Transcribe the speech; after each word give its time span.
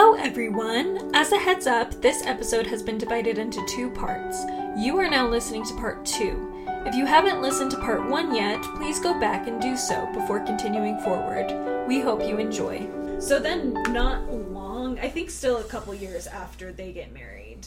Hello, 0.00 0.14
everyone! 0.14 1.10
As 1.12 1.32
a 1.32 1.36
heads 1.36 1.66
up, 1.66 2.00
this 2.00 2.24
episode 2.24 2.68
has 2.68 2.84
been 2.84 2.98
divided 2.98 3.36
into 3.36 3.66
two 3.66 3.90
parts. 3.90 4.44
You 4.76 4.96
are 4.96 5.10
now 5.10 5.26
listening 5.28 5.64
to 5.64 5.74
part 5.74 6.06
two. 6.06 6.64
If 6.86 6.94
you 6.94 7.04
haven't 7.04 7.42
listened 7.42 7.72
to 7.72 7.78
part 7.78 8.08
one 8.08 8.32
yet, 8.32 8.62
please 8.76 9.00
go 9.00 9.18
back 9.18 9.48
and 9.48 9.60
do 9.60 9.76
so 9.76 10.08
before 10.14 10.38
continuing 10.38 11.00
forward. 11.00 11.88
We 11.88 11.98
hope 11.98 12.22
you 12.22 12.38
enjoy. 12.38 12.88
So 13.18 13.40
then, 13.40 13.72
not 13.88 14.32
long, 14.32 15.00
I 15.00 15.08
think 15.08 15.30
still 15.30 15.56
a 15.56 15.64
couple 15.64 15.92
years 15.96 16.28
after 16.28 16.70
they 16.70 16.92
get 16.92 17.12
married, 17.12 17.62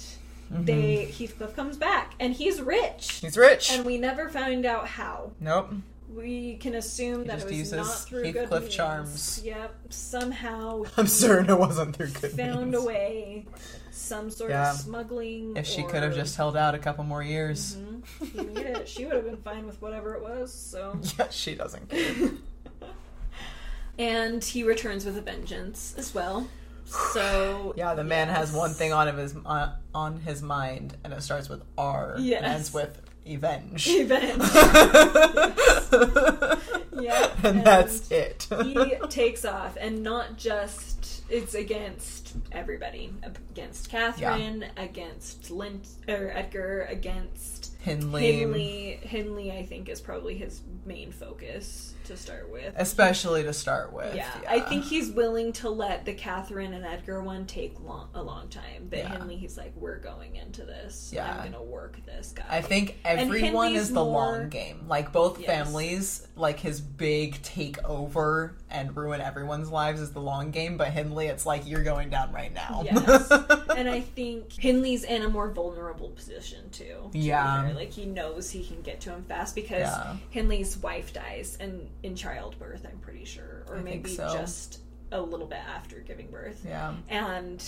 mm-hmm. 0.53 0.63
they 0.63 1.11
Heathcliff 1.11 1.53
comes 1.53 1.75
back 1.75 2.13
and 2.17 2.33
he's 2.33 2.61
rich. 2.61 3.19
He's 3.19 3.35
rich. 3.35 3.73
And 3.73 3.85
we 3.85 3.97
never 3.97 4.29
find 4.29 4.65
out 4.65 4.87
how. 4.87 5.31
nope. 5.41 5.73
We 6.15 6.55
can 6.57 6.75
assume 6.75 7.25
that 7.27 7.39
just 7.39 7.51
it 7.51 7.59
was 7.59 7.71
not 7.71 7.85
through 8.07 8.23
good 8.31 8.35
Heathcliff 8.35 8.61
means. 8.63 8.75
charms. 8.75 9.41
Yep. 9.45 9.75
Somehow 9.89 10.83
I'm 10.97 11.07
certain 11.07 11.49
it 11.49 11.57
wasn't 11.59 11.95
through 11.95 12.07
good 12.09 12.31
found 12.31 12.71
means. 12.71 12.83
a 12.83 12.85
way, 12.85 13.45
some 13.91 14.29
sort 14.29 14.51
Yeah. 14.51 14.71
of 14.71 14.77
smuggling. 14.77 15.55
If 15.55 15.65
she 15.67 15.83
or- 15.83 15.89
could 15.89 16.03
have 16.03 16.13
just 16.13 16.35
held 16.35 16.57
out 16.57 16.75
a 16.75 16.79
couple 16.79 17.03
more 17.05 17.23
years. 17.23 17.77
Mhm. 17.77 18.03
He 18.33 18.41
made 18.41 18.57
it. 18.65 18.87
She 18.89 19.05
would 19.05 19.15
have 19.15 19.25
been 19.25 19.37
fine 19.37 19.65
with 19.65 19.81
whatever 19.81 20.15
it 20.15 20.21
was. 20.21 20.53
So, 20.53 20.99
Yeah, 21.19 21.29
she 21.29 21.55
doesn't 21.55 21.89
care. 21.89 22.31
and 23.99 24.43
he 24.43 24.63
returns 24.63 25.05
with 25.05 25.17
a 25.17 25.21
vengeance 25.21 25.95
as 25.97 26.13
well. 26.13 26.47
So 27.13 27.73
Yeah, 27.77 27.93
the 27.93 28.03
man 28.03 28.27
has 28.27 28.51
one 28.51 28.71
thing 28.73 28.91
on 28.91 29.07
his 29.15 29.33
uh, 29.45 29.75
on 29.95 30.19
his 30.19 30.41
mind, 30.41 30.97
and 31.05 31.13
it 31.13 31.21
starts 31.23 31.47
with 31.47 31.63
R 31.77 32.15
Yes. 32.19 32.41
and 32.43 32.53
ends 32.53 32.73
with 32.73 33.00
revenge. 33.25 33.87
Revenge. 33.87 34.41
Yeah, 37.01 37.31
and 37.43 37.65
that's 37.65 38.11
it. 38.11 38.47
he 38.63 38.95
takes 39.09 39.43
off, 39.43 39.75
and 39.79 40.03
not 40.03 40.37
just 40.37 41.23
it's 41.29 41.55
against 41.55 42.35
everybody, 42.51 43.11
against 43.23 43.89
Catherine, 43.89 44.65
against 44.77 45.49
Lint 45.49 45.87
or 46.07 46.29
Edgar, 46.29 46.83
against 46.89 47.71
Hindley, 47.81 48.31
Hindley. 48.33 48.99
Hindley, 49.01 49.51
I 49.51 49.65
think, 49.65 49.89
is 49.89 49.99
probably 50.01 50.37
his 50.37 50.61
main 50.85 51.11
focus 51.11 51.93
to 52.05 52.15
start 52.17 52.51
with. 52.51 52.73
especially 52.77 53.43
to 53.43 53.53
start 53.53 53.93
with. 53.93 54.15
Yeah, 54.15 54.29
I 54.47 54.59
think 54.59 54.83
he's 54.83 55.11
willing 55.11 55.53
to 55.53 55.69
let 55.69 56.05
the 56.05 56.13
Catherine 56.13 56.73
and 56.73 56.83
Edgar 56.85 57.21
one 57.23 57.45
take 57.45 57.79
long, 57.79 58.09
a 58.13 58.21
long 58.21 58.49
time, 58.49 58.87
but 58.89 58.99
Yeah. 58.99 59.09
Hindley, 59.11 59.35
he's 59.37 59.57
like, 59.57 59.71
we're 59.75 59.99
going 59.99 60.35
into 60.35 60.63
this. 60.63 61.11
Yeah. 61.13 61.31
I'm 61.43 61.51
gonna 61.51 61.63
work 61.63 62.03
this 62.05 62.33
guy. 62.35 62.43
I 62.49 62.61
think 62.61 62.97
everyone 63.05 63.73
is 63.75 63.89
the 63.89 63.95
more- 64.03 64.13
long 64.13 64.49
game. 64.49 64.85
Like 64.87 65.11
both 65.11 65.39
Yes. 65.39 65.47
families, 65.47 66.27
like 66.35 66.59
his 66.59 66.81
big 66.81 67.41
takeover 67.43 68.53
and 68.69 68.95
ruin 68.95 69.21
everyone's 69.21 69.69
lives 69.69 70.01
is 70.01 70.11
the 70.11 70.21
long 70.21 70.51
game, 70.51 70.77
but 70.77 70.87
Hindley, 70.89 71.27
it's 71.27 71.45
like 71.45 71.67
you're 71.67 71.83
going 71.83 72.09
down 72.09 72.31
right 72.31 72.53
now. 72.53 72.83
Yes. 72.85 73.29
and 73.75 73.89
I 73.89 74.01
think 74.01 74.51
Hindley's 74.53 75.03
in 75.03 75.21
a 75.23 75.29
more 75.29 75.51
vulnerable 75.51 76.09
position 76.09 76.69
too. 76.71 77.09
to 77.11 77.17
Yeah. 77.17 77.70
Fair. 77.73 77.79
Like 77.79 77.91
he 77.91 78.05
knows 78.05 78.49
he 78.51 78.63
can 78.63 78.81
get 78.81 79.01
to 79.01 79.09
him 79.11 79.23
fast 79.23 79.55
because 79.55 79.81
Yeah. 79.81 80.15
Hindley's 80.29 80.77
wife 80.77 81.13
dies 81.13 81.57
and 81.59 81.89
in 82.03 82.15
childbirth, 82.15 82.85
I'm 82.89 82.99
pretty 82.99 83.25
sure, 83.25 83.63
or 83.67 83.77
I 83.77 83.81
maybe 83.81 84.09
so. 84.15 84.31
just 84.33 84.79
a 85.11 85.21
little 85.21 85.47
bit 85.47 85.59
after 85.59 85.99
giving 85.99 86.27
birth. 86.31 86.63
yeah. 86.65 86.93
And 87.09 87.63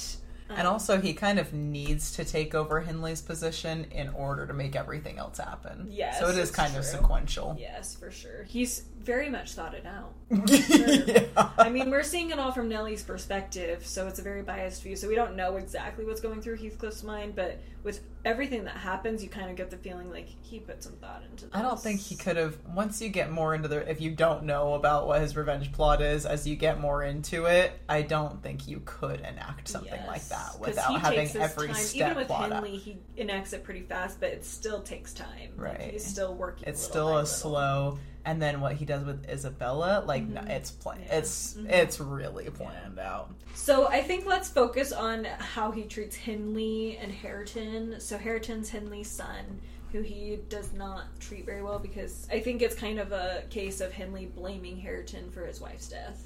um, 0.49 0.57
And 0.57 0.67
also, 0.67 0.99
he 0.99 1.13
kind 1.13 1.39
of 1.39 1.53
needs 1.53 2.11
to 2.17 2.25
take 2.25 2.53
over 2.53 2.81
Hindley's 2.81 3.21
position 3.21 3.85
in 3.91 4.09
order 4.09 4.45
to 4.45 4.53
make 4.53 4.75
everything 4.75 5.17
else 5.17 5.37
happen. 5.37 5.87
Yes, 5.89 6.19
So 6.19 6.27
it 6.29 6.37
is 6.37 6.51
kind 6.51 6.75
of 6.75 6.83
sequential. 6.85 7.55
yes, 7.59 7.95
for 7.95 8.11
sure, 8.11 8.43
he's 8.43 8.83
very 8.99 9.29
much 9.29 9.53
thought 9.53 9.73
it 9.73 9.85
out. 9.85 10.13
yeah. 10.49 11.49
I 11.57 11.69
mean, 11.69 11.89
we're 11.89 12.03
seeing 12.03 12.29
it 12.31 12.39
all 12.39 12.51
from 12.51 12.69
Nellie's 12.69 13.03
perspective, 13.03 13.85
so 13.85 14.07
it's 14.07 14.19
a 14.19 14.21
very 14.21 14.41
biased 14.41 14.83
view. 14.83 14.95
So 14.95 15.07
we 15.07 15.15
don't 15.15 15.35
know 15.35 15.55
exactly 15.57 16.05
what's 16.05 16.21
going 16.21 16.41
through 16.41 16.57
Heathcliff's 16.57 17.03
mind, 17.03 17.35
but 17.35 17.59
with 17.83 18.01
everything 18.25 18.63
that 18.65 18.77
happens, 18.77 19.21
you 19.23 19.29
kind 19.29 19.49
of 19.49 19.55
get 19.55 19.69
the 19.69 19.77
feeling 19.77 20.09
like 20.09 20.27
he 20.41 20.59
put 20.59 20.81
some 20.83 20.93
thought 20.93 21.23
into 21.29 21.45
this. 21.45 21.53
I 21.55 21.61
don't 21.61 21.79
think 21.79 21.99
he 21.99 22.15
could 22.15 22.37
have. 22.37 22.57
Once 22.73 23.01
you 23.01 23.09
get 23.09 23.29
more 23.31 23.53
into 23.55 23.67
the, 23.67 23.89
if 23.89 23.99
you 24.01 24.11
don't 24.11 24.43
know 24.43 24.73
about 24.75 25.07
what 25.07 25.21
his 25.21 25.35
revenge 25.35 25.71
plot 25.71 26.01
is, 26.01 26.25
as 26.25 26.47
you 26.47 26.55
get 26.55 26.79
more 26.79 27.03
into 27.03 27.45
it, 27.45 27.79
I 27.89 28.01
don't 28.01 28.41
think 28.41 28.67
you 28.67 28.81
could 28.85 29.19
enact 29.19 29.67
something 29.67 29.91
Yes. 29.93 30.07
like 30.07 30.27
that 30.29 30.59
without 30.59 30.99
having 31.01 31.29
every 31.37 31.67
time. 31.67 31.75
step 31.75 32.11
Even 32.11 32.17
with. 32.27 32.29
Hindley, 32.29 32.77
he 32.77 32.97
enacts 33.17 33.53
it 33.53 33.63
pretty 33.63 33.81
fast, 33.81 34.19
but 34.19 34.29
it 34.29 34.45
still 34.45 34.81
takes 34.81 35.13
time. 35.13 35.27
Like, 35.57 35.79
Right. 35.79 35.91
he's 35.91 36.05
still 36.05 36.33
working. 36.35 36.63
It's 36.67 36.81
little 36.87 36.91
still 36.91 37.07
a 37.07 37.09
little. 37.09 37.25
slow, 37.25 37.99
and 38.25 38.41
then 38.41 38.61
what 38.61 38.73
he 38.75 38.85
does 38.85 39.03
with 39.05 39.27
Isabella, 39.29 40.03
like 40.05 40.23
no, 40.23 40.41
Mhm. 40.41 40.49
it's 40.49 40.71
pla- 40.71 40.93
Yeah. 40.95 41.17
it's 41.17 41.53
Mhm. 41.55 41.69
it's 41.69 41.99
really 41.99 42.49
planned 42.49 42.99
out. 42.99 43.33
So 43.55 43.87
I 43.87 44.01
think 44.01 44.25
let's 44.25 44.49
focus 44.49 44.91
on 44.91 45.25
how 45.25 45.71
he 45.71 45.83
treats 45.83 46.15
Hindley 46.15 46.97
and 46.97 47.11
Hareton. 47.11 47.99
So 47.99 48.17
Hareton's 48.17 48.69
Hindley's 48.69 49.09
son, 49.09 49.59
who 49.91 50.01
he 50.01 50.37
does 50.49 50.73
not 50.73 51.19
treat 51.19 51.45
very 51.45 51.61
well 51.61 51.79
because 51.79 52.27
I 52.31 52.39
think 52.39 52.61
it's 52.61 52.75
kind 52.75 52.99
of 52.99 53.11
a 53.11 53.43
case 53.49 53.79
of 53.81 53.91
Hindley 53.91 54.25
blaming 54.25 54.77
Hareton 54.77 55.29
for 55.31 55.45
his 55.45 55.61
wife's 55.61 55.87
death. 55.89 56.23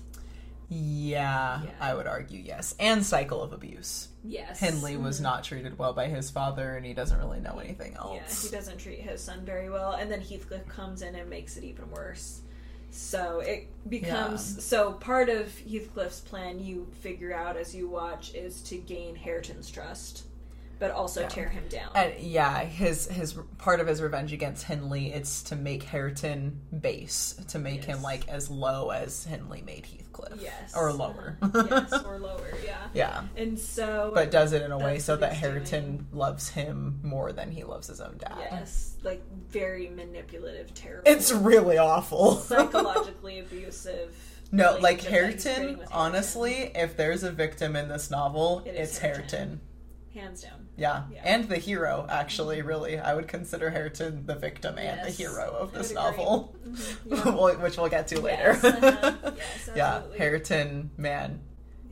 Yeah, 0.70 1.64
Yeah. 1.64 1.70
I 1.80 1.94
would 1.94 2.08
argue 2.08 2.40
yes, 2.40 2.76
and 2.80 3.06
cycle 3.06 3.42
of 3.42 3.54
abuse. 3.54 4.10
Yes. 4.24 4.60
Hindley 4.60 4.98
was 4.98 5.20
Mhm. 5.20 5.24
not 5.24 5.44
treated 5.46 5.78
well 5.80 5.94
by 5.94 6.08
his 6.08 6.30
father, 6.30 6.76
and 6.76 6.86
he 6.86 6.94
doesn't 6.94 7.18
really 7.20 7.40
know 7.40 7.60
anything 7.60 7.94
Yeah, 7.94 8.00
else. 8.00 8.44
he 8.44 8.50
doesn't 8.50 8.78
treat 8.78 9.00
his 9.02 9.22
son 9.24 9.46
very 9.46 9.70
well, 9.70 9.94
and 9.94 10.12
then 10.12 10.20
Heathcliff 10.22 10.68
comes 10.68 11.02
in 11.02 11.16
and 11.16 11.30
makes 11.30 11.56
it 11.56 11.64
even 11.64 11.90
worse. 11.92 12.42
So 12.92 13.40
it 13.40 13.68
becomes 13.90 14.56
Yeah. 14.56 14.62
so 14.62 14.94
part 14.94 15.30
of 15.30 15.58
Heathcliff's 15.60 16.20
plan 16.22 16.60
you 16.60 16.88
figure 17.02 17.34
out 17.34 17.56
as 17.56 17.74
you 17.74 17.88
watch 17.88 18.34
is 18.34 18.62
to 18.64 18.78
gain 18.78 19.16
Hareton's 19.16 19.70
trust, 19.70 20.24
but 20.80 20.92
also 20.92 21.22
Yeah. 21.22 21.28
tear 21.28 21.50
him 21.50 21.64
down. 21.70 21.90
And 21.96 22.14
yeah, 22.20 22.64
his 22.64 23.08
his 23.08 23.34
part 23.58 23.80
of 23.80 23.88
his 23.88 24.02
revenge 24.02 24.34
against 24.34 24.64
Hindley 24.66 25.12
it's 25.14 25.42
to 25.44 25.56
make 25.56 25.84
Hareton 25.84 26.60
base, 26.80 27.36
to 27.50 27.60
make 27.60 27.84
him 27.86 28.02
like 28.02 28.28
as 28.28 28.50
low 28.50 28.90
as 28.92 29.24
Hindley 29.26 29.62
made 29.62 29.86
Heathcliff, 29.86 30.42
yes, 30.42 30.74
or 30.76 30.92
lower. 30.94 31.38
Yes, 31.54 31.94
or 32.06 32.20
lower. 32.20 32.54
Yeah. 32.66 32.88
yeah, 32.94 33.24
And 33.36 33.60
so, 33.60 34.12
but 34.14 34.32
does 34.32 34.54
it 34.54 34.62
in 34.62 34.72
a 34.72 34.78
way 34.78 35.00
so 35.00 35.16
that 35.16 35.34
Hareton 35.34 35.98
doing. 35.98 36.08
loves 36.12 36.50
him 36.50 37.00
more 37.04 37.32
than 37.32 37.52
he 37.52 37.64
loves 37.64 37.88
his 37.88 38.02
own 38.02 38.18
dad. 38.18 38.38
yes, 38.52 38.96
like 39.04 39.22
very 39.50 39.90
manipulative, 39.90 40.74
terrible. 40.74 41.04
It's 41.12 41.32
really 41.32 41.78
awful. 41.78 42.36
psychologically 42.38 43.40
abusive. 43.42 44.16
no, 44.52 44.78
like 44.80 45.04
relationship 45.04 45.12
that 45.12 45.32
he's 45.34 45.44
creating 45.44 45.76
Hareton. 45.78 45.88
Honestly, 45.92 46.54
if 46.76 46.98
there's 46.98 47.24
a 47.24 47.32
victim 47.32 47.76
in 47.76 47.88
this 47.90 48.10
novel, 48.10 48.64
It 48.66 48.76
it's 48.76 48.98
Hareton. 48.98 49.22
Hareton. 49.24 49.62
Hands 50.18 50.42
down. 50.44 50.68
Yeah. 50.78 51.04
Yeah. 51.12 51.22
and 51.24 51.48
the 51.48 51.58
hero. 51.58 52.06
Actually, 52.10 52.62
really, 52.62 53.00
I 53.00 53.14
would 53.16 53.28
consider 53.28 53.70
Hareton 53.70 54.26
the 54.26 54.36
victim 54.36 54.78
and 54.78 55.06
the 55.08 55.12
hero 55.12 55.56
of 55.60 55.72
this 55.74 55.94
novel, 55.94 56.56
Mhm, 56.68 57.06
yeah. 57.58 57.64
which 57.64 57.78
we'll 57.78 57.90
get 57.90 58.08
to 58.10 58.20
later. 58.22 58.58
Yes, 58.64 58.74
uh-huh. 58.84 59.32
Yes, 59.38 59.70
yeah. 59.76 60.02
Hareton, 60.18 60.90
man, 60.98 61.42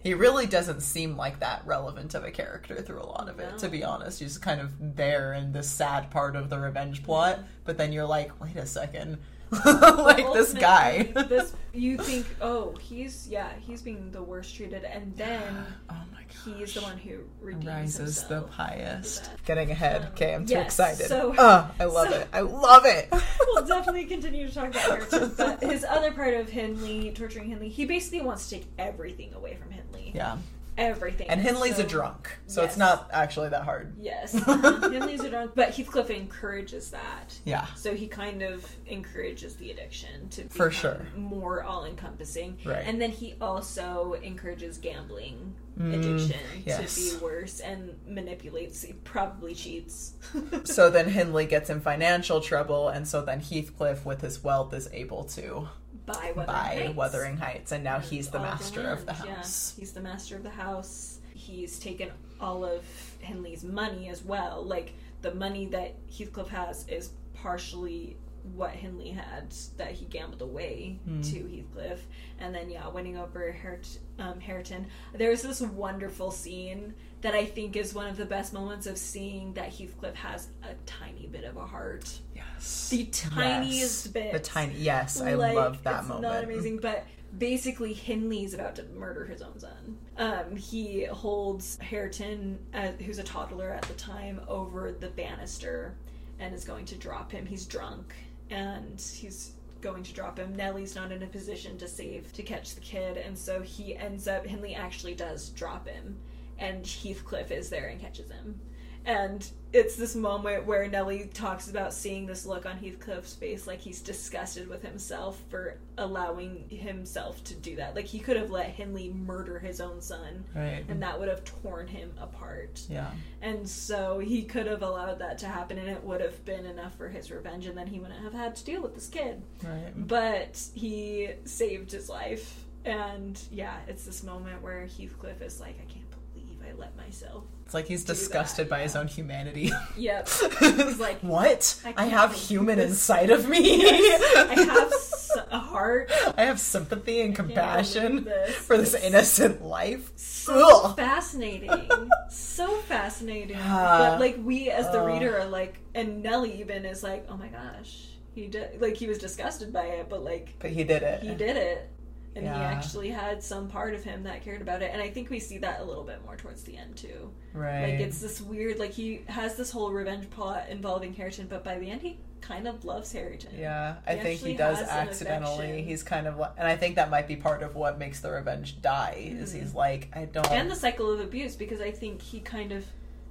he 0.04 0.14
really 0.14 0.46
doesn't 0.46 0.82
seem 0.82 1.18
like 1.18 1.40
that 1.40 1.64
relevant 1.66 2.14
of 2.14 2.24
a 2.24 2.32
character 2.32 2.76
through 2.82 3.02
a 3.02 3.06
lot 3.08 3.28
of 3.30 3.40
it. 3.40 3.58
To 3.60 3.70
be 3.70 3.84
honest, 3.84 4.20
he's 4.20 4.38
kind 4.38 4.62
of 4.62 4.72
there 4.96 5.34
in 5.34 5.52
the 5.52 5.64
sad 5.64 6.12
part 6.12 6.36
of 6.36 6.50
the 6.50 6.60
revenge 6.60 7.04
plot, 7.04 7.38
Mm-hmm. 7.38 7.48
but 7.64 7.78
then 7.78 7.92
you're 7.92 8.06
like, 8.06 8.40
wait 8.42 8.56
a 8.56 8.66
second, 8.68 9.18
like 9.66 10.32
this 10.34 10.54
guy. 10.54 11.04
this 11.30 11.54
you 11.74 11.98
think, 11.98 12.26
oh, 12.42 12.74
he's 12.82 13.28
yeah, 13.30 13.50
he's 13.60 13.82
being 13.82 14.12
the 14.12 14.24
worst 14.24 14.56
treated, 14.56 14.84
and 14.86 15.16
then 15.16 15.66
oh 15.90 15.96
my 16.12 16.22
god. 16.22 16.58
he's 16.58 16.74
the 16.74 16.82
one 16.82 16.98
who 16.98 17.20
redeems 17.42 17.66
rises 17.66 18.24
the 18.26 18.42
highest. 18.42 19.30
Getting 19.46 19.72
ahead. 19.72 20.02
Um, 20.04 20.08
Okay, 20.16 20.34
I'm 20.34 20.46
too 20.46 20.54
yes, 20.54 20.66
excited. 20.68 21.08
so- 21.08 21.34
oh, 21.38 21.72
I 21.80 21.84
love 21.86 22.10
so- 22.10 22.16
it. 22.20 22.28
I 22.32 22.40
love 22.42 22.86
it. 22.86 23.10
we'll 23.48 23.66
definitely 23.66 24.06
continue 24.06 24.48
to 24.48 24.54
talk 24.54 24.70
about 24.70 25.36
but 25.38 25.62
his 25.64 25.84
other 25.84 26.12
part 26.14 26.34
of 26.34 26.48
Hindley 26.50 27.12
torturing 27.12 27.50
Hindley, 27.50 27.70
he 27.70 27.86
basically 27.86 28.22
wants 28.22 28.48
to 28.50 28.56
take 28.56 28.68
everything 28.78 29.34
away 29.34 29.56
from 29.56 29.72
Hindley. 29.72 30.12
yeah, 30.16 30.38
Everything. 30.78 31.30
and 31.30 31.40
Hindley's 31.42 31.78
so- 31.78 31.84
a 31.84 31.88
drunk, 31.88 32.30
so 32.48 32.62
Yes. 32.62 32.72
it's 32.72 32.78
not 32.78 33.10
actually 33.14 33.50
that 33.50 33.64
hard. 33.64 33.96
Yes, 34.00 34.32
Hindley's 34.46 35.24
a 35.24 35.30
drunk, 35.30 35.52
but 35.56 35.70
Heathcliff 35.74 36.10
encourages 36.10 36.92
that. 36.92 37.38
Yeah, 37.46 37.66
So 37.76 37.96
he 37.96 38.08
kind 38.08 38.42
of 38.42 38.66
encourages 38.86 39.56
the 39.56 39.72
addiction 39.72 40.30
to 40.30 40.44
For 40.50 40.72
sure. 40.72 41.08
more 41.16 41.64
all 41.64 41.86
encompassing. 41.86 42.58
Right. 42.66 42.84
And 42.86 43.02
then 43.02 43.12
he 43.12 43.36
also 43.40 44.14
encourages 44.22 44.78
gambling 44.78 45.56
Mm, 45.80 45.94
addiction 45.94 46.40
yes. 46.66 46.96
to 46.96 47.18
be 47.18 47.24
worse 47.24 47.60
and 47.60 47.96
manipulates 48.08 48.82
he 48.82 48.94
probably 48.94 49.54
cheats. 49.54 50.14
so 50.64 50.90
then 50.90 51.10
Hindley 51.10 51.46
gets 51.48 51.70
in 51.70 51.82
financial 51.82 52.40
trouble, 52.40 52.88
and 52.88 53.06
so 53.06 53.22
then 53.22 53.42
Heathcliff, 53.42 54.06
with 54.06 54.22
his 54.22 54.42
wealth, 54.42 54.74
is 54.74 54.88
able 54.94 55.26
to 55.26 55.68
by 56.06 56.34
Wuthering 56.36 56.46
buy 56.46 56.54
Heights. 56.54 56.96
Wuthering 56.96 57.38
Heights, 57.38 57.72
and 57.72 57.84
now 57.84 58.00
he's 58.00 58.30
the 58.30 58.38
All 58.38 58.44
master 58.44 58.90
of 58.90 59.06
the 59.06 59.14
land, 59.14 59.26
yeah. 59.26 59.36
house. 59.36 59.74
He's 59.78 59.92
the 59.92 60.02
master 60.02 60.36
of 60.36 60.44
the 60.44 60.50
house. 60.50 61.20
He's 61.34 61.80
taken 61.80 62.12
all 62.40 62.64
of 62.66 62.84
Hindley's 63.20 63.64
money 63.64 64.10
as 64.10 64.24
well. 64.24 64.64
Like 64.64 64.94
the 65.22 65.34
money 65.34 65.66
that 65.68 65.96
Heathcliff 66.16 66.50
has 66.50 66.88
is 66.88 67.12
partially 67.34 68.18
what 68.54 68.72
Hindley 68.72 69.10
had 69.10 69.54
that 69.78 69.92
he 69.92 70.06
gambled 70.06 70.42
away 70.42 71.00
Hmm. 71.06 71.22
to 71.22 71.48
Heathcliff, 71.48 72.06
and 72.40 72.54
then 72.54 72.70
yeah, 72.70 72.88
winning 72.88 73.18
over 73.18 73.52
Hert- 73.52 74.00
um, 74.20 74.40
Hareton. 74.40 74.86
There's 75.14 75.42
this 75.42 75.62
wonderful 75.62 76.32
scene 76.32 76.94
that 77.22 77.34
I 77.34 77.46
think 77.46 77.76
is 77.76 77.94
one 77.94 78.08
of 78.08 78.18
the 78.18 78.26
best 78.26 78.54
moments 78.54 78.86
of 78.88 78.98
seeing 78.98 79.54
that 79.56 79.74
Heathcliff 79.74 80.16
has 80.16 80.50
a 80.64 80.76
tiny 80.86 81.28
bit 81.28 81.44
of 81.44 81.58
a 81.58 81.66
heart. 81.66 82.20
Yes. 82.36 82.90
The 82.90 83.06
tiniest 83.06 84.06
Yes. 84.06 84.08
bit. 84.14 84.32
The 84.34 84.40
tiny. 84.40 84.76
Yes, 84.76 85.20
I 85.20 85.34
Like, 85.34 85.56
love 85.56 85.84
that 85.84 86.00
it's 86.02 86.08
moment. 86.08 86.22
Not 86.34 86.44
amazing, 86.44 86.78
but 86.78 87.06
basically 87.38 87.94
Hindley's 87.94 88.54
about 88.54 88.76
to 88.76 88.84
murder 88.96 89.26
his 89.26 89.42
own 89.42 89.60
son. 89.60 89.98
Um, 90.18 90.56
he 90.56 91.06
holds 91.06 91.78
Hareton, 91.82 92.60
uh, 92.74 92.92
who's 93.04 93.18
a 93.20 93.24
toddler 93.24 93.72
at 93.72 93.82
the 93.84 93.94
time, 93.96 94.40
over 94.48 94.92
the 94.92 95.10
banister 95.10 95.96
and 96.40 96.54
is 96.54 96.64
going 96.64 96.86
to 96.86 96.96
drop 96.96 97.32
him. 97.32 97.46
He's 97.46 97.66
drunk 97.66 98.14
and 98.50 99.00
he's 99.00 99.54
going 99.82 100.04
to 100.04 100.14
drop 100.14 100.38
him. 100.40 100.56
Nellie's 100.56 100.96
not 100.96 101.12
in 101.12 101.24
a 101.24 101.28
position 101.28 101.78
to 101.78 101.88
save 101.88 102.34
to 102.34 102.44
catch 102.44 102.76
the 102.76 102.82
kid, 102.82 103.18
and 103.18 103.38
so 103.38 103.62
he 103.62 103.96
ends 103.96 104.28
up. 104.28 104.46
Hindley 104.46 104.76
actually 104.76 105.16
does 105.16 105.50
drop 105.50 105.88
him, 105.88 106.18
and 106.58 106.86
Heathcliff 106.86 107.52
is 107.52 107.70
there 107.70 107.88
and 107.88 108.00
catches 108.00 108.30
him. 108.30 108.60
And 109.06 109.48
it's 109.72 109.96
this 109.96 110.16
moment 110.16 110.66
where 110.66 110.88
Nellie 110.88 111.30
talks 111.34 111.70
about 111.70 111.94
seeing 111.94 112.26
this 112.26 112.46
look 112.46 112.66
on 112.66 112.78
Heathcliff's 112.78 113.34
face, 113.36 113.68
like 113.68 113.80
he's 113.80 114.02
disgusted 114.02 114.68
with 114.68 114.82
himself 114.82 115.40
for 115.50 115.78
allowing 115.98 116.68
himself 116.70 117.44
to 117.44 117.54
do 117.54 117.76
that. 117.76 117.94
Like 117.96 118.06
he 118.06 118.20
could 118.20 118.38
have 118.38 118.50
let 118.50 118.68
Hindley 118.68 119.10
murder 119.12 119.60
his 119.60 119.80
own 119.82 120.02
son, 120.02 120.46
Right. 120.56 120.84
and 120.88 121.04
that 121.04 121.20
would 121.20 121.28
have 121.30 121.44
torn 121.44 121.88
him 121.88 122.14
apart. 122.20 122.82
Yeah. 122.90 123.12
And 123.42 123.68
so 123.70 124.18
he 124.20 124.44
could 124.44 124.66
have 124.66 124.82
allowed 124.82 125.20
that 125.20 125.38
to 125.40 125.48
happen, 125.48 125.78
and 125.78 125.90
it 125.90 126.04
would 126.04 126.22
have 126.22 126.44
been 126.46 126.66
enough 126.66 126.96
for 126.98 127.10
his 127.10 127.30
revenge, 127.30 127.66
and 127.68 127.78
then 127.78 127.88
he 127.88 128.00
wouldn't 128.00 128.24
have 128.24 128.34
had 128.34 128.56
to 128.56 128.66
deal 128.66 128.82
with 128.82 128.96
this 128.96 129.08
kid. 129.10 129.44
Right. 129.62 129.92
But 129.96 130.60
he 130.74 131.30
saved 131.44 131.92
his 131.92 132.10
life. 132.10 132.64
And 132.86 133.40
yeah, 133.52 133.78
it's 133.88 134.06
this 134.06 134.24
moment 134.24 134.62
where 134.62 134.86
Heathcliff 134.86 135.42
is 135.42 135.60
like, 135.60 135.76
I 135.82 135.92
can't 135.92 136.06
believe 136.34 136.60
I 136.68 136.80
let 136.80 136.96
myself. 136.96 137.44
It's 137.66 137.74
like 137.74 137.88
he's 137.88 138.04
disgusted 138.06 138.68
that, 138.68 138.70
by 138.70 138.80
his 138.82 138.96
own 138.96 139.08
humanity. 139.08 139.72
Yep. 139.98 140.30
He's 140.60 141.00
like, 141.00 141.20
what? 141.22 141.82
I 141.84 141.94
I, 141.98 142.06
have 142.06 142.34
human 142.34 142.78
this. 142.78 142.92
inside 142.92 143.30
of 143.32 143.50
me. 143.50 143.84
I 143.86 144.54
have 144.72 144.92
s- 144.94 145.38
a 145.52 145.58
heart. 145.60 146.12
I 146.38 146.44
have 146.46 146.60
sympathy 146.60 147.22
and 147.22 147.36
compassion 147.36 148.24
this. 148.26 148.56
for 148.56 148.78
this 148.78 148.94
innocent 148.94 149.64
life. 149.64 150.12
So 150.16 150.86
Ugh. 150.90 150.96
fascinating. 150.96 151.90
so 152.30 152.68
fascinating. 152.82 153.58
Ah. 153.60 154.10
but 154.12 154.20
like 154.20 154.38
we 154.44 154.70
as 154.70 154.86
the 154.92 155.00
Oh. 155.00 155.06
reader 155.08 155.40
are 155.40 155.46
like 155.46 155.80
and 155.96 156.22
Nelly 156.22 156.60
even 156.62 156.86
is 156.86 157.02
like, 157.04 157.26
Oh 157.30 157.36
my 157.38 157.48
gosh. 157.48 158.10
He 158.36 158.48
did 158.48 158.80
like 158.82 158.96
he 158.96 159.08
was 159.08 159.18
disgusted 159.18 159.74
by 159.74 159.86
it, 159.86 160.08
but 160.10 160.24
like 160.24 160.54
But 160.60 160.70
he 160.70 160.84
did 160.84 161.02
it. 161.02 161.24
he 161.24 161.34
did 161.34 161.58
it. 161.58 161.90
And 162.36 162.44
he 162.46 162.52
actually 162.52 163.10
had 163.10 163.42
some 163.42 163.70
part 163.70 163.94
of 163.94 164.04
him 164.04 164.24
that 164.24 164.44
cared 164.44 164.62
about 164.62 164.82
it. 164.82 164.92
And 164.92 165.02
I 165.02 165.10
think 165.10 165.30
we 165.30 165.40
see 165.40 165.58
that 165.60 165.80
a 165.80 165.84
little 165.84 166.04
bit 166.04 166.24
more 166.26 166.36
towards 166.36 166.64
the 166.64 166.76
end 166.78 166.98
too. 166.98 167.32
Right. 167.54 167.92
Like 167.92 168.00
it's 168.02 168.20
this 168.20 168.42
weird 168.42 168.78
like 168.78 168.92
he 168.92 169.22
has 169.28 169.56
this 169.56 169.72
whole 169.72 169.92
revenge 169.92 170.30
plot 170.30 170.66
involving 170.70 171.14
Hareton, 171.14 171.48
but 171.48 171.64
by 171.64 171.80
the 171.80 171.90
end 171.90 172.02
he 172.02 172.20
kind 172.42 172.68
of 172.68 172.84
loves 172.86 173.12
Hareton. 173.12 173.58
yeah, 173.58 173.96
I 174.06 174.16
He 174.16 174.22
think 174.22 174.40
he 174.42 174.54
does 174.54 174.80
accidentally. 174.82 175.82
He's 175.82 176.04
kind 176.04 176.28
of, 176.28 176.40
and 176.58 176.68
I 176.68 176.76
think 176.76 176.96
that 176.96 177.10
might 177.10 177.28
be 177.28 177.36
part 177.38 177.64
of 177.64 177.76
what 177.76 177.98
makes 177.98 178.20
the 178.20 178.30
revenge 178.32 178.82
die. 178.82 179.32
Is 179.40 179.54
Mhm. 179.54 179.60
he's 179.62 179.74
like, 179.74 180.10
I 180.14 180.26
don't. 180.26 180.52
And 180.52 180.70
the 180.70 180.76
cycle 180.76 181.10
of 181.12 181.20
abuse 181.22 181.56
because 181.56 181.82
I 181.82 181.90
think 181.92 182.22
he 182.22 182.42
kind 182.42 182.72
of 182.72 182.86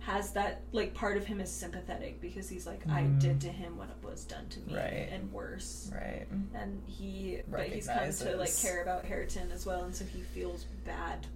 has 0.06 0.32
that 0.32 0.62
like 0.72 0.92
part 0.94 1.16
of 1.16 1.24
him 1.26 1.40
is 1.40 1.50
sympathetic 1.50 2.20
because 2.20 2.48
he's 2.48 2.66
like 2.66 2.80
I 2.88 3.02
Mhm. 3.02 3.20
did 3.20 3.40
to 3.42 3.48
him 3.48 3.78
what 3.78 3.88
was 4.02 4.24
done 4.24 4.48
to 4.50 4.60
me 4.60 4.76
Right. 4.76 5.08
and 5.10 5.32
worse. 5.32 5.90
right. 5.94 6.26
And 6.54 6.82
he 6.86 7.40
but 7.48 7.68
he's 7.68 7.86
come 7.86 8.10
to 8.12 8.36
like 8.36 8.54
care 8.56 8.82
about 8.82 9.04
Hareton 9.04 9.50
as 9.50 9.64
well 9.64 9.84
and 9.84 9.94
so 9.94 10.04
he 10.04 10.20
feels 10.20 10.64
bad. 10.84 11.26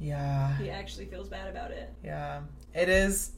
Yeah. 0.00 0.56
He 0.58 0.70
actually 0.70 1.06
feels 1.06 1.28
bad 1.28 1.48
about 1.48 1.70
it. 1.70 1.92
Yeah, 2.02 2.40
it 2.74 2.88
is. 2.88 3.32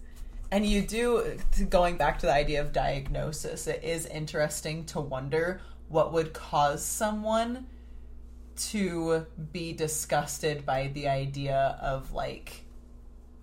And 0.51 0.65
you 0.67 0.83
do, 0.83 1.39
going 1.71 1.97
back 1.97 2.19
to 2.21 2.27
the 2.27 2.33
idea 2.33 2.61
of 2.61 2.73
diagnosis, 2.73 3.67
it 3.67 3.83
is 3.83 4.05
interesting 4.07 4.85
to 4.87 5.01
wonder 5.01 5.61
what 5.89 6.13
would 6.13 6.33
cause 6.35 6.85
someone 6.85 7.67
to 8.57 9.27
be 9.53 9.73
disgusted 9.73 10.65
by 10.67 10.89
the 10.89 11.09
idea 11.09 11.77
of 11.81 12.13
like 12.13 12.62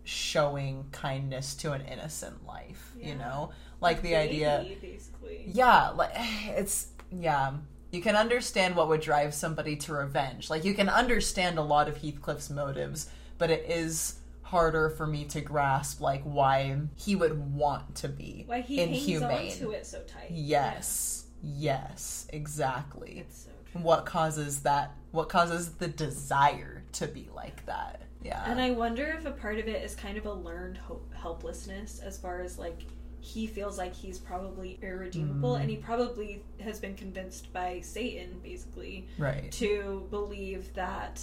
showing 0.10 0.86
kindness 0.92 1.54
to 1.56 1.72
an 1.74 1.82
innocent 1.82 2.46
life, 2.48 2.92
you 3.00 3.16
know? 3.16 3.52
Like 3.82 4.02
the 4.02 4.16
idea 4.16 4.66
Baby, 4.68 4.78
basically. 4.94 5.44
yeah 5.54 5.90
like 5.90 6.12
it's 6.18 6.88
yeah 7.12 7.54
you 7.92 8.02
can 8.02 8.16
understand 8.16 8.76
what 8.76 8.88
would 8.90 9.00
drive 9.02 9.34
somebody 9.34 9.76
to 9.78 9.94
revenge 9.94 10.50
like 10.50 10.66
you 10.66 10.74
can 10.74 10.90
understand 10.90 11.58
a 11.58 11.62
lot 11.62 11.88
of 11.88 11.96
heathcliff's 11.98 12.50
motives 12.50 13.10
but 13.38 13.50
it 13.50 13.64
is 13.70 14.20
harder 14.42 14.90
for 14.90 15.08
me 15.08 15.24
to 15.26 15.40
grasp 15.42 16.02
like 16.02 16.22
why 16.24 16.78
he 16.98 17.16
would 17.16 17.54
want 17.56 17.96
to 17.96 18.10
be 18.10 18.44
Why 18.48 18.60
he 18.62 18.82
inhumane 18.82 19.30
hangs 19.30 19.54
on 19.54 19.60
to 19.68 19.72
it 19.72 19.86
so 19.88 20.02
tight. 20.02 20.28
yes 20.32 21.26
yes 21.42 22.28
exactly 22.34 23.20
It's 23.26 23.44
so 23.46 23.52
true. 23.72 23.82
what 23.82 24.06
causes 24.06 24.60
that 24.64 24.92
what 25.12 25.30
causes 25.30 25.74
the 25.76 25.88
desire 25.88 26.84
to 26.94 27.08
be 27.08 27.30
like 27.34 27.66
that 27.66 28.02
yeah. 28.24 28.44
And 28.50 28.60
I 28.60 28.72
wonder 28.72 29.06
if 29.18 29.26
a 29.26 29.32
part 29.32 29.60
of 29.60 29.68
it 29.68 29.84
is 29.84 29.96
kind 29.96 30.18
of 30.18 30.26
a 30.26 30.34
learned 30.34 30.78
ho- 30.78 31.02
helplessness 31.14 32.00
as 32.00 32.18
far 32.18 32.42
as 32.42 32.58
like 32.60 32.84
he 33.22 33.48
feels 33.48 33.78
like 33.78 33.94
he's 33.94 34.18
probably 34.18 34.80
irredeemable 34.82 35.56
Mm. 35.56 35.62
and 35.62 35.70
he 35.70 35.76
probably 35.76 36.42
has 36.62 36.80
been 36.80 36.96
convinced 36.96 37.52
by 37.52 37.82
Satan 37.82 38.40
basically 38.42 39.08
right. 39.18 39.52
to 39.54 40.08
believe 40.10 40.74
that 40.76 41.22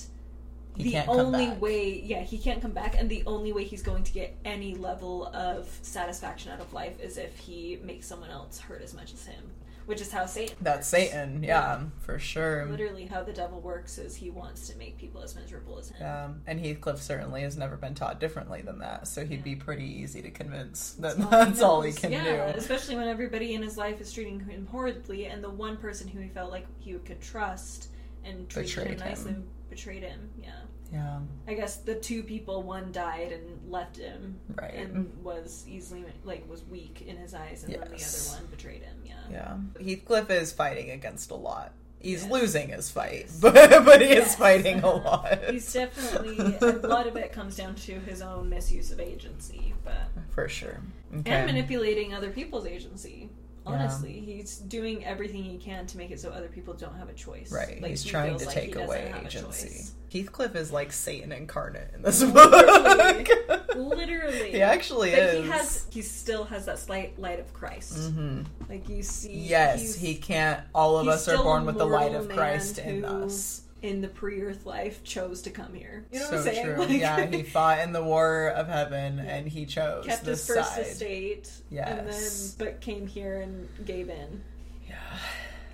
He 0.77 0.91
the 0.91 1.07
only 1.07 1.49
way 1.53 2.01
yeah 2.03 2.21
he 2.21 2.37
can't 2.37 2.61
come 2.61 2.73
back 2.73 2.97
and 2.99 3.09
the 3.09 3.23
only 3.27 3.53
way 3.53 3.65
he's 3.65 3.83
going 3.83 4.05
to 4.05 4.13
get 4.13 4.37
any 4.45 4.75
level 4.75 5.29
of 5.29 5.67
satisfaction 5.81 6.53
out 6.53 6.61
of 6.61 6.71
life 6.75 7.01
is 7.01 7.17
if 7.17 7.39
he 7.39 7.79
makes 7.83 8.07
someone 8.07 8.29
else 8.31 8.59
hurt 8.59 8.83
as 8.83 8.93
much 8.93 9.15
as 9.15 9.25
him 9.27 9.43
which 9.87 10.01
is 10.01 10.13
how 10.13 10.27
Satan 10.27 10.57
that's 10.61 10.79
works. 10.79 10.87
satan 10.89 11.43
yeah, 11.43 11.81
for 12.01 12.19
sure 12.19 12.67
literally 12.67 13.07
how 13.07 13.23
the 13.23 13.33
devil 13.33 13.61
works 13.61 13.99
is 13.99 14.17
he 14.17 14.31
wants 14.31 14.69
to 14.69 14.77
make 14.77 14.99
people 14.99 15.23
as 15.23 15.35
miserable 15.35 15.79
as 15.79 15.89
him 15.91 16.07
Um, 16.07 16.43
and 16.47 16.61
Heathcliff 16.61 17.01
certainly 17.01 17.43
has 17.43 17.57
never 17.57 17.77
been 17.77 17.95
taught 17.95 18.21
differently 18.21 18.63
than 18.63 18.79
that, 18.81 19.09
so 19.09 19.25
he'd 19.25 19.45
be 19.45 19.57
pretty 19.57 19.85
easy 19.85 20.21
to 20.23 20.31
convince 20.31 20.93
that 20.95 21.19
all 21.21 21.31
that's 21.31 21.63
all 21.63 21.81
he 21.83 21.93
can 21.93 22.13
yeah, 22.13 22.51
do. 22.53 22.59
Especially 22.59 22.97
when 22.97 23.09
everybody 23.09 23.55
in 23.55 23.63
his 23.63 23.77
life 23.79 24.01
is 24.01 24.13
treating 24.13 24.41
him 24.41 24.67
horribly, 24.67 25.27
and 25.27 25.43
the 25.43 25.51
one 25.51 25.77
person 25.77 26.09
who 26.09 26.21
he 26.21 26.29
felt 26.29 26.51
like 26.51 26.67
he 26.79 26.93
could 26.95 27.21
trust 27.21 27.89
and 28.25 28.49
treat 28.49 28.69
him 28.69 28.99
nicely 28.99 29.33
him. 29.33 29.45
betrayed 29.71 30.03
him. 30.03 30.31
Yeah. 30.43 30.51
Yeah, 30.93 31.19
I 31.49 31.55
guess 31.55 31.77
the 31.79 31.95
two 31.97 32.23
people, 32.23 32.63
one 32.63 32.93
died 32.93 33.33
and 33.33 33.71
left 33.71 33.97
him, 33.97 34.39
right. 34.55 34.75
and 34.75 35.13
was 35.23 35.65
easily 35.69 36.05
like 36.25 36.49
was 36.49 36.65
weak 36.65 37.03
in 37.07 37.17
his 37.17 37.35
eyes, 37.35 37.65
and 37.65 37.73
then 37.75 37.81
the 37.81 37.87
other 37.97 38.39
one 38.41 38.47
betrayed 38.51 38.83
him. 38.83 38.97
Yeah. 39.05 39.15
yeah, 39.31 39.57
Heathcliff 39.85 40.31
is 40.31 40.53
fighting 40.53 40.91
against 40.91 41.31
a 41.31 41.35
lot. 41.35 41.73
He's 41.99 42.23
Yes. 42.23 42.31
losing 42.31 42.69
his 42.69 42.91
fight, 42.91 43.25
Yes. 43.27 43.39
but 43.43 43.55
but 43.85 44.01
he 44.01 44.09
Yes. 44.11 44.29
is 44.29 44.35
fighting 44.37 44.81
a 44.81 44.91
lot. 44.91 45.39
He's 45.51 45.73
definitely 45.73 46.39
a 46.61 46.87
lot 46.87 47.07
of 47.07 47.17
it 47.17 47.33
comes 47.33 47.57
down 47.57 47.75
to 47.77 47.99
his 48.01 48.23
own 48.23 48.49
misuse 48.49 48.93
of 48.93 49.01
agency, 49.01 49.75
but 49.85 50.09
for 50.31 50.49
sure. 50.49 50.81
Okay. 51.21 51.31
and 51.33 51.47
manipulating 51.47 52.15
other 52.15 52.31
people's 52.31 52.67
agency. 52.67 53.31
Yeah. 53.67 53.73
Honestly, 53.73 54.13
he's 54.25 54.59
doing 54.59 55.05
everything 55.05 55.43
he 55.43 55.59
can 55.59 55.87
to 55.87 55.99
make 55.99 56.11
it 56.11 56.21
so 56.21 56.31
other 56.31 56.49
people 56.49 56.75
don't 56.75 56.97
have 56.97 57.09
a 57.09 57.13
choice. 57.13 57.51
Right, 57.51 57.81
Like, 57.83 57.91
he's 57.91 58.03
he 58.05 58.11
trying 58.11 58.39
to 58.39 58.45
like 58.47 58.55
take 58.55 58.77
away 58.77 59.13
agency. 59.25 59.87
Heathcliff 60.13 60.55
is 60.55 60.73
like 60.73 60.93
Satan 60.93 61.33
incarnate 61.33 61.91
in 61.95 62.03
this 62.03 62.23
Literally. 62.23 63.25
book. 63.25 63.75
Literally, 63.77 64.53
he 64.53 64.63
actually 64.63 65.11
But 65.11 65.19
is. 65.19 65.45
he 65.45 65.51
has, 65.51 65.87
he 65.91 66.01
still 66.03 66.45
has 66.45 66.67
that 66.67 66.79
slight 66.79 67.19
light 67.19 67.41
of 67.41 67.53
Christ. 67.53 68.13
hmm 68.13 68.43
Like 68.69 68.89
you 68.89 69.03
see, 69.03 69.33
Yes, 69.33 69.97
he 69.97 70.15
can't. 70.15 70.61
All 70.75 70.97
of 70.99 71.09
us 71.09 71.27
are 71.29 71.37
born 71.43 71.67
with 71.67 71.77
the 71.77 71.87
light 71.87 72.15
of 72.15 72.29
Christ 72.29 72.79
in 72.79 73.05
us. 73.05 73.63
In 73.83 74.01
the 74.01 74.09
pre-earth 74.09 74.65
life 74.67 75.05
chose 75.05 75.43
to 75.43 75.51
come 75.51 75.75
here. 75.75 76.05
You 76.11 76.21
know 76.21 76.25
so 76.27 76.31
what 76.37 76.49
I'm 76.49 76.55
saying? 76.55 76.77
Like, 76.79 76.89
yeah, 76.91 77.27
he 77.27 77.43
fought 77.55 77.79
in 77.81 77.93
the 77.93 78.03
war 78.03 78.49
of 78.49 78.69
heaven, 78.69 79.19
Yeah. 79.19 79.25
and 79.37 79.47
he 79.49 79.67
chose 79.67 80.07
kept 80.07 80.25
this 80.25 80.47
his 80.47 80.57
first 80.57 80.75
side. 80.75 80.87
estate, 80.87 81.51
and 81.71 81.79
then 82.01 82.07
Yes. 82.07 82.55
but 82.59 82.81
came 82.81 83.07
here 83.07 83.41
and 83.41 83.69
gave 83.85 84.09
in. 84.09 84.43
Yeah. 84.89 84.97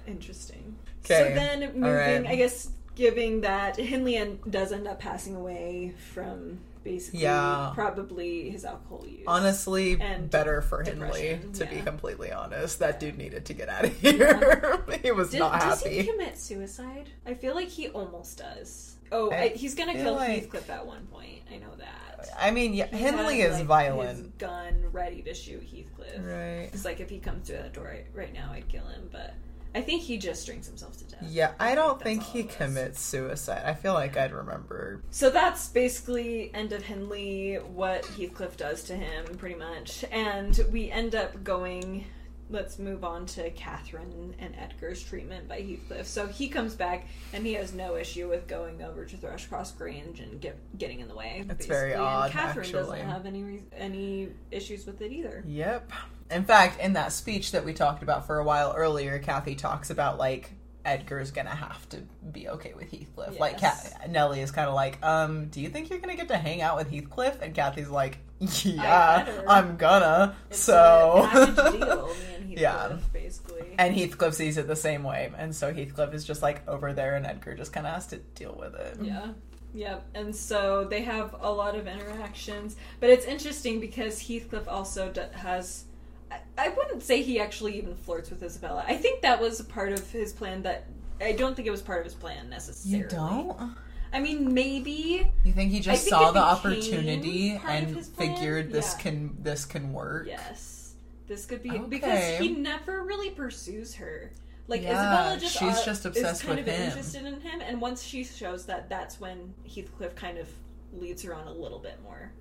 Interesting. 0.07 0.75
Okay. 1.05 1.29
So 1.31 1.35
then 1.35 1.61
moving, 1.75 1.83
right. 1.83 2.27
I 2.27 2.35
guess, 2.37 2.71
giving 2.97 3.41
that 3.43 3.77
Hindley 3.77 4.17
en- 4.17 4.39
does 4.51 4.73
end 4.73 4.87
up 4.89 4.99
passing 5.01 5.35
away 5.37 5.95
from 6.13 6.59
basically 6.85 7.21
Yeah. 7.21 7.73
probably 7.75 8.51
his 8.51 8.65
alcohol 8.65 9.05
use. 9.07 9.25
Honestly, 9.27 10.01
And 10.01 10.31
better 10.31 10.63
for 10.63 10.83
Hindley, 10.83 11.23
depression, 11.31 11.53
to 11.55 11.67
be 11.67 11.81
completely 11.83 12.33
honest. 12.33 12.79
That 12.79 12.99
dude 13.01 13.19
needed 13.19 13.45
to 13.47 13.55
get 13.55 13.69
out 13.69 13.85
of 13.85 13.97
here. 14.01 14.85
he 15.03 15.11
was 15.13 15.31
Did- 15.31 15.41
not 15.41 15.63
happy. 15.63 15.97
Does 15.97 16.07
he 16.07 16.13
commit 16.13 16.39
suicide? 16.39 17.11
I 17.27 17.35
feel 17.35 17.55
like 17.55 17.69
he 17.69 17.89
almost 17.89 18.39
does. 18.39 18.97
Oh, 19.11 19.31
I 19.31 19.37
I, 19.37 19.49
he's 19.49 19.75
gonna 19.75 19.93
kill 19.93 20.15
like- 20.15 20.31
Heathcliff 20.43 20.71
at 20.71 20.87
one 20.87 21.07
point. 21.07 21.43
I 21.53 21.57
know 21.59 21.75
that. 21.79 22.29
I 22.39 22.51
mean, 22.53 22.73
yeah, 22.73 22.87
He 22.87 22.97
Hindley 22.99 23.41
had, 23.41 23.47
is 23.47 23.53
like, 23.53 23.59
His 23.59 23.67
violent. 23.67 24.39
gun 24.39 24.87
ready 24.93 25.23
to 25.23 25.35
shoot 25.35 25.63
Heathcliff. 25.63 26.19
Right. 26.25 26.71
It's 26.73 26.85
like 26.85 27.01
if 27.01 27.11
he 27.11 27.19
comes 27.19 27.47
through 27.49 27.57
that 27.59 27.73
door 27.75 27.85
right, 27.85 28.07
right 28.15 28.33
now, 28.33 28.51
I'd 28.53 28.69
kill 28.69 28.87
him. 28.87 29.09
But 29.11 29.35
I 29.75 29.81
think 29.81 30.03
he 30.03 30.19
just 30.19 30.45
drinks 30.47 30.67
himself 30.67 30.97
to 30.99 31.05
death. 31.05 31.23
Yeah, 31.23 31.53
I 31.59 31.75
don't 31.75 31.99
that's 31.99 32.03
think 32.03 32.23
he 32.23 32.45
commits 32.45 33.01
suicide. 33.01 33.63
I 33.65 33.75
feel 33.75 33.95
like 33.95 34.17
I'd 34.17 34.33
remember. 34.33 35.03
So 35.11 35.31
that's 35.31 35.69
basically 35.69 36.51
end 36.55 36.73
of 36.73 36.83
Hindley, 36.83 37.57
what 37.57 38.05
Heathcliff 38.05 38.57
does 38.57 38.85
to 38.85 38.97
him, 38.97 39.25
pretty 39.37 39.55
much. 39.55 40.05
And 40.11 40.61
we 40.71 40.91
end 40.91 41.15
up 41.15 41.43
going. 41.43 42.07
Let's 42.51 42.79
move 42.79 43.03
on 43.03 43.25
to 43.27 43.51
Catherine 43.53 44.35
and 44.39 44.55
Edgar's 44.59 45.03
treatment 45.03 45.49
by 45.49 45.63
Heathcliff. 45.63 46.05
So 46.05 46.27
he 46.27 46.49
comes 46.49 46.75
back 46.75 47.07
and 47.33 47.47
he 47.47 47.55
has 47.55 47.73
no 47.73 47.97
issue 47.97 48.29
with 48.29 48.47
going 48.47 48.83
over 48.83 49.07
to 49.07 49.17
Thrushcross 49.17 49.77
Grange 49.79 50.21
and 50.21 50.39
get, 50.39 50.59
getting 50.77 51.01
in 51.01 51.09
the 51.09 51.15
way. 51.15 51.45
It's 51.49 51.65
very 51.65 51.95
odd, 51.95 52.25
And 52.25 52.33
Catherine 52.33 52.67
actually. 52.67 52.99
doesn't 52.99 53.09
have 53.11 53.25
any 53.25 53.43
re- 53.43 53.63
any 53.75 54.29
issues 54.51 54.85
with 54.85 55.01
it 55.01 55.13
either. 55.13 55.43
Yep. 55.47 55.93
In 56.31 56.45
fact, 56.45 56.79
in 56.81 56.93
that 56.95 57.13
speech 57.13 57.53
that 57.53 57.65
we 57.65 57.73
talked 57.73 58.03
about 58.03 58.27
for 58.27 58.39
a 58.39 58.45
while 58.45 58.75
earlier, 58.77 59.19
Kathy 59.19 59.55
talks 59.55 59.89
about 59.89 60.19
like 60.19 60.51
Edgar's 60.85 61.31
gonna 61.31 61.51
have 61.55 61.89
to 61.91 61.99
be 62.33 62.49
okay 62.49 62.75
with 62.75 62.91
Heathcliff. 62.91 63.39
Like 63.39 63.63
Yes. 63.63 63.95
Nellie 64.11 64.41
is 64.41 64.51
kind 64.51 64.69
of 64.69 64.75
like, 64.75 65.03
um, 65.03 65.47
do 65.47 65.61
you 65.61 65.69
think 65.71 65.89
you're 65.89 66.01
gonna 66.01 66.17
get 66.17 66.29
to 66.29 66.37
hang 66.37 66.61
out 66.61 66.77
with 66.77 66.91
Heathcliff? 66.91 67.41
And 67.41 67.55
Kathy's 67.55 67.89
like. 67.89 68.19
Yeah, 68.65 69.43
I'm 69.49 69.77
gonna. 69.77 70.35
It's 70.51 70.61
so 70.61 71.29
a 71.33 71.73
deal, 71.73 72.09
me 72.09 72.15
and 72.35 72.49
Heathcliff, 72.51 72.61
Yeah. 72.61 72.97
basically. 73.13 73.75
And 73.79 73.95
Heathcliff 73.95 74.35
sees 74.35 74.59
it 74.59 74.67
the 74.67 74.77
same 74.77 75.03
way, 75.03 75.33
and 75.39 75.55
so 75.55 75.73
Heathcliff 75.73 76.13
is 76.15 76.25
just 76.25 76.43
like 76.43 76.67
over 76.69 76.93
there, 76.93 77.17
and 77.17 77.25
Edgar 77.27 77.55
just 77.55 77.73
kind 77.73 77.87
of 77.87 77.95
has 77.95 78.07
to 78.09 78.19
deal 78.35 78.57
with 78.59 78.75
it. 78.75 78.99
Yeah. 79.01 79.29
Yep. 79.75 80.05
And 80.15 80.37
so 80.37 80.85
they 80.85 81.01
have 81.03 81.35
a 81.41 81.51
lot 81.51 81.75
of 81.77 81.87
interactions. 81.87 82.77
But 83.01 83.09
it's 83.09 83.25
interesting 83.25 83.81
because 83.81 84.21
Heathcliff 84.21 84.69
also 84.69 85.11
d- 85.11 85.23
has. 85.33 85.85
I, 86.31 86.41
I 86.59 86.69
wouldn't 86.71 87.03
say 87.03 87.23
he 87.23 87.41
actually 87.41 87.79
even 87.79 87.95
flirts 87.95 88.29
with 88.29 88.43
Isabella. 88.43 88.85
I 88.87 88.97
think 88.97 89.23
that 89.23 89.41
was 89.41 89.61
a 89.61 89.65
part 89.65 89.93
of 89.93 90.11
his 90.11 90.33
plan 90.33 90.63
that. 90.65 90.85
I 91.23 91.33
don't 91.33 91.55
think 91.55 91.69
it 91.69 91.71
was 91.71 91.81
part 91.83 92.01
of 92.01 92.05
his 92.05 92.15
plan 92.15 92.51
necessarily. 92.51 93.05
You 93.05 93.09
don't? 93.09 93.75
I 94.13 94.21
mean, 94.21 94.53
maybe. 94.53 95.31
You 95.45 95.53
think 95.53 95.71
he 95.73 95.81
just 95.81 96.05
think 96.05 96.11
saw 96.11 96.31
the 96.33 96.41
opportunity 96.41 97.61
and 97.67 98.05
figured 98.07 98.71
this 98.73 98.95
Yeah. 98.97 99.03
can 99.03 99.37
this 99.43 99.65
can 99.65 99.93
work? 99.93 100.27
Yes. 100.27 100.95
This 101.27 101.47
could 101.47 101.63
be. 101.63 101.71
Okay. 101.71 101.85
Because 101.89 102.39
he 102.39 102.49
never 102.51 103.03
really 103.05 103.31
pursues 103.31 103.95
her. 103.95 104.31
Like, 104.69 104.83
Yeah, 104.83 104.93
Isabella 104.93 105.39
just, 105.41 105.53
she's 105.59 105.79
uh, 105.79 105.85
just 105.85 106.07
is 106.07 106.43
kind 106.43 106.59
with 106.59 106.69
of 106.69 106.75
him. 106.75 106.89
interested 106.89 107.25
in 107.27 107.41
him. 107.41 107.61
And 107.61 107.81
once 107.81 108.03
she 108.03 108.23
shows 108.25 108.67
that, 108.67 108.89
that's 108.89 109.19
when 109.21 109.53
Heathcliff 109.67 110.15
kind 110.15 110.39
of 110.39 110.49
leads 110.93 111.23
her 111.23 111.35
on 111.35 111.47
a 111.47 111.53
little 111.53 111.79
bit 111.79 111.99
more. 112.03 112.33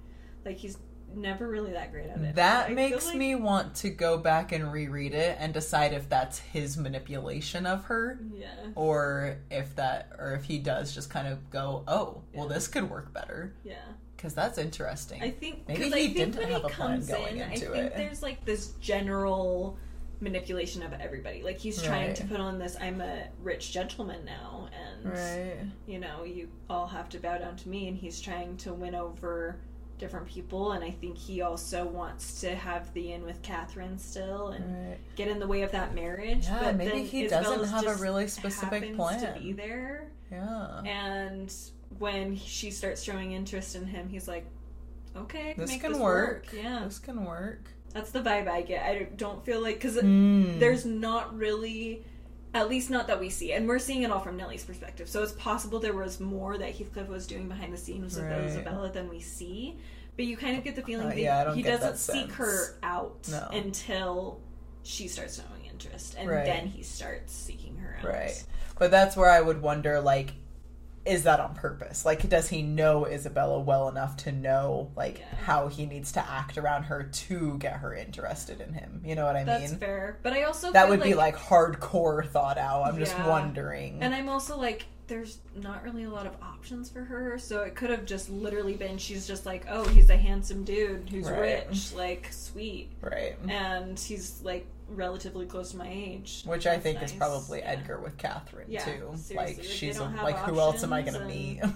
Like, 0.45 0.57
he's 0.57 0.77
never 1.15 1.47
really 1.47 1.71
that 1.73 1.91
great 1.91 2.09
at 2.09 2.17
it. 2.19 2.35
That 2.35 2.67
feel 2.67 2.75
makes 2.75 3.07
like- 3.07 3.17
me 3.17 3.35
want 3.35 3.75
to 3.75 3.89
go 3.89 4.17
back 4.17 4.51
and 4.51 4.71
reread 4.71 5.13
it 5.13 5.37
and 5.39 5.53
decide 5.53 5.93
if 5.93 6.07
that's 6.09 6.39
his 6.39 6.77
manipulation 6.77 7.65
of 7.65 7.85
her 7.85 8.19
Yeah. 8.33 8.47
or 8.75 9.37
if 9.49 9.75
that 9.75 10.09
or 10.17 10.33
if 10.33 10.43
he 10.45 10.57
does 10.59 10.93
just 10.93 11.09
kind 11.09 11.27
of 11.27 11.49
go, 11.49 11.83
"Oh, 11.87 12.21
well 12.33 12.47
this 12.47 12.67
could 12.67 12.89
work 12.89 13.13
better." 13.13 13.53
Yeah. 13.63 13.75
Cuz 14.17 14.33
that's 14.33 14.57
interesting. 14.57 15.21
I 15.23 15.31
think 15.31 15.67
maybe 15.67 15.85
he 15.89 15.93
I 15.93 16.07
didn't 16.13 16.35
when 16.35 16.47
have 16.49 16.61
he 16.61 16.67
a 16.67 16.69
plan 16.69 17.05
going 17.05 17.37
in, 17.37 17.41
I 17.49 17.53
into 17.53 17.65
think 17.71 17.85
it. 17.87 17.95
there's 17.97 18.21
like 18.21 18.45
this 18.45 18.73
general 18.79 19.77
manipulation 20.19 20.83
of 20.83 20.93
everybody. 20.93 21.41
Like 21.41 21.57
he's 21.57 21.81
trying 21.81 22.09
Right. 22.09 22.15
to 22.17 22.25
put 22.25 22.39
on 22.39 22.59
this 22.59 22.77
I'm 22.79 23.01
a 23.01 23.23
rich 23.41 23.71
gentleman 23.71 24.23
now 24.23 24.69
and 24.71 25.11
right. 25.11 25.57
you 25.87 25.99
know, 25.99 26.23
you 26.23 26.47
all 26.69 26.85
have 26.85 27.09
to 27.09 27.19
bow 27.19 27.39
down 27.39 27.55
to 27.57 27.69
me 27.69 27.87
and 27.87 27.97
he's 27.97 28.21
trying 28.21 28.55
to 28.57 28.71
win 28.73 28.93
over 28.93 29.57
different 30.01 30.27
people 30.27 30.71
and 30.73 30.83
I 30.83 30.89
think 30.91 31.15
he 31.17 31.41
also 31.43 31.85
wants 31.85 32.41
to 32.41 32.55
have 32.55 32.91
the 32.93 33.13
in 33.13 33.23
with 33.23 33.41
Catherine 33.43 33.97
still 33.99 34.47
and 34.49 34.89
Right. 34.89 34.97
get 35.15 35.27
in 35.29 35.37
the 35.39 35.45
way 35.47 35.61
of 35.61 35.71
that 35.71 35.93
marriage. 35.93 36.45
Yeah, 36.45 36.59
but 36.63 36.75
maybe 36.75 36.91
then 36.91 37.05
he 37.05 37.25
Isabella's 37.25 37.69
doesn't 37.71 37.85
have 37.87 37.99
a 37.99 38.01
really 38.01 38.27
specific 38.27 38.95
plan. 38.95 39.19
to 39.35 39.39
be 39.39 39.53
there 39.53 40.07
Yeah. 40.31 40.81
and 40.83 41.53
when 41.99 42.35
she 42.35 42.71
starts 42.71 43.03
showing 43.03 43.31
interest 43.33 43.75
in 43.75 43.85
him, 43.85 44.09
he's 44.09 44.27
like, 44.27 44.45
"Okay, 45.15 45.53
can 45.53 45.61
This 45.61 45.69
make 45.69 45.81
can 45.81 45.91
this 45.93 46.01
work. 46.01 46.47
Yeah, 46.51 46.81
This 46.85 46.97
can 46.99 47.23
work. 47.25 47.69
that's 47.93 48.09
the 48.11 48.21
vibe 48.21 48.47
I 48.47 48.61
get. 48.63 48.83
I 48.83 49.03
don't 49.17 49.45
feel 49.45 49.61
like 49.61 49.75
because 49.75 49.97
Mm. 49.97 50.57
there's 50.59 50.83
not 50.85 51.37
really, 51.37 52.03
at 52.53 52.69
least 52.69 52.89
not 52.89 53.07
that 53.07 53.19
we 53.19 53.29
see, 53.29 53.53
and 53.53 53.67
we're 53.67 53.79
seeing 53.79 54.03
it 54.03 54.11
all 54.11 54.19
from 54.19 54.35
Nellie's 54.37 54.63
perspective. 54.63 55.07
So 55.07 55.23
it's 55.23 55.31
possible 55.33 55.79
there 55.79 55.93
was 55.93 56.19
more 56.19 56.57
that 56.57 56.75
Heathcliff 56.75 57.07
was 57.07 57.25
doing 57.27 57.47
behind 57.47 57.71
the 57.73 57.77
scenes 57.77 58.15
with 58.15 58.25
Right. 58.25 58.39
Isabella 58.41 58.91
than 58.91 59.07
we 59.09 59.19
see. 59.21 59.77
But 60.17 60.25
you 60.25 60.35
kind 60.35 60.57
of 60.57 60.63
get 60.63 60.75
the 60.75 60.81
feeling 60.81 61.07
Uh, 61.07 61.09
that 61.11 61.19
yeah, 61.19 61.53
he 61.53 61.61
doesn't 61.63 61.97
seek 61.97 62.31
her 62.33 62.75
out 62.83 63.25
No. 63.31 63.47
until 63.51 64.39
she 64.83 65.07
starts 65.07 65.37
showing 65.41 65.65
interest, 65.65 66.15
and 66.17 66.29
Right. 66.29 66.45
then 66.45 66.67
he 66.67 66.83
starts 66.83 67.31
seeking 67.33 67.77
her 67.77 67.97
out. 67.99 68.05
Right. 68.05 68.43
But 68.77 68.91
that's 68.91 69.15
where 69.15 69.29
I 69.29 69.39
would 69.39 69.61
wonder 69.61 70.01
like 70.01 70.33
is 71.05 71.23
that 71.23 71.39
on 71.39 71.55
purpose? 71.55 72.05
Like 72.05 72.27
does 72.29 72.49
he 72.49 72.61
know 72.61 73.05
Isabella 73.05 73.59
well 73.59 73.89
enough 73.89 74.17
to 74.17 74.31
know 74.31 74.91
like 74.95 75.19
Yeah. 75.19 75.25
how 75.45 75.67
he 75.67 75.85
needs 75.85 76.11
to 76.13 76.19
act 76.29 76.57
around 76.57 76.83
her 76.83 77.03
to 77.03 77.57
get 77.57 77.77
her 77.77 77.93
interested 77.95 78.61
in 78.61 78.73
him? 78.73 79.01
You 79.03 79.15
know 79.15 79.25
what 79.25 79.35
I 79.35 79.43
That's 79.43 79.71
mean? 79.71 79.79
fair, 79.79 80.17
but 80.21 80.33
I 80.33 80.43
also 80.43 80.71
That 80.71 80.89
would 80.89 81.01
be 81.01 81.13
like 81.15 81.35
hardcore 81.37 82.27
thought 82.27 82.57
out. 82.57 82.83
I'm 82.83 82.99
just 82.99 83.17
wondering. 83.19 83.97
And 84.01 84.13
I'm 84.13 84.29
also 84.29 84.57
like, 84.57 84.85
there's 85.07 85.39
not 85.55 85.83
really 85.83 86.03
a 86.03 86.09
lot 86.09 86.25
of 86.25 86.33
options 86.41 86.89
for 86.89 87.01
her, 87.03 87.37
so 87.37 87.61
it 87.61 87.75
could 87.75 87.89
have 87.89 88.05
just 88.05 88.29
literally 88.29 88.75
been 88.75 88.97
she's 88.97 89.27
just 89.27 89.45
like, 89.45 89.65
oh, 89.69 89.83
he's 89.89 90.09
a 90.09 90.15
handsome 90.15 90.63
dude 90.63 91.09
who's 91.09 91.29
Right. 91.29 91.67
rich, 91.67 91.91
like 91.93 92.27
sweet, 92.31 92.91
right. 93.01 93.35
and 93.49 93.99
he's 93.99 94.41
like 94.43 94.65
relatively 94.95 95.45
close 95.45 95.71
to 95.71 95.77
my 95.77 95.87
age, 95.89 96.43
Which 96.45 96.67
I 96.67 96.77
think 96.77 97.01
is 97.01 97.11
probably 97.11 97.59
Yeah. 97.59 97.71
Edgar 97.71 97.99
with 97.99 98.17
Catherine 98.17 98.67
Yeah, 98.69 98.83
too. 98.85 99.13
seriously, 99.15 99.35
Like 99.35 99.63
she's 99.63 99.97
a, 99.99 100.03
like 100.23 100.37
who 100.39 100.59
else 100.59 100.83
am 100.83 100.93
I 100.93 101.01
gonna 101.01 101.25
meet? 101.25 101.59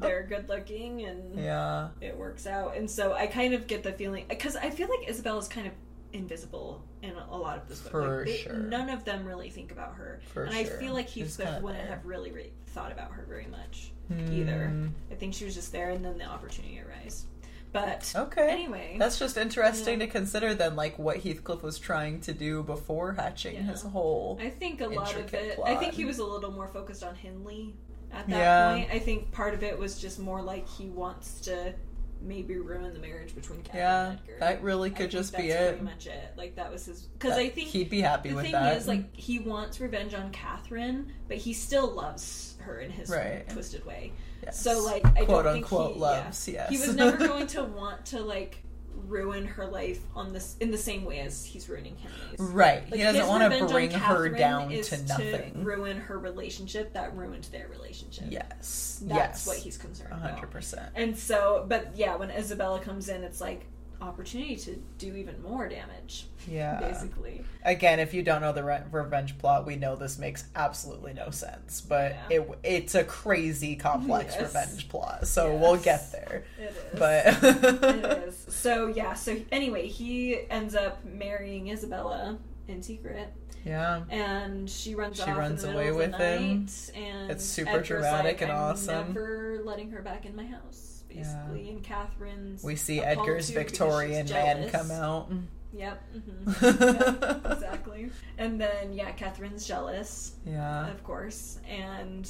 They're 0.00 0.26
good 0.28 0.48
looking 0.48 1.02
and 1.04 1.38
yeah. 1.38 1.88
it 2.00 2.16
works 2.16 2.46
out, 2.46 2.76
and 2.76 2.90
so 2.90 3.12
I 3.12 3.26
kind 3.26 3.54
of 3.54 3.66
get 3.66 3.82
the 3.82 3.92
feeling 3.92 4.24
because 4.28 4.56
I 4.56 4.70
feel 4.70 4.88
like 4.88 5.08
Isabella's 5.08 5.48
kind 5.48 5.66
of 5.66 5.72
invisible 6.12 6.82
in 7.02 7.12
a 7.30 7.36
lot 7.36 7.56
of 7.56 7.68
this 7.68 7.80
book. 7.80 7.92
For 7.92 8.16
like, 8.18 8.26
they- 8.26 8.36
sure. 8.38 8.54
None 8.54 8.90
of 8.90 9.04
them 9.04 9.24
really 9.24 9.48
think 9.50 9.70
about 9.72 9.94
her, 9.94 10.20
For 10.32 10.44
and 10.44 10.52
sure. 10.52 10.60
I 10.60 10.80
feel 10.80 10.92
like 10.92 11.08
Heathcliff 11.08 11.62
wouldn't 11.62 11.82
there. 11.84 11.94
have 11.96 12.04
really 12.04 12.32
re- 12.32 12.50
thought 12.68 12.90
about 12.92 13.12
her 13.12 13.24
very 13.28 13.46
much 13.46 13.92
either. 14.32 14.68
Hmm. 14.68 14.88
I 15.10 15.14
think 15.14 15.34
she 15.34 15.44
was 15.44 15.54
just 15.54 15.70
there, 15.70 15.90
and 15.90 16.04
then 16.04 16.18
the 16.18 16.24
opportunity 16.24 16.80
arose. 16.80 17.26
But 17.72 18.12
Okay. 18.16 18.48
anyway, 18.50 18.96
That's 18.98 19.18
just 19.18 19.36
interesting 19.36 20.00
Yeah. 20.00 20.06
to 20.06 20.12
consider 20.12 20.54
then, 20.54 20.74
like 20.76 20.98
what 20.98 21.18
Heathcliff 21.18 21.62
was 21.62 21.78
trying 21.78 22.20
to 22.22 22.32
do 22.32 22.62
before 22.64 23.12
hatching 23.12 23.54
Yeah. 23.54 23.62
his 23.62 23.82
whole. 23.82 24.38
I 24.42 24.50
think 24.50 24.80
a 24.80 24.86
lot 24.88 25.14
of 25.14 25.32
it. 25.32 25.56
plot. 25.56 25.68
I 25.70 25.76
think 25.76 25.94
he 25.94 26.04
was 26.04 26.18
a 26.18 26.24
little 26.24 26.50
more 26.50 26.66
focused 26.68 27.04
on 27.04 27.14
Hindley 27.14 27.74
at 28.12 28.26
that 28.28 28.36
Yeah. 28.36 28.74
point. 28.74 28.90
I 28.92 28.98
think 28.98 29.30
part 29.30 29.54
of 29.54 29.62
it 29.62 29.78
was 29.78 30.00
just 30.00 30.18
more 30.18 30.42
like 30.42 30.66
he 30.68 30.86
wants 30.88 31.40
to 31.42 31.74
maybe 32.22 32.58
ruin 32.58 32.92
the 32.92 32.98
marriage 32.98 33.34
between 33.34 33.62
Catherine 33.62 33.82
Yeah, 33.82 34.10
and 34.10 34.18
Edgar. 34.18 34.36
that 34.40 34.62
really 34.62 34.90
could 34.90 35.10
just 35.10 35.34
be 35.34 35.50
it. 35.50 35.68
Pretty 35.70 35.84
much 35.84 36.06
it. 36.06 36.32
Like 36.36 36.56
that 36.56 36.70
was 36.72 36.84
his. 36.86 37.02
Because 37.02 37.38
I 37.38 37.48
think 37.48 37.68
he'd 37.68 37.88
be 37.88 38.00
happy 38.02 38.30
the 38.30 38.34
with 38.34 38.44
thing 38.46 38.52
that. 38.52 38.76
is 38.76 38.86
like 38.88 39.14
he 39.16 39.38
wants 39.38 39.80
revenge 39.80 40.12
on 40.12 40.30
Catherine, 40.32 41.12
but 41.28 41.38
he 41.38 41.52
still 41.54 41.86
loves 41.86 42.56
her 42.62 42.80
in 42.80 42.90
his 42.90 43.08
Right. 43.08 43.48
twisted 43.48 43.86
way. 43.86 44.12
Yes. 44.44 44.60
So 44.60 44.82
like 44.84 45.04
I 45.04 45.24
quote 45.24 45.44
don't 45.44 45.52
think 45.54 45.64
unquote 45.66 45.94
he, 45.94 46.00
loves. 46.00 46.48
yeah. 46.48 46.66
Yes, 46.70 46.70
He 46.82 46.86
was 46.88 46.96
never 46.96 47.16
going 47.16 47.46
to 47.48 47.64
want 47.64 48.06
to 48.06 48.20
like 48.20 48.62
ruin 49.06 49.46
her 49.46 49.66
life 49.66 50.00
on 50.14 50.32
this 50.32 50.56
in 50.60 50.70
the 50.70 50.78
same 50.78 51.04
way 51.04 51.20
as 51.20 51.44
he's 51.44 51.68
ruining 51.68 51.96
Hindley's. 51.96 52.38
right. 52.52 52.82
Like, 52.84 52.94
he 52.94 53.02
doesn't 53.02 53.26
want 53.26 53.52
to 53.52 53.66
bring 53.66 53.90
her 53.90 54.28
down 54.28 54.68
to 54.70 55.02
nothing. 55.04 55.64
ruin 55.64 55.96
her 55.96 56.18
relationship 56.18 56.92
that 56.92 57.16
ruined 57.16 57.44
their 57.44 57.66
relationship. 57.68 58.26
yes. 58.28 59.02
That's 59.06 59.14
yes. 59.16 59.46
what 59.46 59.56
he's 59.56 59.78
concerned 59.78 60.12
A 60.12 60.16
about. 60.16 60.30
hundred 60.32 60.50
percent. 60.50 60.90
And 60.94 61.16
so, 61.16 61.64
but 61.68 61.96
yeah, 61.96 62.16
when 62.16 62.30
Isabella 62.30 62.78
comes 62.80 63.08
in, 63.08 63.24
it's 63.24 63.40
like 63.40 63.66
opportunity 64.00 64.56
to 64.56 64.76
do 64.98 65.14
even 65.14 65.42
more 65.42 65.68
damage, 65.68 66.26
Yeah. 66.48 66.80
basically. 66.80 67.44
Again, 67.64 68.00
if 68.00 68.14
you 68.14 68.22
don't 68.22 68.40
know 68.40 68.52
the 68.52 68.64
re- 68.64 68.82
revenge 68.90 69.36
plot, 69.38 69.66
we 69.66 69.76
know 69.76 69.96
this 69.96 70.18
makes 70.18 70.44
absolutely 70.56 71.12
no 71.12 71.30
sense, 71.30 71.80
but 71.80 72.16
Yeah. 72.30 72.38
it 72.40 72.48
it's 72.62 72.94
a 72.94 73.04
crazy 73.04 73.76
complex 73.76 74.34
Yes. 74.34 74.42
revenge 74.54 74.88
plot. 74.88 75.26
So 75.26 75.54
we'll 75.56 75.76
get 75.76 76.10
there. 76.12 76.44
It 76.58 76.62
is. 76.92 76.98
But 76.98 77.26
it 77.44 78.24
is. 78.28 78.46
So 78.48 78.86
yeah. 78.88 79.14
So 79.14 79.36
anyway, 79.52 79.86
he 79.88 80.48
ends 80.50 80.74
up 80.74 81.04
marrying 81.04 81.68
Isabella 81.68 82.38
in 82.68 82.82
secret, 82.82 83.28
yeah. 83.64 84.02
and 84.10 84.68
she 84.70 84.94
runs 84.94 85.22
She 85.22 85.30
runs 85.30 85.64
away 85.64 85.90
with 85.92 86.14
him. 86.14 86.66
And 86.94 87.30
It's 87.30 87.44
super 87.44 87.80
dramatic 87.80 88.24
like, 88.40 88.42
and 88.42 88.52
I'm 88.52 88.58
awesome. 88.72 89.08
Never 89.08 89.60
letting 89.64 89.90
her 89.90 90.02
back 90.02 90.24
in 90.24 90.34
my 90.36 90.46
house, 90.46 90.89
basically. 91.14 91.70
And 91.70 91.82
Catherine's 91.82 92.62
We 92.62 92.76
see 92.76 93.00
Edgar's 93.00 93.50
Victorian 93.50 94.28
man 94.28 94.70
come 94.70 94.90
out. 94.90 95.30
Yep. 95.72 96.02
mhm. 96.16 96.62
yep. 97.42 97.52
Exactly. 97.52 98.10
And 98.38 98.60
then 98.60 98.92
yeah, 98.92 99.12
Catherine's 99.12 99.66
jealous. 99.66 100.34
Yeah. 100.46 100.88
of 100.90 101.02
course, 101.04 101.58
and 101.68 102.28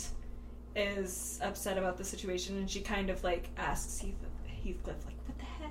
is 0.76 1.40
upset 1.42 1.78
about 1.78 1.96
the 1.96 2.04
situation, 2.04 2.56
and 2.58 2.70
she 2.70 2.80
kind 2.80 3.10
of 3.10 3.22
like 3.24 3.48
asks 3.56 3.98
Heath- 3.98 4.14
Heathcliff 4.46 5.04
like, 5.06 5.16
"What 5.26 5.38
the 5.38 5.44
heck? 5.44 5.70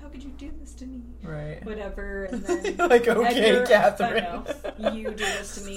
How 0.00 0.08
could 0.08 0.22
you 0.22 0.30
do 0.30 0.50
this 0.60 0.74
to 0.74 0.86
me?" 0.86 1.02
Right. 1.22 1.64
Whatever. 1.64 2.24
And 2.30 2.42
then 2.44 2.76
like, 2.88 3.08
okay, 3.08 3.50
Edgar- 3.50 3.66
Catherine. 3.66 4.94
You 4.94 5.10
do 5.10 5.16
this 5.16 5.56
to 5.56 5.64
me. 5.64 5.76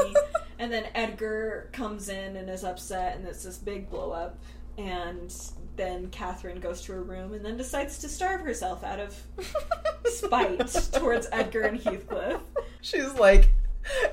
And 0.60 0.72
then 0.72 0.86
Edgar 0.94 1.70
comes 1.74 2.08
in 2.08 2.36
and 2.38 2.50
is 2.50 2.64
upset, 2.64 3.18
and 3.18 3.28
it's 3.28 3.44
this 3.44 3.58
big 3.58 3.90
blow 3.90 4.12
up. 4.12 4.38
And 4.78 5.34
then 5.82 6.10
Catherine 6.12 6.60
goes 6.60 6.82
to 6.84 6.92
her 6.92 7.02
room 7.02 7.34
and 7.34 7.44
then 7.44 7.58
decides 7.58 7.98
to 8.00 8.08
starve 8.08 8.42
herself 8.42 8.84
out 8.84 9.00
of 9.00 9.20
spite 10.06 10.68
towards 10.94 11.28
Edgar 11.32 11.62
and 11.62 11.82
Heathcliff. 11.82 12.40
She's 12.82 13.14
like, 13.16 13.50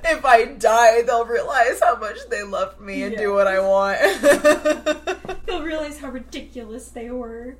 if 0.02 0.24
I 0.24 0.46
die, 0.46 1.02
they'll 1.02 1.26
realize 1.26 1.80
how 1.80 1.96
much 1.96 2.16
they 2.30 2.42
love 2.42 2.80
me 2.80 3.02
and 3.02 3.16
do 3.18 3.34
what 3.34 3.46
I 3.46 3.60
want. 3.60 3.98
They'll 5.46 5.62
realize 5.62 5.98
how 5.98 6.08
ridiculous 6.08 6.88
they 6.88 7.10
were. 7.10 7.56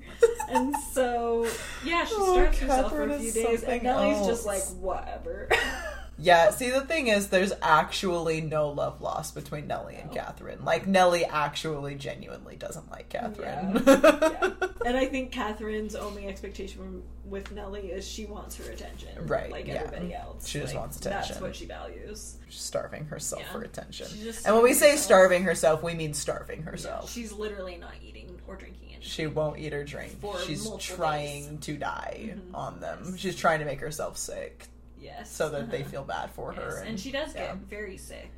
And 0.49 0.75
so, 0.93 1.47
yeah, 1.85 2.05
she 2.07 2.15
Oh, 2.17 2.33
starves 2.35 2.59
herself 2.61 2.93
for 2.93 3.03
a 3.03 3.19
few 3.19 3.33
days, 3.33 3.63
and 3.63 3.83
Nellie's 3.83 4.27
just 4.27 4.47
like, 4.47 4.63
whatever. 4.81 5.51
yeah, 6.19 6.51
see, 6.51 6.71
the 6.71 6.81
thing 6.81 7.07
is, 7.09 7.29
there's 7.29 7.53
actually 7.63 8.41
no 8.41 8.69
love 8.71 9.01
lost 9.01 9.35
between 9.35 9.67
Nellie 9.67 9.97
and 9.97 10.09
No. 10.11 10.15
Catherine. 10.17 10.65
Like, 10.65 10.87
Nellie 10.87 11.25
actually 11.25 11.95
genuinely 11.95 12.57
doesn't 12.57 12.91
like 12.91 13.09
Catherine. 13.09 13.83
yeah. 13.87 14.51
And 14.87 14.97
I 14.97 15.07
think 15.07 15.33
Catherine's 15.33 15.95
only 15.95 16.27
expectation 16.27 17.03
with 17.25 17.53
Nellie 17.53 17.89
is 17.89 18.07
she 18.09 18.25
wants 18.27 18.57
her 18.57 18.71
attention. 18.71 19.11
Right, 19.27 19.51
Like 19.51 19.67
yeah. 19.67 19.75
everybody 19.85 20.15
else. 20.15 20.49
She 20.49 20.61
just 20.61 20.73
Like, 20.73 20.81
wants 20.83 20.97
attention. 20.99 21.29
That's 21.29 21.41
what 21.41 21.55
she 21.57 21.67
values. 21.67 22.37
She's 22.49 22.61
starving 22.61 23.05
herself 23.07 23.43
Yeah. 23.45 23.53
for 23.53 23.63
attention. 23.63 24.07
And 24.47 24.55
when 24.55 24.65
we 24.65 24.73
say 24.73 24.91
herself. 24.93 25.05
starving 25.05 25.43
herself, 25.45 25.83
we 25.83 25.95
mean 25.95 26.15
starving 26.15 26.61
Yeah, 26.61 26.71
herself. 26.71 27.11
she's 27.13 27.33
literally 27.33 27.77
not 27.77 27.93
eating 28.03 28.41
or 28.49 28.57
drinking 28.57 28.89
anything. 28.95 29.03
She 29.03 29.27
won't 29.27 29.59
eat 29.59 29.75
or 29.75 29.85
drink. 29.85 30.17
She's 30.47 30.67
trying 30.79 31.59
to 31.59 31.77
die 31.77 32.31
Mhm. 32.35 32.55
on 32.55 32.81
them. 32.81 33.17
She's 33.19 33.37
trying 33.37 33.59
to 33.59 33.67
make 33.67 33.81
herself 33.81 34.17
sick 34.17 34.67
yes. 35.01 35.31
so 35.31 35.49
that 35.51 35.71
they 35.71 35.81
uh-huh. 35.81 35.91
feel 35.91 36.05
bad 36.05 36.31
for 36.31 36.53
Yes, 36.53 36.63
her. 36.63 36.83
And, 36.85 36.99
she 36.99 37.11
does 37.11 37.35
yeah. 37.35 37.47
get 37.47 37.57
very 37.57 37.97
sick 37.97 38.33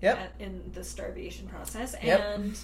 Yep. 0.00 0.18
at, 0.18 0.32
in 0.38 0.70
the 0.74 0.84
starvation 0.84 1.48
process. 1.48 1.94
Yep. 2.02 2.20
And 2.20 2.58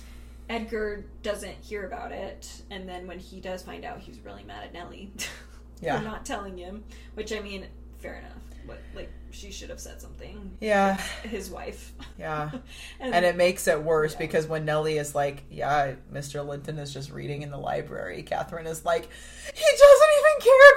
Edgar 0.49 1.05
doesn't 1.23 1.55
hear 1.63 1.87
about 1.87 2.13
it. 2.13 2.63
And 2.71 2.89
then 2.89 3.07
when 3.07 3.19
he 3.19 3.41
does 3.41 3.63
find 3.63 3.85
out, 3.85 4.01
he's 4.01 4.19
really 4.21 4.43
mad 4.45 4.65
at 4.65 4.73
Nellie 4.73 5.13
Yeah. 5.81 5.99
for 5.99 6.05
not 6.05 6.27
telling 6.27 6.59
him. 6.59 6.85
Which, 7.15 7.33
I 7.33 7.41
mean, 7.41 7.67
fair 7.99 8.17
enough. 8.17 8.43
What, 8.67 8.79
like, 8.95 9.11
she 9.33 9.51
should 9.51 9.71
have 9.71 9.81
said 9.81 10.01
something. 10.01 10.53
Yeah. 10.61 10.97
His 11.23 11.51
wife. 11.51 11.93
Yeah. 12.19 12.51
and, 12.99 13.15
And 13.15 13.25
it 13.25 13.37
makes 13.37 13.67
it 13.69 13.83
worse 13.83 14.13
Yeah. 14.13 14.19
because 14.19 14.47
when 14.47 14.65
Nellie 14.65 14.99
is 14.99 15.15
like, 15.15 15.45
Yeah, 15.51 15.95
Mr. 16.13 16.47
Linton 16.47 16.79
is 16.79 16.93
just 16.93 17.11
reading 17.11 17.43
in 17.43 17.51
the 17.51 17.59
library, 17.59 18.23
Catherine 18.23 18.67
is 18.67 18.85
like, 18.85 19.09
He 19.55 19.65
doesn't 19.79 20.13
even 20.19 20.41
care 20.43 20.73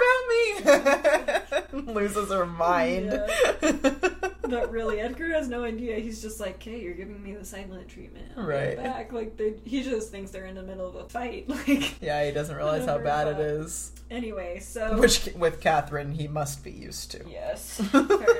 about 1.72 1.84
me 1.86 1.94
loses 1.94 2.30
her 2.32 2.46
mind. 2.46 3.10
But 4.46 4.72
really, 4.72 5.00
Edgar 5.00 5.32
has 5.34 5.48
no 5.48 5.64
idea. 5.64 5.96
He's 6.00 6.22
just 6.22 6.40
like, 6.40 6.62
"Hey, 6.62 6.82
you're 6.82 6.94
giving 6.94 7.24
me 7.24 7.34
the 7.34 7.46
silent 7.46 7.88
treatment. 7.88 8.26
I'll 8.38 8.44
Right. 8.46 8.76
Back. 8.78 9.12
Like 9.14 9.38
they, 9.38 9.54
he 9.64 9.82
just 9.82 10.12
thinks 10.12 10.32
they're 10.32 10.46
in 10.46 10.56
the 10.56 10.62
middle 10.64 10.88
of 10.88 10.96
a 10.96 11.10
fight. 11.10 11.50
Like 11.50 12.02
yeah, 12.02 12.24
he 12.26 12.32
doesn't 12.32 12.56
realize 12.56 12.86
how 12.86 12.98
bad 13.00 13.28
it 13.30 13.38
but- 13.38 14.16
anyway, 14.16 14.60
so 14.60 15.00
Which 15.00 15.30
with 15.36 15.60
Catherine 15.62 16.12
he 16.12 16.28
must 16.28 16.64
be 16.64 16.72
used 16.72 17.12
to. 17.12 17.22
Yes, 17.28 17.82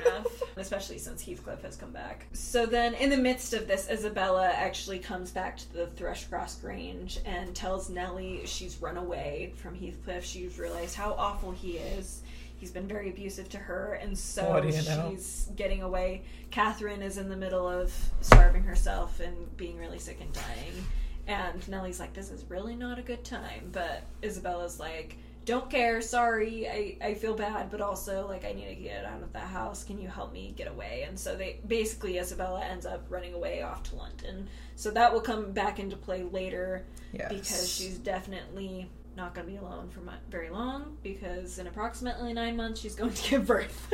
enough. 0.06 0.28
Especially 0.58 0.98
since 0.98 1.22
Heathcliff 1.22 1.62
has 1.64 1.76
come 1.76 1.92
back. 1.92 2.28
So 2.34 2.66
then, 2.66 2.94
in 2.94 3.10
the 3.10 3.18
midst 3.18 3.54
of 3.54 3.68
this, 3.68 3.90
Isabella 3.90 4.48
actually 4.48 5.00
comes 5.00 5.32
back 5.32 5.58
to 5.58 5.74
the 5.74 5.88
Thrushcross 5.88 6.62
Grange 6.62 7.20
and 7.26 7.56
tells 7.56 7.90
Nellie 7.90 8.42
she's 8.46 8.82
run 8.82 8.98
away 8.98 9.54
from 9.58 9.76
Heathcliff. 9.76 10.24
She's 10.24 10.60
realized 10.60 10.96
how 10.96 11.14
awful 11.14 11.52
he 11.52 11.78
is. 11.78 12.22
He's 12.58 12.72
been 12.72 12.88
very 12.88 13.10
abusive 13.10 13.50
to 13.50 13.58
her, 13.58 14.00
and 14.02 14.18
so 14.18 14.56
you 14.64 14.72
know? 14.72 15.10
she's 15.12 15.50
getting 15.56 15.82
away. 15.82 16.22
Catherine 16.50 17.02
is 17.02 17.18
in 17.18 17.28
the 17.28 17.36
middle 17.36 17.68
of 17.68 17.94
starving 18.22 18.64
herself 18.64 19.20
and 19.20 19.58
being 19.58 19.78
really 19.78 20.00
sick 20.00 20.22
and 20.22 20.32
dying. 20.32 20.86
And 21.28 21.68
Nellie's 21.68 22.00
like, 22.00 22.14
this 22.14 22.32
is 22.32 22.46
really 22.50 22.76
not 22.76 23.00
a 23.00 23.02
good 23.02 23.24
time. 23.24 23.70
But 23.72 24.04
Isabella's 24.22 24.80
like, 24.80 25.18
don't 25.46 25.70
care, 25.70 26.02
sorry, 26.02 26.68
I, 26.68 26.98
I 27.06 27.14
feel 27.16 27.36
bad, 27.36 27.70
but 27.70 27.82
also, 27.82 28.28
like, 28.28 28.46
I 28.46 28.54
need 28.54 28.68
to 28.70 28.76
get 28.76 29.06
out 29.06 29.22
of 29.22 29.34
the 29.34 29.40
house. 29.40 29.84
Can 29.84 30.00
you 30.00 30.08
help 30.08 30.32
me 30.32 30.54
get 30.56 30.68
away? 30.68 31.06
And 31.08 31.20
so 31.20 31.36
they 31.36 31.60
basically, 31.68 32.18
Isabella 32.18 32.64
ends 32.64 32.86
up 32.86 33.06
running 33.10 33.34
away 33.34 33.62
off 33.62 33.84
to 33.84 33.96
London. 33.96 34.48
So 34.76 34.92
that 34.92 35.14
will 35.14 35.22
come 35.22 35.52
back 35.52 35.80
into 35.80 35.96
play 35.96 36.24
later 36.24 36.86
Yes. 37.12 37.30
because 37.30 37.72
she's 37.72 37.98
definitely 37.98 38.90
not 39.16 39.36
going 39.36 39.46
to 39.46 39.52
be 39.52 39.58
alone 39.60 39.90
for 39.90 40.02
very 40.32 40.50
long 40.50 40.98
because 41.04 41.60
in 41.60 41.68
approximately 41.68 42.34
nine 42.34 42.58
months 42.58 42.82
she's 42.82 42.96
going 42.96 43.14
to 43.14 43.30
give 43.30 43.46
birth. 43.46 43.94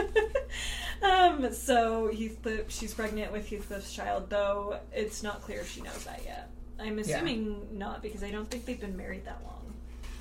um, 1.02 1.52
so 1.52 2.10
Heathcliff, 2.14 2.70
she's 2.70 2.94
pregnant 2.94 3.32
with 3.32 3.50
Heathcliff's 3.50 3.94
child, 3.94 4.30
though 4.30 4.80
it's 4.94 5.22
not 5.22 5.42
clear 5.42 5.60
if 5.60 5.70
she 5.70 5.82
knows 5.82 6.06
that 6.06 6.22
yet. 6.24 6.50
I'm 6.80 6.98
assuming 7.00 7.68
not 7.78 8.02
because 8.02 8.24
I 8.24 8.32
don't 8.32 8.50
think 8.50 8.66
they've 8.66 8.80
been 8.80 8.96
married 8.96 9.26
that 9.26 9.42
long. 9.44 9.59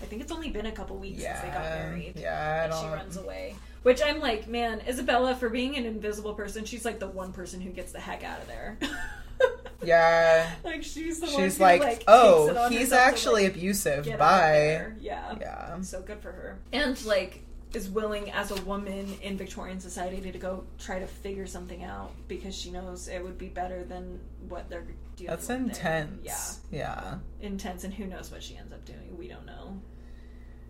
I 0.03 0.07
think 0.07 0.23
it's 0.23 0.33
only 0.33 0.51
been 0.51 0.67
a 0.67 0.73
couple 0.73 0.97
weeks 0.97 1.21
yeah. 1.21 1.41
since 1.41 1.49
they 1.49 1.59
got 1.59 1.65
married. 1.65 2.15
Yeah, 2.17 2.61
I 2.61 2.65
And 2.65 2.75
she 2.75 2.87
runs 2.87 3.17
away. 3.17 3.57
Which 3.83 4.01
I'm 4.05 4.21
like, 4.21 4.49
man, 4.49 4.81
Isabella, 4.87 5.35
for 5.35 5.49
being 5.49 5.77
an 5.77 5.87
invisible 5.87 6.35
person, 6.35 6.65
she's 6.65 6.85
like 6.85 6.99
the 6.99 7.09
one 7.09 7.33
person 7.33 7.61
who 7.61 7.71
gets 7.71 7.93
the 7.93 8.01
heck 8.01 8.25
out 8.25 8.41
of 8.41 8.47
there. 8.47 8.79
Yeah. 9.83 10.51
like 10.65 10.83
she's 10.83 11.21
the 11.21 11.27
one 11.27 11.37
She's 11.37 11.57
who, 11.59 11.63
like, 11.63 11.81
oh, 12.09 12.49
takes 12.49 12.57
it 12.59 12.61
oh, 12.61 12.69
he's 12.69 12.81
herself 12.81 13.01
to, 13.01 13.07
actually 13.07 13.45
like, 13.45 13.53
abusive. 13.55 14.05
get 14.05 14.15
out 14.15 14.15
of 14.15 14.19
Bye. 14.19 14.87
Yeah. 15.01 15.35
Yeah. 15.41 15.81
So 15.83 16.03
good 16.03 16.21
for 16.21 16.33
her. 16.33 16.59
And 16.73 17.03
like 17.05 17.45
is 17.75 17.89
willing 17.89 18.31
as 18.33 18.51
a 18.51 18.61
woman 18.63 19.17
in 19.23 19.37
Victorian 19.37 19.81
society 19.81 20.31
to 20.31 20.39
go 20.39 20.65
try 20.79 20.99
to 20.99 21.07
figure 21.07 21.47
something 21.47 21.85
out 21.85 22.13
because 22.27 22.55
she 22.57 22.71
knows 22.71 23.09
it 23.09 23.23
would 23.23 23.39
be 23.39 23.49
better 23.49 23.85
than 23.85 24.21
what 24.49 24.71
they're 24.71 24.87
doing. 25.17 25.29
That's 25.29 25.51
intense. 25.51 26.61
Yeah. 26.71 26.79
Yeah. 26.79 27.19
Intense 27.41 27.85
and 27.85 27.93
who 27.93 28.07
knows 28.07 28.31
what 28.31 28.43
she 28.43 28.57
ends 28.57 28.73
up 28.73 28.85
doing. 28.85 29.17
We 29.19 29.29
don't 29.29 29.47
know. 29.47 29.81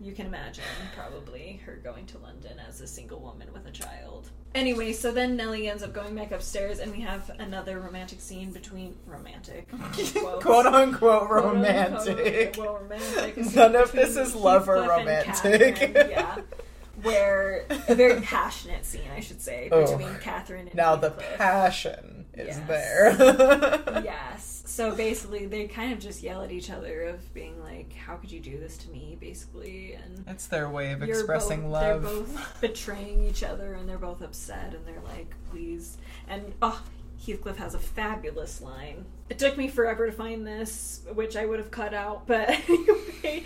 You 0.01 0.13
can 0.13 0.27
imagine 0.27 0.63
probably 0.95 1.59
her 1.65 1.75
going 1.83 2.05
to 2.07 2.17
London 2.19 2.53
as 2.67 2.79
a 2.79 2.87
single 2.87 3.19
woman 3.19 3.49
with 3.53 3.65
a 3.67 3.71
child. 3.71 4.29
Anyway, 4.55 4.93
so 4.93 5.11
then 5.11 5.35
Nellie 5.35 5.67
ends 5.67 5.83
up 5.83 5.93
going 5.93 6.15
back 6.15 6.31
upstairs 6.31 6.79
and 6.79 6.91
we 6.91 7.01
have 7.01 7.29
another 7.37 7.79
romantic 7.79 8.21
scene 8.21 8.51
between 8.51 8.95
romantic. 9.05 9.67
Quote 9.71 9.95
unquote 9.95 10.41
Quote, 10.41 10.65
unquote, 10.65 11.29
romantic. 11.29 12.55
well, 12.57 12.77
romantic 12.77 13.37
None 13.55 13.75
of 13.75 13.91
this 13.91 14.15
is 14.15 14.33
love 14.35 14.69
or 14.69 14.87
romantic. 14.87 15.79
Yeah, 16.09 16.37
where 17.03 17.65
a 17.87 17.95
very 17.95 18.21
passionate 18.37 18.85
scene, 18.85 19.09
I 19.15 19.19
should 19.19 19.41
say, 19.41 19.69
Oh. 19.71 19.85
between 19.97 20.15
Catherine 20.19 20.67
and 20.67 20.75
Now 20.75 20.95
the 20.95 21.11
passion 21.11 22.25
is 22.33 22.57
Yes. 22.57 22.67
there. 22.67 24.01
yes. 24.03 24.63
So 24.65 24.95
basically, 24.95 25.45
they 25.45 25.67
kind 25.67 25.91
of 25.91 25.99
just 25.99 26.23
yell 26.23 26.41
at 26.41 26.51
each 26.51 26.69
other 26.69 27.01
of 27.03 27.33
being 27.33 27.59
like, 27.61 27.91
"How 27.93 28.15
could 28.15 28.31
you 28.31 28.39
do 28.39 28.57
this 28.59 28.77
to 28.77 28.89
me?" 28.91 29.17
Basically, 29.19 29.93
and 29.93 30.23
It's 30.27 30.47
their 30.47 30.69
way 30.69 30.91
of 30.93 31.03
expressing 31.03 31.63
both, 31.63 31.71
love. 31.71 32.01
They're 32.03 32.11
both 32.11 32.57
betraying 32.61 33.23
each 33.25 33.43
other, 33.43 33.73
and 33.73 33.89
they're 33.89 33.97
both 33.97 34.21
upset, 34.21 34.73
and 34.73 34.85
they're 34.85 35.01
like, 35.05 35.33
"Please." 35.51 35.97
And 36.29 36.53
oh, 36.61 36.81
Heathcliff 37.25 37.57
has 37.57 37.73
a 37.73 37.79
fabulous 37.79 38.61
line. 38.61 39.05
It 39.29 39.37
took 39.37 39.57
me 39.57 39.67
forever 39.67 40.05
to 40.05 40.11
find 40.11 40.47
this, 40.47 41.01
which 41.13 41.35
I 41.35 41.45
would 41.45 41.59
have 41.59 41.69
cut 41.69 41.93
out, 41.93 42.25
but 42.25 42.49
anyway, 42.69 43.43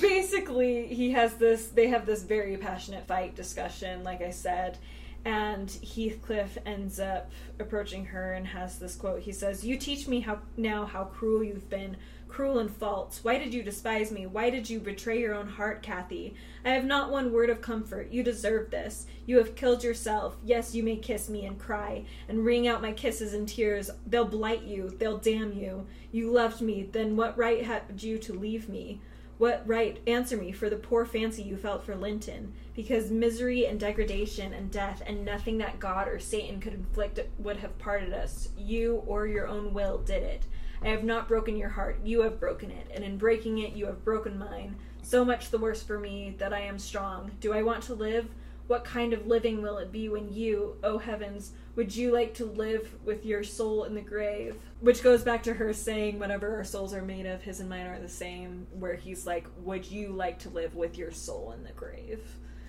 basically, 0.00 0.86
he 0.86 1.12
has 1.12 1.34
this. 1.34 1.66
They 1.68 1.88
have 1.88 2.06
this 2.06 2.22
very 2.22 2.56
passionate 2.56 3.06
fight 3.06 3.36
discussion, 3.36 4.02
like 4.02 4.22
I 4.22 4.30
said. 4.30 4.78
And 5.24 5.68
Heathcliff 5.82 6.56
ends 6.64 6.98
up 6.98 7.30
approaching 7.58 8.06
her 8.06 8.32
and 8.32 8.46
has 8.46 8.78
this 8.78 8.96
quote. 8.96 9.20
He 9.20 9.32
says, 9.32 9.64
"You 9.64 9.76
teach 9.76 10.08
me 10.08 10.20
how 10.20 10.40
now 10.56 10.86
how 10.86 11.04
cruel 11.04 11.44
you've 11.44 11.68
been, 11.68 11.98
cruel 12.30 12.58
and 12.58 12.70
false. 12.70 13.20
Why 13.22 13.38
did 13.38 13.52
you 13.52 13.62
despise 13.62 14.10
me? 14.10 14.26
Why 14.26 14.50
did 14.50 14.70
you 14.70 14.80
betray 14.80 15.20
your 15.20 15.34
own 15.34 15.48
heart, 15.48 15.82
Kathy? 15.82 16.34
I 16.64 16.70
have 16.70 16.84
not 16.84 17.10
one 17.10 17.32
word 17.32 17.50
of 17.50 17.60
comfort. 17.60 18.10
You 18.10 18.22
deserve 18.22 18.70
this. 18.70 19.06
You 19.26 19.38
have 19.38 19.56
killed 19.56 19.84
yourself. 19.84 20.36
Yes, 20.44 20.74
you 20.74 20.82
may 20.82 20.96
kiss 20.96 21.28
me 21.28 21.44
and 21.44 21.58
cry 21.58 22.04
and 22.28 22.44
wring 22.44 22.68
out 22.68 22.82
my 22.82 22.92
kisses 22.92 23.34
and 23.34 23.48
tears. 23.48 23.90
They'll 24.06 24.24
blight 24.24 24.62
you. 24.62 24.90
They'll 24.98 25.18
damn 25.18 25.52
you. 25.52 25.86
You 26.12 26.30
loved 26.30 26.60
me. 26.60 26.88
Then 26.90 27.16
what 27.16 27.36
right 27.36 27.64
had 27.64 28.02
you 28.02 28.18
to 28.18 28.32
leave 28.32 28.68
me? 28.68 29.00
What 29.38 29.62
right 29.66 29.98
answer 30.06 30.36
me 30.36 30.52
for 30.52 30.68
the 30.68 30.76
poor 30.76 31.06
fancy 31.06 31.42
you 31.42 31.56
felt 31.56 31.82
for 31.82 31.96
Linton? 31.96 32.52
Because 32.76 33.10
misery 33.10 33.66
and 33.66 33.80
degradation 33.80 34.52
and 34.52 34.70
death 34.70 35.02
and 35.06 35.24
nothing 35.24 35.56
that 35.58 35.80
God 35.80 36.08
or 36.08 36.18
Satan 36.18 36.60
could 36.60 36.74
inflict 36.74 37.18
would 37.38 37.56
have 37.56 37.78
parted 37.78 38.12
us. 38.12 38.50
You 38.58 39.02
or 39.06 39.26
your 39.26 39.48
own 39.48 39.72
will 39.72 39.96
did 39.96 40.22
it. 40.22 40.44
I 40.82 40.88
have 40.88 41.04
not 41.04 41.28
broken 41.28 41.56
your 41.56 41.68
heart, 41.68 42.00
you 42.04 42.22
have 42.22 42.40
broken 42.40 42.70
it, 42.70 42.90
and 42.94 43.04
in 43.04 43.18
breaking 43.18 43.58
it, 43.58 43.74
you 43.74 43.86
have 43.86 44.04
broken 44.04 44.38
mine. 44.38 44.76
So 45.02 45.24
much 45.24 45.50
the 45.50 45.58
worse 45.58 45.82
for 45.82 45.98
me 45.98 46.34
that 46.38 46.52
I 46.52 46.60
am 46.60 46.78
strong. 46.78 47.30
Do 47.40 47.52
I 47.52 47.62
want 47.62 47.82
to 47.84 47.94
live? 47.94 48.28
what 48.70 48.84
kind 48.84 49.12
of 49.12 49.26
living 49.26 49.62
will 49.62 49.78
it 49.78 49.90
be 49.90 50.08
when 50.08 50.32
you, 50.32 50.76
oh 50.84 50.96
heavens, 50.96 51.50
would 51.74 51.92
you 51.92 52.12
like 52.12 52.32
to 52.34 52.44
live 52.44 52.94
with 53.04 53.26
your 53.26 53.42
soul 53.42 53.82
in 53.82 53.96
the 53.96 54.00
grave? 54.00 54.54
Which 54.78 55.02
goes 55.02 55.24
back 55.24 55.42
to 55.42 55.54
her 55.54 55.72
saying, 55.72 56.20
whatever 56.20 56.54
our 56.54 56.62
souls 56.62 56.94
are 56.94 57.02
made 57.02 57.26
of, 57.26 57.42
his 57.42 57.58
and 57.58 57.68
mine 57.68 57.88
are 57.88 57.98
the 57.98 58.08
same, 58.08 58.68
where 58.78 58.94
he's 58.94 59.26
like, 59.26 59.48
would 59.56 59.90
you 59.90 60.10
like 60.10 60.38
to 60.40 60.50
live 60.50 60.76
with 60.76 60.96
your 60.96 61.10
soul 61.10 61.50
in 61.50 61.64
the 61.64 61.72
grave? 61.72 62.22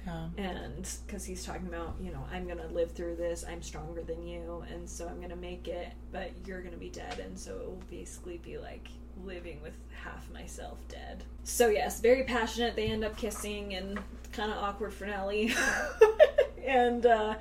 Yeah. 0.05 0.29
and 0.37 0.89
because 1.05 1.25
he's 1.25 1.45
talking 1.45 1.67
about 1.67 1.95
you 2.01 2.11
know 2.11 2.25
i'm 2.31 2.47
gonna 2.47 2.67
live 2.67 2.91
through 2.91 3.17
this 3.17 3.45
i'm 3.47 3.61
stronger 3.61 4.01
than 4.01 4.25
you 4.25 4.63
and 4.73 4.89
so 4.89 5.07
i'm 5.07 5.21
gonna 5.21 5.35
make 5.35 5.67
it 5.67 5.89
but 6.11 6.31
you're 6.45 6.61
gonna 6.61 6.77
be 6.77 6.89
dead 6.89 7.19
and 7.19 7.37
so 7.37 7.51
it 7.55 7.65
will 7.67 7.83
basically 7.89 8.37
be 8.39 8.57
like 8.57 8.87
living 9.23 9.61
with 9.61 9.73
half 10.03 10.27
myself 10.31 10.79
dead 10.89 11.23
so 11.43 11.67
yes 11.69 11.99
very 11.99 12.23
passionate 12.23 12.75
they 12.75 12.87
end 12.87 13.03
up 13.03 13.15
kissing 13.15 13.75
and 13.75 13.99
kind 14.31 14.51
of 14.51 14.57
awkward 14.57 14.91
for 14.91 15.05
nellie 15.05 15.53
and 16.65 17.05
uh, 17.05 17.35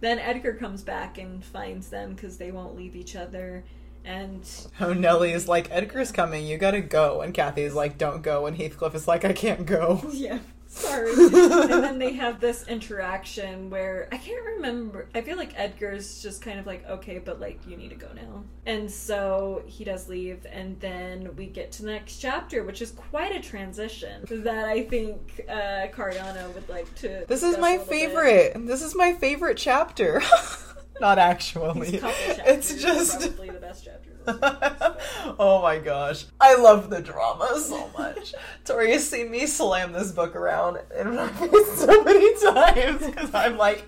then 0.00 0.18
edgar 0.18 0.54
comes 0.54 0.82
back 0.82 1.18
and 1.18 1.44
finds 1.44 1.88
them 1.90 2.14
because 2.14 2.38
they 2.38 2.50
won't 2.50 2.74
leave 2.76 2.96
each 2.96 3.14
other 3.14 3.62
and 4.06 4.48
Oh, 4.80 4.92
Nellie 4.92 5.32
is 5.32 5.48
like, 5.48 5.68
Edgar's 5.72 6.12
coming, 6.12 6.46
you 6.46 6.58
gotta 6.58 6.80
go. 6.80 7.22
And 7.22 7.34
Kathy's 7.34 7.74
like, 7.74 7.98
don't 7.98 8.22
go. 8.22 8.46
And 8.46 8.56
Heathcliff 8.56 8.94
is 8.94 9.08
like, 9.08 9.24
I 9.24 9.32
can't 9.32 9.66
go. 9.66 10.00
Yeah, 10.12 10.38
sorry. 10.76 11.10
and 11.12 11.84
then 11.84 11.98
they 11.98 12.12
have 12.12 12.40
this 12.40 12.66
interaction 12.68 13.70
where 13.70 14.08
I 14.12 14.18
can't 14.18 14.44
remember. 14.44 15.08
I 15.14 15.22
feel 15.22 15.36
like 15.36 15.52
Edgar's 15.56 16.22
just 16.22 16.42
kind 16.42 16.58
of 16.58 16.66
like, 16.66 16.86
okay, 16.88 17.18
but 17.18 17.40
like, 17.40 17.60
you 17.66 17.76
need 17.76 17.90
to 17.90 17.96
go 17.96 18.08
now. 18.14 18.44
And 18.66 18.90
so 18.90 19.62
he 19.66 19.84
does 19.84 20.08
leave, 20.08 20.46
and 20.50 20.78
then 20.80 21.34
we 21.36 21.46
get 21.46 21.72
to 21.72 21.82
the 21.82 21.92
next 21.92 22.18
chapter, 22.18 22.64
which 22.64 22.82
is 22.82 22.90
quite 22.90 23.34
a 23.34 23.40
transition 23.40 24.24
that 24.28 24.64
I 24.66 24.82
think 24.82 25.40
uh, 25.48 25.86
Cariana 25.92 26.52
would 26.54 26.68
like 26.68 26.92
to. 26.96 27.24
This 27.28 27.42
is 27.42 27.58
my 27.58 27.72
little 27.72 27.86
bit. 27.86 27.88
favorite. 27.88 28.66
This 28.66 28.82
is 28.82 28.94
my 28.94 29.12
favorite 29.12 29.56
chapter. 29.56 30.22
Not 31.00 31.18
actually. 31.18 32.00
It's 32.02 32.74
just. 32.80 33.20
probably 33.20 33.50
the 33.50 33.60
best 33.60 33.84
chapter. 33.84 34.15
Of 34.26 34.40
this 34.40 34.78
book. 34.78 35.00
oh 35.38 35.60
my 35.62 35.78
gosh. 35.78 36.26
I 36.40 36.56
love 36.56 36.90
the 36.90 37.00
drama 37.00 37.58
so 37.58 37.88
much. 37.96 38.34
Tori 38.64 38.92
has 38.92 39.08
seen 39.08 39.30
me 39.30 39.46
slam 39.46 39.92
this 39.92 40.12
book 40.12 40.36
around 40.36 40.78
in 40.98 41.14
my 41.14 41.28
face 41.28 41.78
so 41.78 42.02
many 42.02 42.34
times 42.40 43.06
because 43.06 43.34
I'm 43.34 43.56
like. 43.56 43.84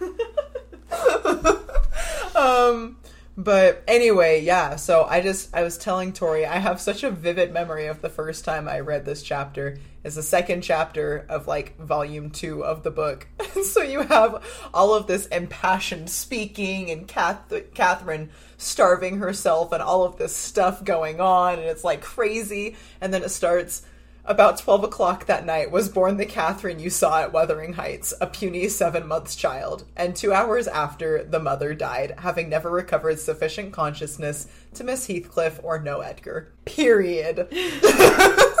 um 2.34 2.96
but 3.38 3.82
anyway 3.88 4.42
yeah 4.42 4.76
so 4.76 5.04
i 5.04 5.20
just 5.20 5.54
i 5.54 5.62
was 5.62 5.78
telling 5.78 6.12
tori 6.12 6.44
i 6.44 6.58
have 6.58 6.80
such 6.80 7.02
a 7.02 7.10
vivid 7.10 7.52
memory 7.52 7.86
of 7.86 8.02
the 8.02 8.10
first 8.10 8.44
time 8.44 8.68
i 8.68 8.80
read 8.80 9.04
this 9.04 9.22
chapter 9.22 9.78
it's 10.04 10.14
the 10.14 10.22
second 10.22 10.62
chapter 10.62 11.26
of 11.28 11.46
like 11.46 11.76
volume 11.78 12.30
two 12.30 12.64
of 12.64 12.82
the 12.82 12.90
book. 12.90 13.26
So 13.64 13.82
you 13.82 14.02
have 14.02 14.42
all 14.72 14.94
of 14.94 15.08
this 15.08 15.26
impassioned 15.26 16.08
speaking 16.08 16.90
and 16.90 17.06
Kath- 17.06 17.52
catherine 17.74 18.30
starving 18.56 19.18
herself 19.18 19.72
and 19.72 19.82
all 19.82 20.04
of 20.04 20.16
this 20.16 20.34
stuff 20.34 20.84
going 20.84 21.20
on 21.20 21.54
and 21.54 21.64
it's 21.64 21.84
like 21.84 22.00
crazy. 22.00 22.76
And 23.00 23.12
then 23.12 23.24
it 23.24 23.30
starts 23.30 23.82
about 24.28 24.58
12 24.58 24.84
o'clock 24.84 25.24
that 25.24 25.46
night 25.46 25.70
was 25.70 25.88
born 25.88 26.18
the 26.18 26.26
Catherine 26.26 26.78
you 26.78 26.90
saw 26.90 27.22
at 27.22 27.32
Wuthering 27.32 27.72
Heights, 27.72 28.12
a 28.20 28.26
puny 28.26 28.68
seven 28.68 29.06
months 29.08 29.34
child, 29.34 29.84
and 29.96 30.14
two 30.14 30.34
hours 30.34 30.68
after, 30.68 31.24
the 31.24 31.40
mother 31.40 31.74
died, 31.74 32.14
having 32.18 32.50
never 32.50 32.70
recovered 32.70 33.18
sufficient 33.18 33.72
consciousness 33.72 34.46
to 34.74 34.84
miss 34.84 35.06
Heathcliff 35.06 35.58
or 35.62 35.80
know 35.80 36.00
Edgar. 36.00 36.52
Period. 36.64 37.48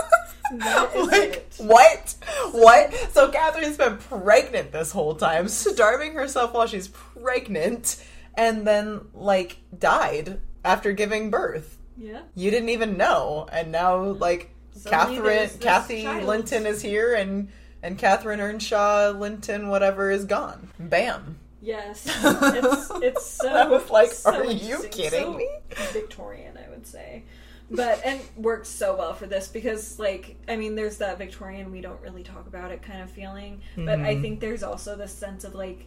Like, 0.50 1.36
it. 1.36 1.54
what? 1.58 2.14
What? 2.52 2.94
So 3.12 3.30
Catherine's 3.30 3.76
been 3.76 3.98
pregnant 3.98 4.72
this 4.72 4.92
whole 4.92 5.14
time, 5.14 5.46
starving 5.48 6.14
herself 6.14 6.54
while 6.54 6.66
she's 6.66 6.88
pregnant, 6.88 8.02
and 8.34 8.66
then, 8.66 9.02
like, 9.12 9.58
died 9.78 10.40
after 10.64 10.92
giving 10.92 11.28
birth. 11.28 11.76
Yeah. 11.98 12.22
You 12.34 12.50
didn't 12.50 12.70
even 12.70 12.96
know, 12.96 13.46
and 13.52 13.70
now, 13.70 14.02
like, 14.02 14.54
Suddenly 14.78 15.16
Catherine, 15.16 15.36
this 15.36 15.56
Kathy 15.56 16.02
child. 16.02 16.24
Linton 16.24 16.66
is 16.66 16.82
here, 16.82 17.14
and 17.14 17.48
and 17.82 17.98
Catherine 17.98 18.40
Earnshaw 18.40 19.10
Linton, 19.10 19.68
whatever, 19.68 20.10
is 20.10 20.24
gone. 20.24 20.70
Bam. 20.78 21.38
Yes, 21.60 22.06
it's 22.24 22.90
it's 23.02 23.26
so. 23.26 23.48
I 23.48 23.66
was 23.66 23.90
like, 23.90 24.10
so 24.12 24.32
are 24.34 24.44
you 24.44 24.82
kidding 24.90 25.20
so 25.24 25.32
me? 25.34 25.48
Victorian, 25.92 26.56
I 26.56 26.70
would 26.70 26.86
say, 26.86 27.24
but 27.70 28.00
and 28.04 28.20
works 28.36 28.68
so 28.68 28.96
well 28.96 29.12
for 29.14 29.26
this 29.26 29.48
because, 29.48 29.98
like, 29.98 30.36
I 30.48 30.54
mean, 30.56 30.76
there's 30.76 30.98
that 30.98 31.18
Victorian 31.18 31.72
we 31.72 31.80
don't 31.80 32.00
really 32.00 32.22
talk 32.22 32.46
about 32.46 32.70
it 32.70 32.82
kind 32.82 33.02
of 33.02 33.10
feeling, 33.10 33.60
but 33.76 33.98
I 34.00 34.14
Mhm. 34.14 34.22
think 34.22 34.40
there's 34.40 34.62
also 34.62 34.94
this 34.96 35.12
sense 35.12 35.42
of 35.44 35.54
like 35.54 35.86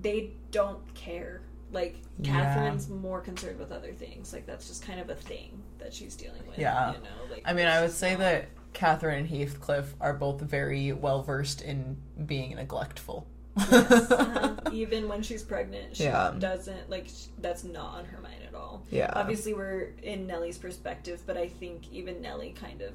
they 0.00 0.30
don't 0.50 0.94
care. 0.94 1.42
Like 1.72 1.96
Yeah. 2.18 2.32
Catherine's 2.32 2.88
more 2.88 3.20
concerned 3.20 3.58
with 3.58 3.70
other 3.72 3.92
things. 3.92 4.32
Like 4.32 4.46
that's 4.46 4.66
just 4.68 4.84
kind 4.84 5.00
of 5.00 5.08
a 5.10 5.14
thing 5.14 5.62
that 5.78 5.92
she's 5.94 6.16
dealing 6.16 6.44
with. 6.48 6.58
Yeah. 6.58 6.92
you 6.92 6.98
know. 6.98 7.08
Like 7.30 7.42
I 7.44 7.52
mean, 7.52 7.66
I 7.66 7.80
would 7.82 7.92
say 7.92 8.12
not- 8.12 8.18
that 8.20 8.48
Catherine 8.72 9.20
and 9.20 9.28
Heathcliff 9.28 9.94
are 10.00 10.12
both 10.14 10.40
very 10.40 10.92
well 10.92 11.22
versed 11.22 11.62
in 11.62 11.96
being 12.26 12.54
neglectful. 12.56 13.26
uh, 13.56 14.56
even 14.72 15.08
when 15.08 15.22
she's 15.22 15.42
pregnant, 15.42 15.96
she 15.96 16.04
Yeah. 16.04 16.34
doesn't 16.38 16.88
like 16.88 17.08
sh- 17.08 17.26
that's 17.38 17.64
not 17.64 17.98
on 17.98 18.04
her 18.06 18.20
mind 18.20 18.42
at 18.46 18.54
all. 18.54 18.82
Yeah. 18.90 19.10
Obviously, 19.14 19.54
we're 19.54 19.92
in 20.02 20.26
Nellie's 20.26 20.56
perspective, 20.58 21.22
but 21.26 21.36
I 21.36 21.48
think 21.48 21.90
even 21.92 22.20
Nellie 22.22 22.52
kind 22.58 22.80
of 22.82 22.92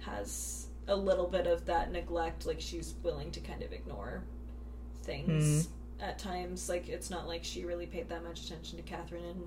has 0.00 0.66
a 0.88 0.96
little 0.96 1.26
bit 1.28 1.46
of 1.46 1.64
that 1.66 1.92
neglect. 1.92 2.46
Like 2.46 2.60
she's 2.60 2.94
willing 3.02 3.30
to 3.32 3.40
kind 3.40 3.62
of 3.62 3.72
ignore 3.72 4.24
things 5.02 5.66
Hmm. 5.66 5.72
At 6.00 6.18
times. 6.18 6.68
Like 6.68 6.88
it's 6.88 7.10
not 7.10 7.28
like 7.28 7.44
she 7.44 7.64
really 7.64 7.86
paid 7.86 8.08
that 8.08 8.24
much 8.24 8.44
attention 8.44 8.76
to 8.78 8.82
Catherine 8.82 9.24
and 9.24 9.42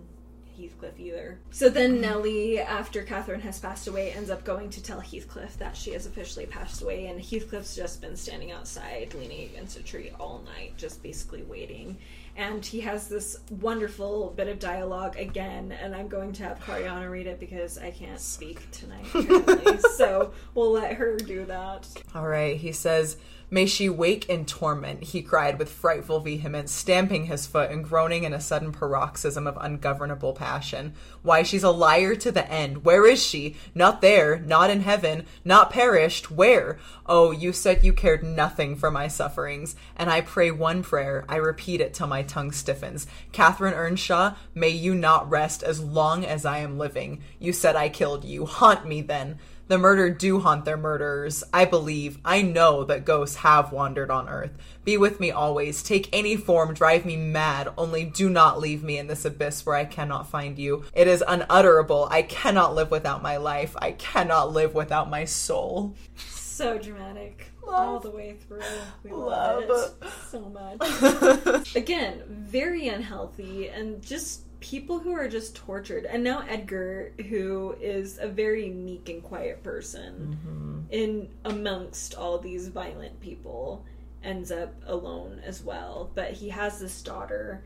Heathcliff 0.57 0.99
either. 0.99 1.39
So 1.51 1.69
then 1.69 2.01
Nellie, 2.01 2.59
after 2.59 3.03
Catherine 3.03 3.41
has 3.41 3.59
passed 3.59 3.87
away, 3.87 4.11
ends 4.11 4.29
up 4.29 4.43
going 4.43 4.69
to 4.71 4.83
tell 4.83 4.99
Heathcliff 4.99 5.57
that 5.57 5.75
she 5.75 5.91
has 5.91 6.05
officially 6.05 6.45
passed 6.45 6.81
away, 6.81 7.07
and 7.07 7.19
Heathcliff's 7.19 7.75
just 7.75 8.01
been 8.01 8.15
standing 8.15 8.51
outside, 8.51 9.13
leaning 9.13 9.45
against 9.45 9.77
a 9.77 9.83
tree 9.83 10.11
all 10.19 10.43
night, 10.45 10.77
just 10.77 11.01
basically 11.01 11.43
waiting. 11.43 11.97
And 12.37 12.65
he 12.65 12.79
has 12.81 13.09
this 13.09 13.37
wonderful 13.59 14.33
bit 14.37 14.47
of 14.47 14.59
dialogue 14.59 15.17
again, 15.17 15.73
and 15.81 15.95
I'm 15.95 16.07
going 16.07 16.31
to 16.33 16.43
have 16.43 16.59
Cariana 16.59 17.09
read 17.09 17.27
it 17.27 17.39
because 17.39 17.77
I 17.77 17.91
can't 17.91 18.19
speak 18.19 18.69
tonight, 18.71 19.81
so 19.95 20.31
we'll 20.53 20.71
let 20.71 20.93
her 20.93 21.17
do 21.17 21.45
that. 21.45 21.87
All 22.15 22.27
right, 22.27 22.55
he 22.55 22.71
says, 22.71 23.17
May 23.53 23.65
she 23.65 23.89
wake 23.89 24.29
in 24.29 24.45
torment, 24.45 25.03
he 25.03 25.21
cried 25.21 25.59
with 25.59 25.69
frightful 25.69 26.21
vehemence, 26.21 26.71
stamping 26.71 27.25
his 27.25 27.45
foot 27.45 27.69
and 27.69 27.83
groaning 27.83 28.23
in 28.23 28.31
a 28.31 28.39
sudden 28.39 28.71
paroxysm 28.71 29.45
of 29.45 29.57
ungovernable 29.59 30.31
passion. 30.31 30.93
Why, 31.21 31.43
she's 31.43 31.63
a 31.63 31.69
liar 31.69 32.15
to 32.15 32.31
the 32.31 32.49
end. 32.49 32.85
Where 32.85 33.05
is 33.05 33.21
she? 33.21 33.57
Not 33.75 33.99
there, 33.99 34.39
not 34.39 34.69
in 34.69 34.79
heaven, 34.79 35.25
not 35.43 35.69
perished. 35.69 36.31
Where? 36.31 36.79
Oh, 37.05 37.31
you 37.31 37.51
said 37.51 37.83
you 37.83 37.91
cared 37.91 38.23
nothing 38.23 38.77
for 38.77 38.89
my 38.89 39.09
sufferings, 39.09 39.75
and 39.97 40.09
I 40.09 40.21
pray 40.21 40.49
one 40.49 40.81
prayer. 40.81 41.25
I 41.27 41.35
repeat 41.35 41.81
it 41.81 41.93
till 41.93 42.07
my 42.07 42.23
tongue 42.23 42.53
stiffens. 42.53 43.05
Catherine 43.33 43.73
Earnshaw, 43.73 44.35
may 44.55 44.69
you 44.69 44.95
not 44.95 45.29
rest 45.29 45.61
as 45.61 45.81
long 45.81 46.23
as 46.23 46.45
I 46.45 46.59
am 46.59 46.77
living. 46.77 47.21
You 47.37 47.51
said 47.51 47.75
I 47.75 47.89
killed 47.89 48.23
you. 48.23 48.45
Haunt 48.45 48.87
me 48.87 49.01
then. 49.01 49.39
The 49.71 49.77
murdered 49.77 50.17
do 50.17 50.41
haunt 50.41 50.65
their 50.65 50.75
murderers. 50.75 51.45
I 51.53 51.63
believe, 51.63 52.19
I 52.25 52.41
know 52.41 52.83
that 52.83 53.05
ghosts 53.05 53.37
have 53.37 53.71
wandered 53.71 54.11
on 54.11 54.27
earth. 54.27 54.51
Be 54.83 54.97
with 54.97 55.21
me 55.21 55.31
always. 55.31 55.81
Take 55.81 56.09
any 56.11 56.35
form, 56.35 56.73
drive 56.73 57.05
me 57.05 57.15
mad. 57.15 57.69
Only 57.77 58.03
do 58.03 58.29
not 58.29 58.59
leave 58.59 58.83
me 58.83 58.97
in 58.97 59.07
this 59.07 59.23
abyss 59.23 59.65
where 59.65 59.77
I 59.77 59.85
cannot 59.85 60.27
find 60.27 60.59
you. 60.59 60.83
It 60.93 61.07
is 61.07 61.23
unutterable. 61.25 62.09
I 62.11 62.23
cannot 62.23 62.75
live 62.75 62.91
without 62.91 63.23
my 63.23 63.37
life. 63.37 63.73
I 63.81 63.93
cannot 63.93 64.51
live 64.51 64.73
without 64.73 65.09
my 65.09 65.23
soul. 65.23 65.95
So 66.17 66.77
dramatic. 66.77 67.45
Love. 67.65 67.73
All 67.73 67.99
the 68.01 68.11
way 68.11 68.33
through. 68.45 68.59
We 69.05 69.11
love, 69.11 69.69
Love. 69.69 69.93
it 70.01 70.09
so 70.29 70.49
much. 70.49 71.75
Again, 71.77 72.23
very 72.27 72.89
unhealthy 72.89 73.69
and 73.69 74.01
just 74.01 74.41
people 74.61 74.99
who 74.99 75.11
are 75.11 75.27
just 75.27 75.55
tortured. 75.55 76.05
And 76.05 76.23
now 76.23 76.45
Edgar, 76.47 77.11
who 77.29 77.75
is 77.81 78.19
a 78.19 78.27
very 78.27 78.69
meek 78.69 79.09
and 79.09 79.21
quiet 79.21 79.61
person 79.63 80.37
mm-hmm. 80.45 80.79
in 80.91 81.27
amongst 81.43 82.15
all 82.15 82.37
these 82.37 82.69
violent 82.69 83.19
people, 83.19 83.83
ends 84.23 84.51
up 84.51 84.73
alone 84.85 85.41
as 85.43 85.61
well. 85.63 86.11
But 86.15 86.31
he 86.31 86.49
has 86.49 86.79
this 86.79 87.01
daughter 87.01 87.63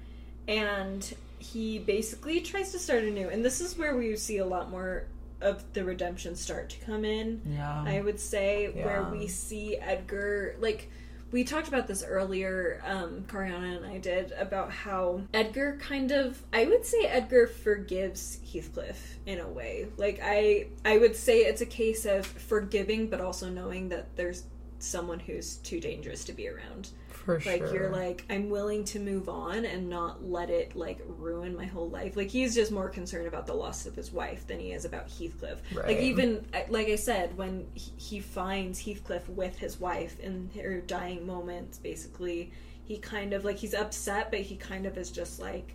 and 0.48 1.14
he 1.38 1.80
basically 1.80 2.40
tries 2.40 2.72
to 2.72 2.80
start 2.80 3.04
anew. 3.04 3.30
And 3.30 3.44
this 3.44 3.62
is 3.62 3.78
where 3.78 3.96
we 3.96 4.16
see 4.16 4.38
a 4.38 4.46
lot 4.46 4.72
more 4.72 5.06
of 5.42 5.64
the 5.74 5.84
redemption 5.84 6.36
start 6.36 6.70
to 6.70 6.80
come 6.86 7.04
in. 7.04 7.42
Yeah. 7.46 7.84
I 7.86 8.02
would 8.02 8.20
say, 8.20 8.72
where 8.74 9.04
we 9.12 9.28
see 9.28 9.76
Edgar 9.78 10.56
like 10.60 10.90
we 11.32 11.44
talked 11.44 11.68
about 11.68 11.88
this 11.88 12.04
earlier, 12.04 12.82
um, 12.86 13.26
Cariana 13.28 13.78
and 13.78 13.86
I 13.86 13.98
did, 13.98 14.32
about 14.34 14.72
how 14.72 15.22
Edgar 15.34 15.78
kind 15.82 16.12
of 16.12 16.42
I 16.54 16.66
would 16.66 16.86
say 16.86 17.06
Edgar 17.06 17.48
forgives 17.48 18.40
Heathcliff 18.52 19.18
in 19.26 19.40
a 19.40 19.48
way. 19.48 19.88
Like 19.98 20.20
I 20.24 20.68
I 20.86 20.98
would 20.98 21.16
say 21.16 21.40
it's 21.40 21.62
a 21.62 21.66
case 21.66 22.06
of 22.06 22.26
forgiving 22.26 23.08
but 23.08 23.22
also 23.22 23.50
knowing 23.50 23.90
that 23.90 24.16
there's 24.16 24.44
someone 24.80 25.20
who's 25.20 25.58
too 25.58 25.80
dangerous 25.80 26.24
to 26.26 26.34
be 26.34 26.48
around. 26.48 26.90
For 27.26 27.36
Like 27.46 27.58
sure. 27.66 27.74
you're 27.74 27.90
like 27.90 28.24
I'm 28.30 28.50
willing 28.50 28.84
to 28.86 29.00
move 29.00 29.28
on 29.28 29.66
and 29.66 29.90
not 29.90 30.24
let 30.24 30.50
it 30.50 30.76
like 30.76 31.00
ruin 31.08 31.56
my 31.56 31.66
whole 31.66 31.90
life. 31.90 32.16
Like 32.16 32.30
he's 32.30 32.54
just 32.56 32.72
more 32.72 32.88
concerned 32.90 33.28
about 33.28 33.48
the 33.48 33.54
loss 33.54 33.86
of 33.86 33.96
his 33.96 34.12
wife 34.12 34.46
than 34.48 34.60
he 34.60 34.72
is 34.72 34.86
about 34.86 35.10
Heathcliff. 35.10 35.60
Like 35.74 35.98
even 36.00 36.46
uh, 36.54 36.62
like 36.70 36.88
I 36.88 36.96
said 36.96 37.36
when 37.36 37.68
he- 37.74 38.20
finds 38.22 38.80
Heathcliff 38.80 39.28
with 39.30 39.58
his 39.58 39.80
wife 39.80 40.20
in 40.20 40.50
her 40.56 40.80
dying 40.82 41.26
moments 41.28 41.78
basically 41.80 42.52
he 42.86 42.98
kind 42.98 43.34
of 43.34 43.44
like 43.44 43.58
he's 43.58 43.74
upset 43.74 44.30
but 44.30 44.40
he 44.42 44.56
kind 44.56 44.86
of 44.86 44.98
is 44.98 45.10
just 45.12 45.40
like 45.40 45.74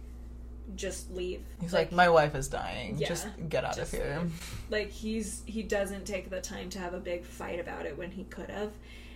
just 0.76 1.10
leave. 1.10 1.42
He's 1.60 1.72
like, 1.72 1.90
my 1.90 2.08
wife 2.08 2.36
is 2.36 2.46
dying. 2.46 2.96
Yeah, 2.96 3.08
just 3.08 3.26
get 3.48 3.64
out 3.64 3.74
just 3.74 3.92
of 3.92 3.98
here. 3.98 4.22
like 4.70 4.88
he's 4.90 5.42
he 5.46 5.64
doesn't 5.64 6.06
take 6.06 6.30
the 6.30 6.40
time 6.40 6.70
to 6.70 6.78
have 6.78 6.94
a 6.94 7.00
big 7.00 7.24
fight 7.24 7.58
about 7.58 7.86
it 7.86 7.98
when 7.98 8.12
he 8.12 8.22
could 8.24 8.48
have 8.50 8.70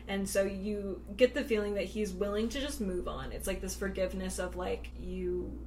and 0.07 0.29
so 0.29 0.45
you 0.45 1.01
get 1.17 1.35
the 1.35 1.45
feeling 1.45 1.75
that 1.75 1.85
he's 1.85 2.13
willing 2.13 2.49
to 2.51 2.61
just 2.61 2.81
move 2.81 3.09
on. 3.09 3.33
It's 3.33 3.47
like 3.47 3.61
this 3.61 3.75
forgiveness 3.75 4.39
of 4.39 4.57
like 4.57 4.91
you 5.01 5.59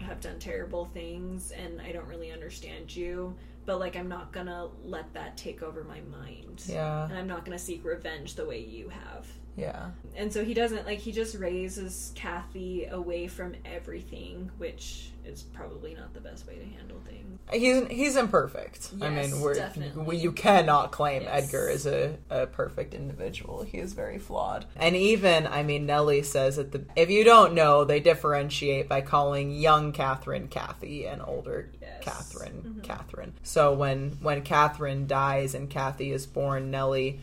have 0.00 0.20
done 0.20 0.38
terrible 0.38 0.84
things 0.86 1.50
and 1.50 1.80
i 1.80 1.92
don't 1.92 2.06
really 2.06 2.30
understand 2.30 2.94
you 2.94 3.34
but 3.66 3.78
like 3.80 3.96
i'm 3.96 4.08
not 4.08 4.32
gonna 4.32 4.68
let 4.84 5.12
that 5.14 5.36
take 5.36 5.62
over 5.62 5.84
my 5.84 6.00
mind. 6.02 6.62
Yeah. 6.66 7.04
and 7.06 7.18
i'm 7.18 7.26
not 7.26 7.44
gonna 7.44 7.58
seek 7.58 7.84
revenge 7.84 8.34
the 8.34 8.44
way 8.44 8.60
you 8.60 8.88
have 8.88 9.26
Yeah. 9.58 9.90
and 10.16 10.32
so 10.32 10.44
he 10.44 10.54
doesn't 10.54 10.86
like 10.86 10.98
he 10.98 11.12
just 11.12 11.34
raises 11.36 12.12
Kathy 12.14 12.86
away 12.86 13.26
from 13.28 13.54
everything, 13.64 14.50
which 14.58 15.10
is 15.24 15.42
probably 15.42 15.94
not 15.94 16.14
the 16.14 16.20
best 16.20 16.46
way 16.46 16.54
to 16.56 16.64
handle 16.64 17.00
things. 17.06 17.38
He's 17.52 17.86
he's 17.88 18.16
imperfect. 18.16 18.90
I 19.02 19.08
Yes, 19.10 19.32
mean, 19.32 19.40
we're 19.40 19.54
definitely. 19.54 20.02
we, 20.04 20.16
you 20.16 20.32
cannot 20.32 20.92
claim 20.92 21.22
Yes. 21.22 21.44
Edgar 21.44 21.68
is 21.68 21.86
a, 21.86 22.16
a 22.30 22.46
perfect 22.46 22.94
individual. 22.94 23.62
He 23.62 23.78
is 23.78 23.92
very 23.94 24.18
flawed. 24.18 24.66
And 24.76 24.94
even, 24.96 25.46
I 25.46 25.62
mean, 25.62 25.86
Nellie 25.86 26.22
says 26.22 26.56
that 26.56 26.72
the 26.72 26.84
if 26.96 27.10
you 27.10 27.24
don't 27.24 27.54
know, 27.54 27.84
they 27.84 28.00
differentiate 28.00 28.88
by 28.88 29.00
calling 29.02 29.50
young 29.50 29.92
Catherine 29.92 30.48
Kathy 30.48 31.06
and 31.06 31.20
older 31.22 31.70
Yes. 31.80 32.02
Catherine 32.04 32.62
Mhm. 32.80 32.82
Catherine. 32.82 33.32
So 33.42 33.72
when 33.74 34.18
when 34.22 34.42
Catherine 34.42 35.06
dies 35.06 35.54
and 35.54 35.68
Kathy 35.70 36.12
is 36.12 36.26
born, 36.26 36.70
Nellie 36.70 37.20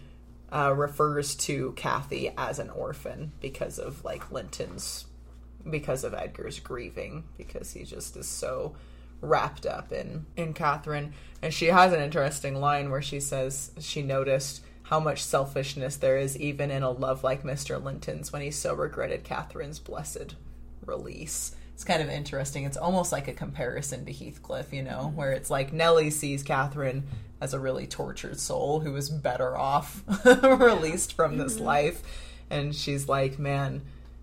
uh, 0.56 0.74
refers 0.74 1.36
to 1.36 1.74
Kathy 1.74 2.32
as 2.38 2.60
an 2.60 2.70
orphan 2.70 3.34
because 3.42 3.78
of 3.78 4.06
like 4.06 4.32
Linton's 4.32 5.06
because 5.70 6.04
of 6.04 6.14
Edgar's 6.14 6.60
grieving 6.60 7.26
because 7.38 7.74
he 7.74 7.84
just 7.84 8.16
is 8.16 8.28
so 8.28 8.76
wrapped 9.20 9.66
up 9.66 9.92
in 9.92 10.26
in 10.38 10.54
Catherine 10.54 11.14
and 11.42 11.54
she 11.54 11.66
has 11.66 11.92
an 11.92 12.00
interesting 12.00 12.56
line 12.56 12.90
where 12.90 13.02
she 13.02 13.20
says 13.20 13.72
she 13.80 14.02
noticed 14.02 14.62
how 14.84 15.00
much 15.00 15.24
selfishness 15.24 15.98
there 15.98 16.18
is 16.18 16.38
even 16.38 16.72
in 16.72 16.84
a 16.84 16.92
love 16.92 17.24
like 17.24 17.44
Mr. 17.44 17.84
Linton's 17.84 18.32
when 18.32 18.42
he 18.42 18.52
so 18.52 18.74
regretted 18.74 19.24
Catherine's 19.24 19.80
blessed 19.80 20.36
release. 20.86 21.56
It's 21.74 21.84
kind 21.84 22.02
of 22.02 22.10
interesting. 22.10 22.64
It's 22.64 22.78
almost 22.78 23.12
like 23.12 23.28
a 23.28 23.34
comparison 23.34 24.06
to 24.06 24.14
Heathcliff, 24.14 24.72
you 24.72 24.84
know, 24.84 25.12
where 25.16 25.34
it's 25.34 25.50
like 25.50 25.74
Nellie 25.74 26.12
sees 26.12 26.44
Catherine 26.44 27.04
as 27.42 27.54
a 27.54 27.60
really 27.60 27.88
tortured 27.88 28.40
soul 28.40 28.80
who 28.80 28.96
is 28.96 29.10
better 29.10 29.58
off 29.58 30.04
released 30.26 31.14
from 31.14 31.38
this 31.38 31.56
mm-hmm. 31.56 31.66
life. 31.66 32.02
And 32.50 32.76
she's 32.76 33.10
like, 33.10 33.40
man, 33.40 33.82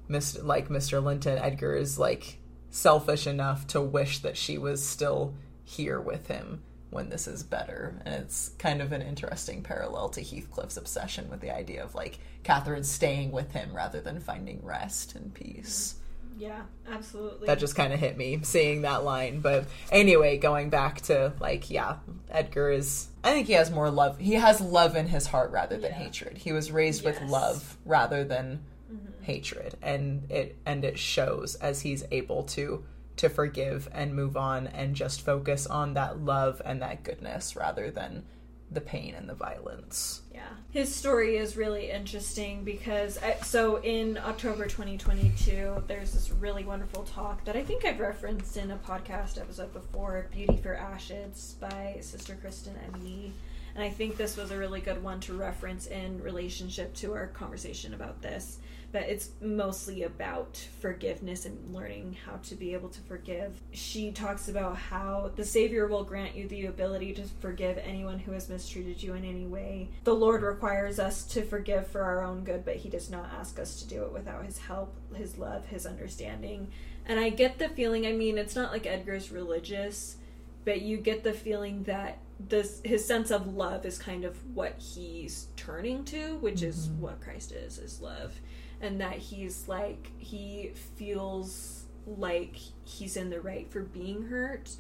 Mr. 0.09 0.45
like 0.45 0.69
Mr. 0.69 1.03
Linton, 1.03 1.39
Edgar 1.39 1.75
is 1.75 1.99
like 1.99 2.39
selfish 2.71 3.27
enough 3.27 3.67
to 3.69 3.81
wish 3.81 4.21
that 4.21 4.37
she 4.37 4.59
was 4.59 4.87
still 4.87 5.35
here 5.65 6.01
with 6.01 6.27
him 6.29 6.63
when 6.91 7.09
this 7.09 7.27
is 7.27 7.43
better. 7.43 7.95
And 8.05 8.15
it's 8.15 8.51
kind 8.59 8.83
of 8.83 8.93
an 8.93 9.03
interesting 9.03 9.63
parallel 9.63 10.11
to 10.11 10.23
Heathcliff's 10.23 10.77
obsession 10.77 11.29
with 11.31 11.41
the 11.41 11.55
idea 11.55 11.83
of 11.83 11.95
like 11.95 12.19
Catherine 12.43 12.85
staying 12.85 13.33
with 13.33 13.53
him 13.53 13.75
rather 13.75 14.01
than 14.01 14.21
finding 14.21 14.61
rest 14.63 15.15
and 15.15 15.33
peace. 15.33 15.97
Yeah, 16.37 16.63
absolutely. 16.91 17.47
That 17.47 17.59
just 17.59 17.77
kind 17.77 17.93
of 17.93 18.01
hit 18.01 18.17
me 18.17 18.41
seeing 18.43 18.83
that 18.83 19.05
line. 19.05 19.41
But 19.41 19.67
anyway, 19.91 20.39
going 20.39 20.71
back 20.71 21.01
to 21.03 21.33
like, 21.41 21.71
yeah, 21.71 21.97
Edgar 22.31 22.71
is. 22.71 23.09
I 23.25 23.33
think 23.33 23.47
he 23.47 23.53
has 23.53 23.71
more 23.71 23.91
love. 23.91 24.19
He 24.19 24.35
has 24.35 24.61
love 24.61 24.97
in 24.97 25.09
his 25.09 25.27
heart 25.27 25.51
rather 25.53 25.77
than 25.77 25.93
Yeah. 25.93 25.99
hatred. 25.99 26.39
He 26.39 26.53
was 26.53 26.73
raised 26.73 27.05
with 27.05 27.21
love 27.23 27.77
rather 27.85 28.25
than 28.25 28.65
mm-hmm. 28.93 29.23
hatred, 29.23 29.77
and 29.83 30.31
it 30.31 30.57
and 30.67 30.85
it 30.85 30.99
shows 30.99 31.55
as 31.57 31.83
he's 31.83 32.05
able 32.11 32.43
to 32.45 32.85
to 33.17 33.29
forgive 33.29 33.89
and 33.93 34.15
move 34.15 34.37
on 34.37 34.67
and 34.67 34.97
just 34.97 35.21
focus 35.21 35.67
on 35.67 35.95
that 35.95 36.19
love 36.19 36.63
and 36.65 36.81
that 36.83 37.03
goodness 37.03 37.55
rather 37.55 37.91
than 37.91 38.25
the 38.75 38.81
pain 38.81 39.15
and 39.15 39.29
the 39.29 39.35
violence. 39.35 40.23
Yeah. 40.33 40.41
His 40.71 40.95
story 40.95 41.37
is 41.37 41.57
really 41.57 41.91
interesting 41.91 42.65
because 42.65 43.19
I, 43.23 43.35
so 43.43 43.77
in 43.83 44.19
October 44.19 44.65
2022 44.65 45.85
there's 45.87 46.13
this 46.13 46.31
really 46.31 46.65
wonderful 46.65 47.05
talk 47.05 47.45
that 47.45 47.57
I 47.57 47.63
think 47.63 47.85
I've 47.85 48.01
referenced 48.01 48.57
in 48.57 48.71
a 48.71 48.77
podcast 48.77 49.41
episode 49.41 49.73
before, 49.73 50.27
Beauty 50.33 50.57
for 50.57 50.75
Ashes 50.75 51.57
by 51.61 51.99
Sister 52.01 52.37
Kristen 52.41 52.75
Emily. 52.87 53.33
And 53.75 53.83
I 53.83 53.89
think 53.89 54.17
this 54.17 54.37
was 54.37 54.51
a 54.51 54.59
really 54.59 54.81
good 54.81 55.03
one 55.03 55.21
to 55.21 55.35
reference 55.35 55.87
in 55.87 56.23
relationship 56.23 56.95
to 56.97 57.15
our 57.15 57.29
conversation 57.29 57.95
about 57.95 58.21
this. 58.21 58.59
But 58.93 59.03
it's 59.05 59.31
mostly 59.41 60.03
about 60.03 60.57
forgiveness 60.81 61.47
and 61.47 61.75
learning 61.75 62.19
how 62.27 62.37
to 62.37 62.55
be 62.55 62.75
able 62.75 62.91
to 62.91 63.01
forgive. 63.01 63.61
She 63.73 64.13
talks 64.13 64.49
about 64.49 64.77
how 64.77 65.33
the 65.35 65.45
Savior 65.45 65.87
will 65.87 66.05
grant 66.05 66.37
you 66.37 66.47
the 66.47 66.67
ability 66.67 67.15
to 67.15 67.23
forgive 67.41 67.79
anyone 67.79 68.19
who 68.19 68.33
has 68.33 68.51
mistreated 68.51 69.03
you 69.03 69.15
in 69.15 69.25
any 69.25 69.47
way. 69.47 69.89
The 70.05 70.15
Lord 70.15 70.43
requires 70.43 70.99
us 70.99 71.25
to 71.29 71.43
forgive 71.43 71.87
for 71.87 72.03
our 72.03 72.23
own 72.23 72.45
good, 72.45 72.65
but 72.65 72.77
He 72.77 72.91
does 72.91 73.11
not 73.11 73.31
ask 73.33 73.59
us 73.59 73.81
to 73.81 73.89
do 73.89 74.05
it 74.05 74.13
without 74.13 74.45
His 74.45 74.59
help, 74.59 74.95
His 75.15 75.39
love, 75.39 75.67
His 75.67 75.87
understanding. 75.87 76.69
And 77.07 77.19
I 77.19 77.31
get 77.31 77.59
the 77.59 77.71
feeling, 77.71 78.07
I 78.07 78.13
mean, 78.13 78.39
it's 78.39 78.55
not 78.55 78.73
like 78.73 78.87
Edgar's 78.87 79.33
religious, 79.33 80.17
but 80.65 80.83
you 80.83 80.99
get 80.99 81.25
the 81.25 81.33
feeling 81.33 81.83
that 81.85 82.19
this 82.49 82.81
his 82.85 83.05
sense 83.05 83.31
of 83.31 83.55
love 83.55 83.85
is 83.87 83.99
kind 83.99 84.25
of 84.25 84.37
what 84.55 84.75
he's 84.79 85.49
turning 85.57 86.05
to, 86.07 86.37
which 86.37 86.63
is 86.63 86.89
mm-hmm. 86.89 87.03
what 87.03 87.21
Christ 87.21 87.53
is, 87.53 87.79
is 87.79 88.01
love. 88.01 88.35
And 88.83 89.01
that 89.01 89.15
he's 89.15 89.69
like 89.69 90.11
he 90.19 90.73
feels 90.97 91.85
like 92.07 92.57
he's 92.85 93.17
in 93.17 93.31
the 93.31 93.41
right 93.41 93.71
for 93.71 93.81
being 93.83 94.25
hurt, 94.25 94.71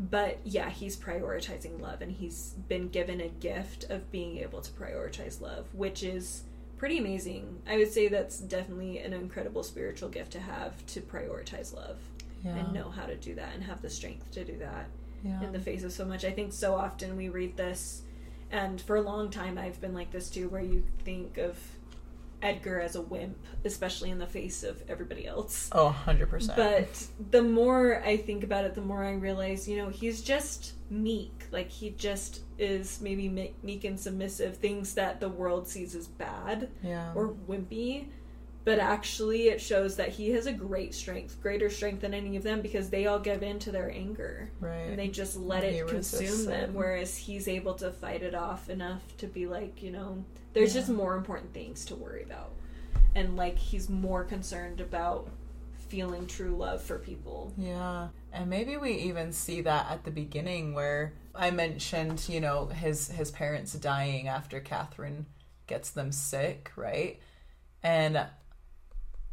but 0.00 0.40
yeah, 0.44 0.68
he's 0.68 0.96
prioritizing 0.96 1.80
love 1.80 2.02
and 2.02 2.10
he's 2.10 2.54
been 2.68 2.88
given 2.88 3.20
a 3.20 3.28
gift 3.28 3.84
of 3.88 4.10
being 4.10 4.38
able 4.38 4.60
to 4.60 4.70
prioritize 4.72 5.40
love, 5.40 5.66
which 5.74 6.02
is 6.02 6.42
pretty 6.76 6.98
amazing. 6.98 7.62
I 7.68 7.76
would 7.76 7.92
say 7.92 8.08
that's 8.08 8.38
definitely 8.40 8.98
an 8.98 9.12
incredible 9.12 9.62
spiritual 9.62 10.08
gift 10.08 10.32
to 10.32 10.40
have 10.40 10.84
to 10.86 11.00
prioritize 11.00 11.72
love 11.72 11.98
Yeah. 12.44 12.56
and 12.56 12.72
know 12.74 12.90
how 12.90 13.06
to 13.06 13.14
do 13.14 13.36
that 13.36 13.54
and 13.54 13.62
have 13.62 13.80
the 13.80 13.90
strength 13.90 14.32
to 14.32 14.44
do 14.44 14.58
that 14.58 14.88
yeah. 15.22 15.40
in 15.44 15.52
the 15.52 15.60
face 15.60 15.84
of 15.84 15.92
so 15.92 16.04
much. 16.04 16.24
I 16.24 16.32
think 16.32 16.52
so 16.52 16.74
often 16.74 17.16
we 17.16 17.28
read 17.28 17.56
this, 17.56 18.02
and 18.50 18.80
for 18.80 18.96
a 18.96 19.00
long 19.02 19.30
time 19.30 19.56
I've 19.56 19.80
been 19.80 19.94
like 19.94 20.10
this 20.10 20.28
too, 20.28 20.48
where 20.48 20.62
you 20.62 20.82
think 21.04 21.38
of 21.38 21.56
Edgar 22.42 22.80
as 22.80 22.96
a 22.96 23.00
wimp, 23.00 23.38
especially 23.64 24.10
in 24.10 24.18
the 24.18 24.26
face 24.26 24.62
of 24.62 24.82
everybody 24.88 25.26
else. 25.26 25.70
Oh, 25.72 25.96
100%. 26.06 26.56
But 26.56 27.06
the 27.30 27.42
more 27.42 28.02
I 28.04 28.16
think 28.16 28.44
about 28.44 28.64
it, 28.64 28.74
the 28.74 28.80
more 28.80 29.04
I 29.04 29.12
realize, 29.12 29.68
you 29.68 29.76
know, 29.76 29.88
he's 29.88 30.22
just 30.22 30.74
meek. 30.90 31.46
Like, 31.50 31.70
he 31.70 31.90
just 31.90 32.40
is 32.58 33.00
maybe 33.00 33.28
me- 33.28 33.54
meek 33.62 33.84
and 33.84 33.98
submissive, 33.98 34.56
things 34.56 34.94
that 34.94 35.20
the 35.20 35.28
world 35.28 35.68
sees 35.68 35.94
as 35.94 36.08
bad 36.08 36.68
yeah. 36.82 37.12
or 37.14 37.34
wimpy. 37.48 38.06
But 38.64 38.78
actually, 38.78 39.48
it 39.48 39.60
shows 39.60 39.96
that 39.96 40.10
he 40.10 40.30
has 40.30 40.46
a 40.46 40.52
great 40.52 40.94
strength, 40.94 41.40
greater 41.42 41.68
strength 41.68 42.02
than 42.02 42.14
any 42.14 42.36
of 42.36 42.44
them 42.44 42.60
because 42.60 42.90
they 42.90 43.06
all 43.06 43.18
give 43.18 43.42
in 43.42 43.58
to 43.60 43.72
their 43.72 43.90
anger 43.90 44.50
right. 44.60 44.86
and 44.88 44.98
they 44.98 45.08
just 45.08 45.36
let 45.36 45.64
He 45.64 45.70
it 45.78 45.88
consume 45.88 46.44
them 46.44 46.72
whereas 46.72 47.16
he's 47.16 47.48
able 47.48 47.74
to 47.74 47.90
fight 47.90 48.22
it 48.22 48.36
off 48.36 48.70
enough 48.70 49.02
to 49.16 49.26
be 49.26 49.48
like 49.48 49.82
you 49.82 49.90
know 49.90 50.24
there's 50.52 50.74
just 50.74 50.88
more 50.88 51.16
important 51.16 51.52
things 51.52 51.84
to 51.84 51.94
worry 51.94 52.22
about 52.22 52.52
and 53.14 53.36
like 53.36 53.58
he's 53.58 53.88
more 53.88 54.24
concerned 54.24 54.80
about 54.80 55.28
feeling 55.88 56.26
true 56.26 56.56
love 56.56 56.82
for 56.82 56.98
people 56.98 57.52
Yeah. 57.56 58.08
And 58.32 58.48
maybe 58.48 58.78
we 58.78 58.92
even 58.92 59.30
see 59.30 59.60
that 59.60 59.90
at 59.90 60.04
the 60.04 60.10
beginning 60.10 60.72
where 60.72 61.12
I 61.34 61.50
mentioned, 61.50 62.26
you 62.30 62.40
know, 62.40 62.66
his 62.66 63.10
his 63.10 63.30
parents 63.30 63.74
dying 63.74 64.26
after 64.26 64.58
Catherine 64.58 65.26
gets 65.66 65.90
them 65.90 66.10
sick, 66.10 66.72
right? 66.76 67.20
And 67.82 68.26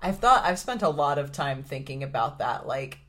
I've 0.01 0.19
thought 0.19 0.43
I've 0.43 0.59
spent 0.59 0.81
a 0.81 0.89
lot 0.89 1.17
of 1.17 1.31
time 1.31 1.63
thinking 1.63 2.03
about 2.03 2.39
that 2.39 2.67
like 2.67 2.99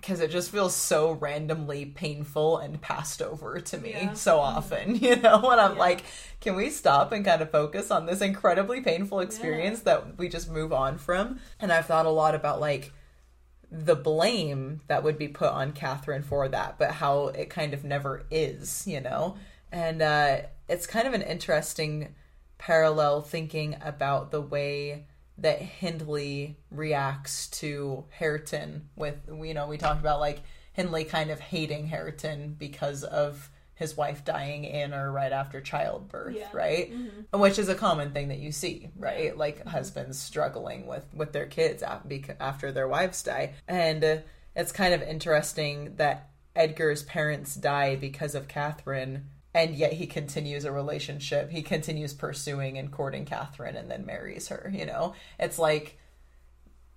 because 0.00 0.20
it 0.20 0.30
just 0.30 0.50
feels 0.50 0.74
so 0.74 1.12
randomly 1.12 1.84
painful 1.84 2.58
and 2.58 2.80
passed 2.80 3.20
over 3.20 3.60
to 3.60 3.78
me 3.78 3.90
Yeah. 3.92 4.12
so 4.14 4.38
often, 4.38 4.94
you 5.04 5.16
know, 5.16 5.38
when 5.40 5.58
I'm 5.58 5.72
Yeah. 5.72 5.78
like, 5.78 6.04
can 6.40 6.56
we 6.56 6.70
stop 6.70 7.12
and 7.12 7.24
kind 7.24 7.42
of 7.42 7.50
focus 7.50 7.90
on 7.90 8.06
this 8.06 8.20
incredibly 8.20 8.80
painful 8.80 9.20
experience 9.20 9.80
that 9.80 10.16
we 10.18 10.28
just 10.28 10.50
move 10.50 10.72
on 10.72 10.98
from? 10.98 11.40
And 11.60 11.72
I've 11.72 11.86
thought 11.86 12.06
a 12.06 12.10
lot 12.10 12.34
about 12.34 12.60
like 12.60 12.92
the 13.70 13.96
blame 13.96 14.80
that 14.86 15.02
would 15.02 15.18
be 15.18 15.28
put 15.28 15.50
on 15.50 15.72
Catherine 15.72 16.22
for 16.22 16.48
that, 16.48 16.78
but 16.78 16.92
how 16.92 17.28
it 17.28 17.50
kind 17.50 17.74
of 17.74 17.84
never 17.84 18.24
is, 18.30 18.86
you 18.86 19.00
know? 19.00 19.36
And 19.70 20.00
uh, 20.00 20.38
it's 20.68 20.86
kind 20.86 21.06
of 21.06 21.12
an 21.14 21.22
interesting 21.22 22.14
parallel 22.56 23.20
thinking 23.20 23.76
about 23.82 24.30
the 24.30 24.40
way 24.40 25.06
that 25.38 25.60
Hindley 25.60 26.56
reacts 26.70 27.48
to 27.60 28.04
Hareton 28.10 28.88
with 28.96 29.16
you 29.28 29.54
know, 29.54 29.66
we 29.66 29.78
talked 29.78 30.00
about 30.00 30.20
like 30.20 30.40
Hindley 30.72 31.04
kind 31.04 31.30
of 31.30 31.40
hating 31.40 31.86
Hareton 31.88 32.54
because 32.58 33.04
of 33.04 33.50
his 33.74 33.96
wife 33.96 34.24
dying 34.24 34.64
in 34.64 34.92
or 34.92 35.12
right 35.12 35.30
after 35.30 35.60
childbirth, 35.60 36.34
Yeah. 36.34 36.48
right? 36.52 36.92
Which 37.32 37.60
is 37.60 37.68
a 37.68 37.76
common 37.76 38.10
thing 38.10 38.28
that 38.28 38.38
you 38.40 38.50
see, 38.50 38.90
right? 38.96 39.36
Like 39.36 39.64
husbands 39.66 40.18
struggling 40.18 40.86
with 40.86 41.04
with 41.14 41.32
their 41.32 41.46
kids 41.46 41.82
after 41.84 42.72
their 42.72 42.88
wives 42.88 43.22
die, 43.22 43.54
and 43.68 44.02
uh, 44.02 44.16
it's 44.56 44.72
kind 44.72 44.94
of 44.94 45.02
interesting 45.02 45.94
that 45.96 46.30
Edgar's 46.56 47.04
parents 47.04 47.54
die 47.54 47.94
because 47.94 48.34
of 48.34 48.48
Catherine, 48.48 49.26
and 49.54 49.74
yet 49.74 49.94
he 49.94 50.06
continues 50.06 50.64
a 50.64 50.72
relationship. 50.72 51.50
He 51.50 51.62
continues 51.62 52.12
pursuing 52.14 52.78
and 52.78 52.90
courting 52.92 53.24
Catherine, 53.24 53.76
and 53.76 53.90
then 53.90 54.06
marries 54.06 54.48
her. 54.48 54.70
You 54.72 54.86
know, 54.86 55.14
it's 55.38 55.58
like 55.58 55.98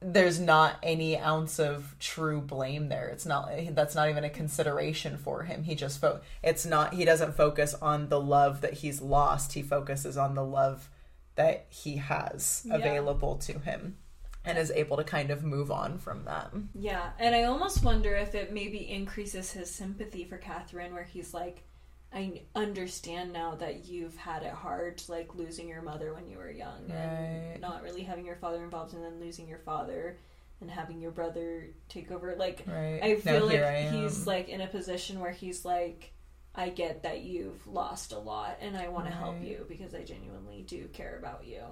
there's 0.03 0.39
not 0.39 0.77
any 0.81 1.15
ounce 1.17 1.59
of 1.59 1.95
true 1.99 2.41
blame 2.41 2.89
there. 2.89 3.07
It's 3.09 3.25
not 3.25 3.51
that's 3.71 3.93
not 3.95 4.09
even 4.09 4.23
a 4.23 4.29
consideration 4.29 5.17
for 5.17 5.43
him. 5.43 5.63
He 5.63 5.75
just 5.75 6.01
fo- 6.01 6.21
it's 6.43 6.65
not 6.65 6.95
he 6.95 7.05
doesn't 7.05 7.35
focus 7.35 7.75
on 7.75 8.09
the 8.09 8.19
love 8.19 8.61
that 8.61 8.73
he's 8.73 9.01
lost. 9.01 9.53
He 9.53 9.61
focuses 9.61 10.17
on 10.17 10.33
the 10.33 10.43
love 10.43 10.89
that 11.35 11.67
he 11.69 11.97
has 11.97 12.63
Yeah. 12.65 12.75
available 12.75 13.37
to 13.37 13.59
him 13.59 13.97
and 14.43 14.57
is 14.57 14.71
able 14.71 14.97
to 14.97 15.03
kind 15.03 15.29
of 15.29 15.43
move 15.43 15.69
on 15.71 15.99
from 15.99 16.25
that. 16.25 16.51
Yeah, 16.73 17.11
and 17.19 17.35
I 17.35 17.43
almost 17.43 17.83
wonder 17.83 18.15
if 18.15 18.33
it 18.33 18.51
maybe 18.51 18.89
increases 18.89 19.51
his 19.51 19.69
sympathy 19.69 20.25
for 20.25 20.37
Catherine, 20.37 20.93
where 20.95 21.03
he's 21.03 21.31
like, 21.33 21.63
I 22.13 22.41
understand 22.55 23.31
now 23.31 23.55
that 23.55 23.85
you've 23.85 24.17
had 24.17 24.43
it 24.43 24.51
hard, 24.51 25.01
like 25.07 25.33
losing 25.35 25.69
your 25.69 25.81
mother 25.81 26.13
when 26.13 26.27
you 26.27 26.37
were 26.37 26.51
young, 26.51 26.87
Right. 26.89 27.51
and 27.53 27.61
not 27.61 27.83
really 27.83 28.03
having 28.03 28.25
your 28.25 28.35
father 28.35 28.63
involved, 28.63 28.93
and 28.93 29.03
then 29.03 29.19
losing 29.19 29.47
your 29.47 29.59
father, 29.59 30.17
and 30.59 30.69
having 30.69 30.99
your 30.99 31.11
brother 31.11 31.67
take 31.87 32.11
over. 32.11 32.35
Like, 32.35 32.63
Right. 32.67 32.99
I 33.01 33.15
feel 33.15 33.47
here 33.47 33.63
like 33.65 33.75
I 33.75 33.89
he's 33.89 34.27
like 34.27 34.49
in 34.49 34.61
a 34.61 34.67
position 34.67 35.19
where 35.19 35.31
he's 35.31 35.63
like, 35.63 36.11
I 36.53 36.67
get 36.69 37.03
that 37.03 37.21
you've 37.21 37.65
lost 37.65 38.11
a 38.11 38.19
lot, 38.19 38.57
and 38.59 38.75
I 38.75 38.89
want 38.89 39.05
to 39.05 39.13
help 39.13 39.41
you 39.41 39.65
because 39.69 39.95
I 39.95 40.03
genuinely 40.03 40.63
do 40.63 40.89
care 40.89 41.17
about 41.17 41.45
you. 41.45 41.63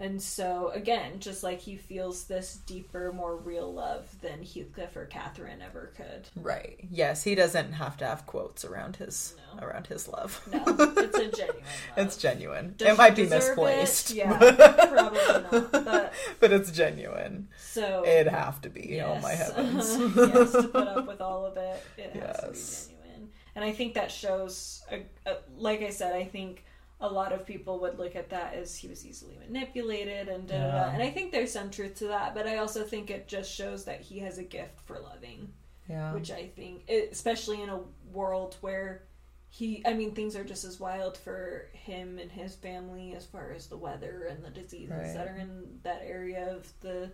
And 0.00 0.22
so 0.22 0.70
again, 0.74 1.18
just 1.18 1.42
like 1.42 1.60
he 1.60 1.74
feels 1.76 2.24
this 2.24 2.58
deeper, 2.66 3.12
more 3.12 3.36
real 3.36 3.72
love 3.72 4.08
than 4.20 4.44
Heathcliff 4.44 4.96
or 4.96 5.06
Catherine 5.06 5.60
ever 5.60 5.92
could. 5.96 6.28
Right. 6.36 6.78
Yes, 6.88 7.24
he 7.24 7.34
doesn't 7.34 7.72
have 7.72 7.96
to 7.96 8.06
have 8.06 8.24
quotes 8.24 8.64
around 8.64 8.94
his 8.96 9.34
No. 9.56 9.66
around 9.66 9.88
his 9.88 10.06
love. 10.06 10.40
No, 10.52 10.62
it's 10.68 11.18
a 11.18 11.30
genuine 11.36 11.56
love. 11.64 11.64
it's 11.96 12.16
genuine. 12.16 12.74
Does 12.76 12.88
it 12.90 12.96
might 12.96 13.16
be 13.16 13.22
deserve 13.24 13.42
it? 13.42 13.48
misplaced. 13.48 14.10
Yeah, 14.12 14.38
probably 14.88 15.18
not. 15.60 15.72
But 15.72 16.12
but 16.38 16.52
it's 16.52 16.70
genuine. 16.70 17.48
so 17.58 18.04
It'd 18.06 18.32
have 18.32 18.60
to 18.62 18.70
be. 18.70 19.00
Oh 19.00 19.18
my 19.20 19.32
Yes. 19.32 19.52
heavens. 19.56 19.96
yes, 20.16 20.52
to 20.52 20.62
put 20.68 20.86
up 20.88 21.08
with 21.08 21.20
all 21.20 21.44
of 21.44 21.56
it, 21.56 21.82
it 21.96 22.12
has 22.14 22.36
to 22.40 22.46
Yes. 22.46 22.84
be 22.86 22.94
genuine. 22.94 23.30
And 23.56 23.64
I 23.64 23.72
think 23.72 23.94
that 23.94 24.12
shows, 24.12 24.82
a, 24.92 25.02
a, 25.28 25.38
like 25.56 25.82
I 25.82 25.90
said, 25.90 26.14
I 26.14 26.22
think 26.24 26.62
a 27.00 27.08
lot 27.08 27.32
of 27.32 27.46
people 27.46 27.78
would 27.80 27.98
look 27.98 28.16
at 28.16 28.30
that 28.30 28.54
as 28.54 28.76
he 28.76 28.88
was 28.88 29.06
easily 29.06 29.36
manipulated 29.38 30.28
and 30.28 30.48
da 30.48 30.58
da 30.58 30.70
da. 30.70 30.90
And 30.90 31.02
I 31.02 31.10
think 31.10 31.30
there's 31.30 31.52
some 31.52 31.70
truth 31.70 31.94
to 31.96 32.08
that, 32.08 32.34
but 32.34 32.46
I 32.46 32.56
also 32.58 32.84
think 32.84 33.10
it 33.10 33.28
just 33.28 33.52
shows 33.54 33.84
that 33.84 34.00
he 34.00 34.18
has 34.20 34.38
a 34.38 34.42
gift 34.42 34.80
for 34.84 34.98
loving, 34.98 35.52
yeah. 35.88 36.12
which 36.12 36.30
I 36.30 36.46
think, 36.56 36.88
especially 37.12 37.62
in 37.62 37.68
a 37.68 37.80
world 38.12 38.56
where 38.62 39.04
he, 39.50 39.82
I 39.86 39.94
mean, 39.94 40.14
things 40.14 40.34
are 40.36 40.44
just 40.44 40.64
as 40.64 40.78
wild 40.80 41.16
for 41.16 41.68
him 41.72 42.18
and 42.18 42.30
his 42.30 42.54
family 42.56 43.14
as 43.14 43.24
far 43.24 43.52
as 43.52 43.66
the 43.68 43.76
weather 43.78 44.26
and 44.30 44.44
the 44.44 44.50
diseases 44.50 44.90
Right. 44.90 45.14
that 45.14 45.28
are 45.28 45.36
in 45.36 45.78
that 45.84 46.02
area 46.04 46.54
of 46.54 46.70
the 46.80 47.10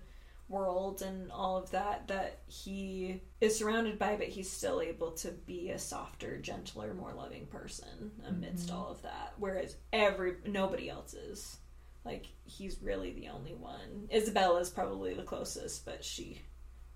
world 0.49 1.01
and 1.03 1.33
all 1.33 1.57
of 1.57 1.71
that 1.71 2.07
that 2.09 2.41
he 2.47 3.23
is 3.41 3.59
surrounded 3.59 3.99
by 3.99 4.15
but 4.17 4.29
he's 4.29 4.51
still 4.51 4.81
able 4.81 5.11
to 5.13 5.29
be 5.47 5.71
a 5.71 5.79
softer 5.79 6.37
gentler 6.39 6.93
more 6.95 7.13
loving 7.15 7.47
person 7.47 8.11
amidst 8.29 8.67
Mm-hmm. 8.69 8.77
all 8.77 8.89
of 8.91 9.03
that. 9.03 9.33
Whereas 9.39 9.77
every 9.93 10.35
nobody 10.47 10.89
else 10.91 11.15
is. 11.15 11.59
Like 12.05 12.27
he's 12.45 12.79
really 12.83 13.13
the 13.13 13.29
only 13.29 13.55
one. 13.55 14.09
Isabella 14.15 14.61
is 14.61 14.69
probably 14.71 15.15
the 15.15 15.23
closest 15.23 15.85
but 15.87 16.05
she 16.05 16.43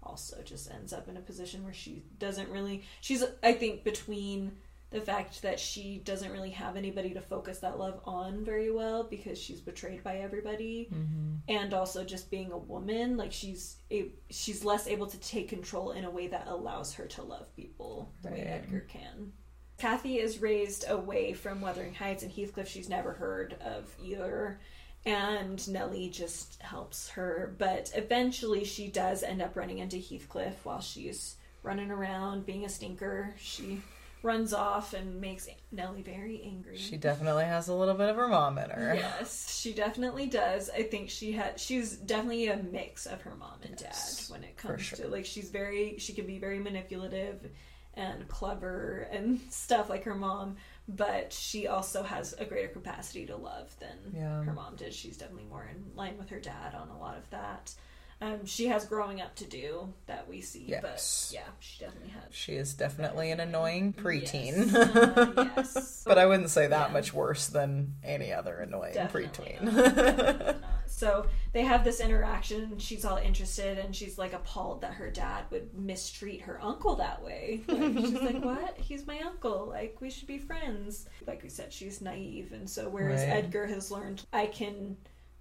also 0.02 0.40
just 0.44 0.70
ends 0.70 0.92
up 0.92 1.08
in 1.08 1.16
a 1.16 1.20
position 1.20 1.64
where 1.64 1.72
she 1.72 2.04
doesn't 2.18 2.48
really 2.50 2.84
she's 3.00 3.24
i 3.42 3.52
think 3.52 3.82
between 3.82 4.52
the 4.90 5.00
fact 5.00 5.42
that 5.42 5.60
she 5.60 6.00
doesn't 6.04 6.32
really 6.32 6.50
have 6.50 6.76
anybody 6.76 7.10
to 7.14 7.20
focus 7.20 7.58
that 7.58 7.78
love 7.78 8.00
on 8.04 8.42
very 8.44 8.70
well 8.70 9.04
because 9.04 9.38
she's 9.38 9.60
betrayed 9.60 10.02
by 10.02 10.16
everybody 10.16 10.88
Mm-hmm. 10.92 11.34
and 11.48 11.74
also 11.74 12.04
just 12.04 12.30
being 12.30 12.52
a 12.52 12.56
woman 12.58 13.16
like 13.16 13.32
she's 13.32 13.76
a, 13.90 14.06
she's 14.30 14.64
less 14.64 14.86
able 14.86 15.06
to 15.06 15.18
take 15.20 15.48
control 15.48 15.90
in 15.92 16.04
a 16.04 16.10
way 16.10 16.26
that 16.28 16.46
allows 16.46 16.94
her 16.94 17.04
to 17.06 17.22
love 17.22 17.54
people 17.54 18.10
the 18.22 18.30
way 18.30 18.40
Edgar 18.40 18.80
can. 18.88 19.32
Kathy 19.76 20.18
is 20.18 20.40
raised 20.40 20.88
away 20.88 21.32
from 21.34 21.60
Wuthering 21.60 21.94
Heights 21.94 22.22
and 22.22 22.32
Heathcliff. 22.32 22.66
She's 22.68 22.88
never 22.88 23.12
heard 23.12 23.54
of 23.64 23.94
either. 24.02 24.58
And 25.06 25.66
Nellie 25.68 26.10
just 26.10 26.60
helps 26.60 27.10
her. 27.10 27.54
But 27.58 27.92
eventually 27.94 28.64
she 28.64 28.88
does 28.88 29.22
end 29.22 29.40
up 29.40 29.54
running 29.54 29.78
into 29.78 29.96
Heathcliff 29.98 30.64
while 30.64 30.80
she's 30.80 31.36
running 31.62 31.92
around 31.92 32.44
being 32.44 32.64
a 32.64 32.68
stinker. 32.68 33.34
She 33.38 33.80
runs 34.22 34.52
off 34.52 34.94
and 34.94 35.20
makes 35.20 35.48
Nellie 35.72 36.02
very 36.02 36.42
angry. 36.44 36.76
She 36.76 36.96
definitely 36.96 37.44
has 37.44 37.68
a 37.68 37.74
little 37.74 37.94
bit 37.94 38.08
of 38.08 38.16
her 38.16 38.28
mom 38.28 38.58
in 38.58 38.70
her. 38.70 38.94
Yes, 38.94 39.56
she 39.58 39.72
definitely 39.72 40.26
does. 40.26 40.70
I 40.70 40.82
think 40.82 41.10
she 41.10 41.32
had 41.32 41.58
she's 41.60 41.96
definitely 41.96 42.48
a 42.48 42.56
mix 42.56 43.06
of 43.06 43.22
her 43.22 43.34
mom 43.36 43.58
and 43.62 43.80
Yes, 43.80 44.26
dad 44.28 44.32
when 44.32 44.44
it 44.44 44.56
comes 44.56 44.82
sure. 44.82 44.98
to 44.98 45.08
like 45.08 45.24
she's 45.26 45.50
very 45.50 45.98
she 45.98 46.12
can 46.12 46.26
be 46.26 46.38
very 46.38 46.58
manipulative 46.58 47.48
and 47.94 48.28
clever 48.28 49.08
and 49.10 49.40
stuff 49.50 49.88
like 49.88 50.04
her 50.04 50.14
mom, 50.14 50.56
but 50.88 51.32
she 51.32 51.66
also 51.66 52.02
has 52.02 52.34
a 52.38 52.44
greater 52.44 52.68
capacity 52.68 53.26
to 53.26 53.36
love 53.36 53.74
than 53.80 53.98
Yeah. 54.14 54.42
her 54.42 54.52
mom 54.52 54.76
did. 54.76 54.94
She's 54.94 55.16
definitely 55.16 55.48
more 55.50 55.68
in 55.70 55.96
line 55.96 56.16
with 56.18 56.28
her 56.30 56.40
dad 56.40 56.74
on 56.74 56.88
a 56.88 56.98
lot 56.98 57.16
of 57.16 57.28
that. 57.30 57.72
Um, 58.20 58.44
she 58.46 58.66
has 58.66 58.84
growing 58.84 59.20
up 59.20 59.36
to 59.36 59.44
do 59.44 59.92
that 60.06 60.28
we 60.28 60.40
see, 60.40 60.64
Yes. 60.66 60.82
but 61.30 61.34
yeah, 61.38 61.46
she 61.60 61.84
definitely 61.84 62.10
has. 62.10 62.24
She 62.34 62.54
is 62.54 62.74
definitely 62.74 63.30
an 63.30 63.38
annoying 63.38 63.92
preteen. 63.92 64.72
Yes. 64.72 64.74
Uh, 64.74 65.50
yes. 65.56 66.02
but 66.06 66.18
I 66.18 66.26
wouldn't 66.26 66.50
say 66.50 66.66
that 66.66 66.88
Yeah. 66.88 66.92
much 66.92 67.14
worse 67.14 67.46
than 67.46 67.94
any 68.02 68.32
other 68.32 68.56
annoying 68.58 68.94
Definitely 68.94 69.28
preteen. 69.28 69.62
not. 69.62 69.94
Definitely 69.94 70.60
not. 70.60 70.70
So 70.86 71.26
they 71.52 71.62
have 71.62 71.84
this 71.84 72.00
interaction. 72.00 72.78
She's 72.78 73.04
all 73.04 73.18
interested, 73.18 73.78
and 73.78 73.94
she's 73.94 74.18
like 74.18 74.32
appalled 74.32 74.80
that 74.80 74.94
her 74.94 75.10
dad 75.10 75.44
would 75.50 75.72
mistreat 75.74 76.40
her 76.42 76.58
uncle 76.60 76.96
that 76.96 77.22
way. 77.22 77.60
Like, 77.68 77.98
she's 77.98 78.20
like, 78.20 78.44
"What? 78.44 78.76
He's 78.78 79.06
my 79.06 79.20
uncle. 79.20 79.66
Like 79.68 79.98
we 80.00 80.10
should 80.10 80.26
be 80.26 80.38
friends." 80.38 81.06
Like 81.26 81.44
we 81.44 81.50
said, 81.50 81.72
she's 81.72 82.00
naive, 82.00 82.50
and 82.52 82.68
so 82.68 82.88
whereas 82.88 83.20
Right. 83.20 83.28
Edgar 83.44 83.66
has 83.66 83.92
learned, 83.92 84.24
I 84.32 84.46
can 84.46 84.96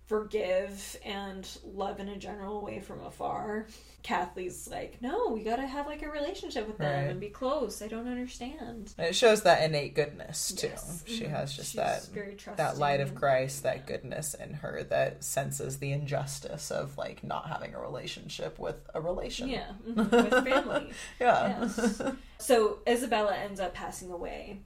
forgive 0.08 0.98
and 1.06 1.48
love 1.64 2.00
in 2.00 2.08
a 2.10 2.18
general 2.18 2.62
way 2.62 2.80
from 2.80 3.02
afar. 3.06 3.68
Kathy's 4.04 4.70
like, 4.72 5.02
"No, 5.02 5.28
we 5.30 5.44
gotta 5.44 5.68
have 5.68 5.86
like 5.86 6.02
a 6.02 6.10
relationship 6.10 6.66
with 6.66 6.78
them 6.78 6.88
Right. 7.04 7.12
and 7.12 7.20
be 7.20 7.28
close. 7.28 7.82
I 7.82 7.88
don't 7.90 8.08
understand." 8.08 8.94
And 8.98 9.08
it 9.08 9.16
shows 9.16 9.44
that 9.44 9.62
innate 9.64 9.96
goodness 9.96 10.54
too. 10.54 10.68
Yes. 10.68 11.04
She 11.06 11.24
Mhm. 11.26 11.30
has 11.30 11.54
just 11.54 11.72
She's 11.72 11.76
that 11.78 12.04
very 12.06 12.38
that 12.56 12.78
light 12.78 13.02
of 13.02 13.16
Christ, 13.16 13.64
that 13.64 13.86
goodness 13.86 14.34
in 14.34 14.54
her 14.56 14.84
that 14.84 15.26
senses 15.26 15.80
the 15.80 15.92
injustice 15.92 16.72
of 16.72 16.98
like 16.98 17.22
not 17.24 17.48
having 17.50 17.74
a 17.76 17.80
relationship 17.82 18.58
with 18.58 18.78
a 18.94 19.02
relation. 19.02 19.50
Yeah, 19.50 19.74
mhm, 19.86 20.10
with 20.10 20.44
family. 20.46 20.92
Yeah. 21.20 21.60
Yes. 21.64 22.02
so 22.40 22.80
Isabella 22.88 23.36
ends 23.36 23.60
up 23.60 23.74
passing 23.74 24.10
away. 24.12 24.60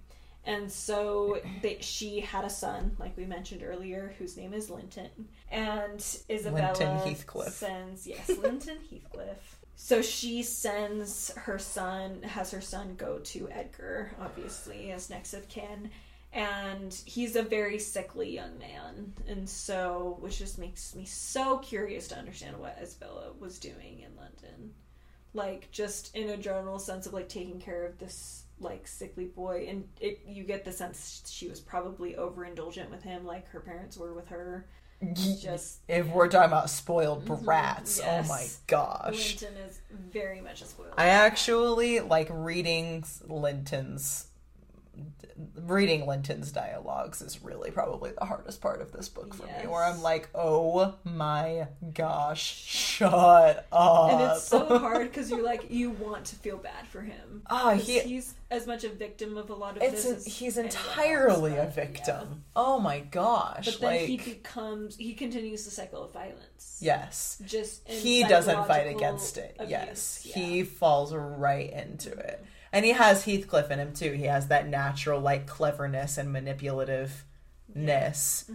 And 0.46 0.72
so 0.72 1.40
they, 1.62 1.78
she 1.82 2.20
had 2.20 2.46
a 2.46 2.50
son, 2.50 2.96
like 2.98 3.16
we 3.16 3.26
mentioned 3.26 3.62
earlier, 3.64 4.16
whose 4.18 4.38
name 4.38 4.54
is 4.54 4.70
Linton. 4.70 5.10
And 5.52 6.04
Isabella 6.30 6.68
Linton 6.70 6.98
Heathcliff. 6.98 7.54
sends, 7.54 8.08
yes, 8.08 8.30
Linton 8.30 8.80
Heathcliff. 8.90 9.60
So 9.76 10.02
she 10.02 10.42
sends 10.44 11.32
her 11.36 11.60
son, 11.60 12.24
has 12.24 12.52
her 12.52 12.62
son 12.62 12.96
go 12.96 13.20
to 13.20 13.50
Edgar, 13.52 14.12
obviously, 14.20 14.92
as 14.92 15.10
next 15.10 15.34
of 15.34 15.48
kin. 15.48 15.92
And 16.34 16.94
he's 17.06 17.36
a 17.36 17.44
very 17.44 17.78
sickly 17.78 18.34
young 18.34 18.58
man. 18.58 19.14
And 19.28 19.48
so, 19.48 20.18
which 20.22 20.40
just 20.40 20.58
makes 20.58 20.96
me 20.96 21.06
so 21.06 21.58
curious 21.60 22.08
to 22.08 22.18
understand 22.18 22.58
what 22.58 22.80
Isabella 22.82 23.34
was 23.40 23.60
doing 23.60 24.00
in 24.00 24.16
London 24.16 24.74
like 25.34 25.70
just 25.72 26.16
in 26.16 26.30
a 26.30 26.38
general 26.38 26.80
sense 26.80 27.06
of 27.06 27.14
like 27.14 27.30
taking 27.30 27.60
care 27.60 27.86
of 27.86 27.98
this 28.00 28.44
like 28.62 28.88
sickly 28.88 29.26
boy 29.26 29.66
and 29.68 29.84
it, 30.00 30.22
you 30.26 30.44
get 30.44 30.64
the 30.64 30.72
sense 30.72 31.24
she 31.28 31.48
was 31.48 31.60
probably 31.60 32.14
overindulgent 32.14 32.90
with 32.90 33.04
him 33.04 33.26
like 33.26 33.48
her 33.50 33.60
parents 33.60 33.98
were 33.98 34.14
with 34.14 34.28
her 34.28 34.68
just 35.42 35.80
if 35.88 36.08
we're 36.08 36.28
talking 36.28 36.48
about 36.48 36.70
spoiled 36.70 37.26
mm-hmm. 37.26 37.44
brats, 37.44 38.00
oh 38.00 38.06
yes. 38.06 38.26
oh 38.26 38.34
my 38.34 38.48
gosh. 38.68 39.42
Linton 39.42 39.58
is 39.68 39.82
very 39.92 40.42
much 40.42 40.62
a 40.62 40.66
spoiled 40.66 40.94
I 40.98 41.08
actually 41.08 42.02
like 42.02 42.28
reading 42.30 43.04
Linton's 43.28 44.28
reading 45.56 46.06
Linton's 46.08 46.52
dialogues 46.52 47.22
is 47.22 47.44
really 47.44 47.72
probably 47.72 48.12
the 48.12 48.26
hardest 48.26 48.62
part 48.62 48.82
of 48.82 48.92
this 48.92 49.10
book 49.10 49.34
for 49.34 49.46
Yes. 49.48 49.64
me, 49.64 49.70
where 49.70 49.84
I'm 49.84 50.02
like, 50.02 50.30
oh 50.36 50.96
my 51.04 51.68
gosh, 51.94 52.42
shut 52.42 53.68
up. 53.72 54.12
and 54.14 54.32
it's 54.32 54.44
so 54.44 54.78
hard 54.80 55.10
because 55.12 55.30
you're 55.32 55.44
like 55.44 55.70
you 55.72 55.92
want 55.92 56.26
to 56.26 56.36
feel 56.36 56.58
bad 56.58 56.88
for 56.88 57.02
him. 57.02 57.42
Ah, 57.50 57.74
he- 57.74 58.00
he's 58.00 58.36
as 58.50 58.68
much 58.68 58.84
a 58.84 58.90
victim 58.90 59.38
of 59.38 59.50
a 59.50 59.56
lot 59.56 59.78
of 59.78 59.84
it's 59.84 60.04
this. 60.04 60.26
an, 60.26 60.32
he's 60.32 60.58
else, 60.58 60.66
entirely 60.76 61.56
a 61.58 61.66
victim. 61.68 62.28
yeah. 62.32 62.36
Oh 62.56 62.80
my 62.80 63.00
gosh! 63.00 63.66
But 63.66 63.80
then 63.82 63.92
like 63.92 64.02
he 64.08 64.18
becomes 64.18 64.96
he 64.98 65.14
continues 65.14 65.64
the 65.66 65.72
cycle 65.72 66.04
of 66.04 66.12
violence. 66.14 66.78
yes, 66.82 67.42
Just 67.46 67.88
he 67.88 68.24
doesn't 68.24 68.68
fight 68.68 68.88
against 68.88 69.38
it. 69.38 69.56
abuse, 69.58 69.72
yes, 69.72 70.22
yeah. 70.26 70.34
he 70.36 70.64
falls 70.64 71.14
right 71.14 71.72
into 71.72 72.12
it, 72.12 72.44
and 72.74 72.86
he 72.86 72.92
has 72.92 73.26
Heathcliff 73.26 73.70
in 73.72 73.80
him 73.80 73.94
too. 73.94 74.12
He 74.14 74.26
has 74.26 74.48
that 74.48 74.68
natural 74.68 75.20
like 75.20 75.48
cleverness 75.48 76.18
and 76.18 76.34
manipulativeness. 76.36 77.12
Mm-hmm. 77.76 78.54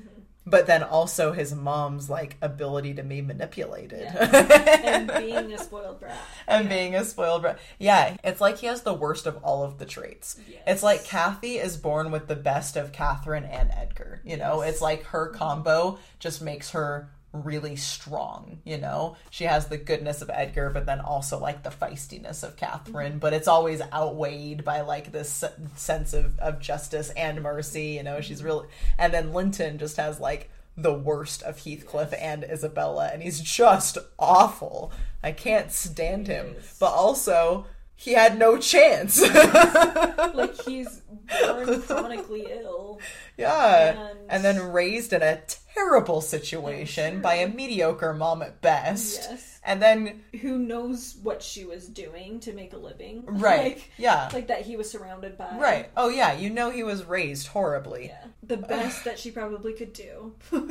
But 0.48 0.68
then 0.68 0.84
also 0.84 1.32
his 1.32 1.52
mom's 1.52 2.08
like 2.08 2.36
ability 2.40 2.94
to 2.94 3.02
be 3.02 3.20
manipulated 3.20 4.02
and 4.04 5.08
being 5.18 5.52
a 5.52 5.58
spoiled 5.58 5.98
brat. 5.98 6.16
and 6.46 6.66
Yeah. 6.66 6.70
being 6.76 6.94
a 6.94 7.04
spoiled 7.04 7.42
brat. 7.42 7.58
Yeah, 7.80 8.16
it's 8.22 8.40
like 8.40 8.58
he 8.58 8.68
has 8.68 8.82
the 8.82 8.94
worst 8.94 9.26
of 9.26 9.38
all 9.42 9.64
of 9.64 9.78
the 9.78 9.84
traits. 9.86 10.36
Yes. 10.48 10.62
It's 10.64 10.82
like 10.84 11.04
Kathy 11.04 11.56
is 11.56 11.76
born 11.76 12.12
with 12.12 12.28
the 12.28 12.36
best 12.36 12.76
of 12.76 12.92
Catherine 12.92 13.42
and 13.44 13.72
Edgar. 13.72 14.20
You 14.24 14.36
know, 14.36 14.60
it's 14.60 14.80
like 14.80 15.02
her 15.06 15.26
combo 15.30 15.98
just 16.20 16.40
makes 16.40 16.70
her 16.70 17.10
really 17.44 17.76
strong. 17.76 18.58
You 18.64 18.78
know, 18.78 19.16
she 19.30 19.44
has 19.44 19.66
the 19.66 19.76
goodness 19.78 20.22
of 20.22 20.30
Edgar, 20.32 20.70
but 20.70 20.86
then 20.86 21.00
also 21.00 21.38
like 21.38 21.62
the 21.62 21.70
feistiness 21.70 22.42
of 22.42 22.56
Catherine. 22.56 23.12
Mm-hmm. 23.12 23.18
But 23.20 23.32
it's 23.32 23.48
always 23.48 23.80
outweighed 23.92 24.64
by 24.64 24.80
like 24.82 25.12
this 25.12 25.44
sense 25.76 26.12
of 26.12 26.38
of 26.38 26.60
justice 26.60 27.10
and 27.10 27.42
mercy. 27.42 27.88
You 27.96 28.02
know, 28.02 28.20
she's 28.20 28.38
Mm-hmm. 28.38 28.46
really, 28.46 28.68
and 28.98 29.12
then 29.14 29.32
Linton 29.32 29.78
just 29.78 29.96
has 29.96 30.20
like 30.20 30.50
the 30.76 30.92
worst 30.92 31.42
of 31.42 31.60
Heathcliff 31.64 32.12
and 32.20 32.44
Isabella, 32.44 33.08
and 33.12 33.22
he's 33.22 33.40
just 33.40 33.96
awful. 34.18 34.92
I 35.22 35.32
can't 35.32 35.72
stand 35.72 36.26
him. 36.26 36.54
is. 36.58 36.76
But 36.78 36.92
also, 36.92 37.64
he 37.94 38.12
had 38.12 38.38
no 38.38 38.58
chance. 38.58 39.18
like 40.34 40.60
he's 40.62 41.00
born 41.40 41.80
chronically 41.86 42.46
ill. 42.50 43.00
yeah. 43.38 44.08
And- 44.10 44.18
And, 44.28 44.44
then 44.44 44.72
raised 44.72 45.12
in 45.14 45.22
a 45.22 45.40
terrible 45.76 46.20
situation 46.20 47.20
by 47.20 47.34
a 47.34 47.48
mediocre 47.48 48.14
mom 48.14 48.42
at 48.42 48.60
best. 48.62 49.28
Yes. 49.30 49.55
And 49.66 49.82
then, 49.82 50.22
Who 50.40 50.58
knows 50.58 51.16
what 51.22 51.42
she 51.42 51.64
was 51.64 51.86
doing 51.88 52.40
to 52.40 52.52
make 52.52 52.72
a 52.72 52.76
living? 52.78 53.24
right. 53.26 53.64
Like, 53.74 53.90
yeah. 53.98 54.30
like 54.32 54.46
that 54.46 54.62
he 54.62 54.76
was 54.76 54.88
surrounded 54.90 55.36
by. 55.36 55.58
right. 55.58 55.90
Oh, 55.96 56.08
yeah. 56.08 56.32
You 56.38 56.50
know 56.50 56.70
he 56.70 56.82
was 56.82 57.04
raised 57.04 57.48
horribly. 57.48 58.06
Yeah. 58.06 58.24
The 58.42 58.56
best 58.56 59.04
that 59.04 59.18
she 59.18 59.30
probably 59.32 59.72
could 59.72 59.92
do. 59.92 60.34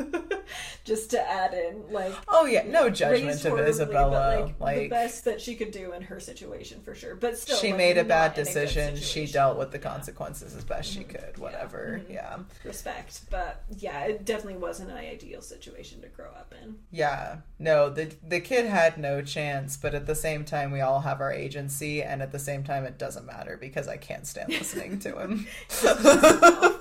Just 0.86 1.12
to 1.12 1.30
add 1.30 1.54
in, 1.54 1.84
like. 1.92 2.14
Oh, 2.28 2.46
yeah. 2.46 2.64
No 2.66 2.90
judgment 2.90 3.44
of 3.44 3.60
Isabella. 3.60 4.54
But, 4.58 4.64
like, 4.64 4.78
the 4.78 4.88
best 4.88 5.26
that 5.26 5.42
she 5.42 5.56
could 5.56 5.72
do 5.72 5.92
in 5.94 6.02
her 6.04 6.20
situation 6.20 6.80
for 6.82 6.96
sure. 6.96 7.16
But 7.16 7.38
still, 7.38 7.58
she 7.58 7.70
like, 7.70 7.78
made 7.78 7.98
a 7.98 8.04
bad 8.06 8.34
decision. 8.34 8.96
she 8.96 9.26
dealt 9.26 9.58
with 9.58 9.72
the 9.72 9.78
Yeah. 9.78 9.86
Mm-hmm. 9.86 9.96
consequences 9.96 10.56
as 10.56 10.64
best 10.64 10.90
she 10.92 11.04
could. 11.04 11.38
Whatever. 11.38 12.02
Yeah. 12.10 12.38
respect. 12.64 13.22
But 13.30 13.64
yeah, 13.78 14.06
it 14.06 14.26
definitely 14.26 14.60
wasn't 14.60 14.92
an 14.92 14.98
ideal 14.98 15.42
situation 15.42 16.02
to 16.02 16.08
grow 16.08 16.28
up 16.30 16.54
in. 16.64 16.76
Yeah. 16.92 17.38
No, 17.60 17.90
the 17.90 18.14
the 18.28 18.40
kid 18.40 18.66
had 18.66 18.85
no 18.98 19.22
chance, 19.22 19.76
but 19.78 19.94
at 19.96 20.06
the 20.06 20.16
same 20.16 20.46
time 20.46 20.72
we 20.72 20.82
all 20.82 21.02
have 21.02 21.20
our 21.22 21.32
agency 21.32 22.02
and 22.04 22.22
at 22.22 22.32
the 22.32 22.40
same 22.40 22.64
time 22.64 22.86
it 22.86 22.98
doesn't 22.98 23.26
matter 23.26 23.58
because 23.60 23.88
I 23.88 23.98
can't 23.98 24.26
stand 24.28 24.50
listening 24.50 25.00
to 25.00 25.20
him. 25.20 25.48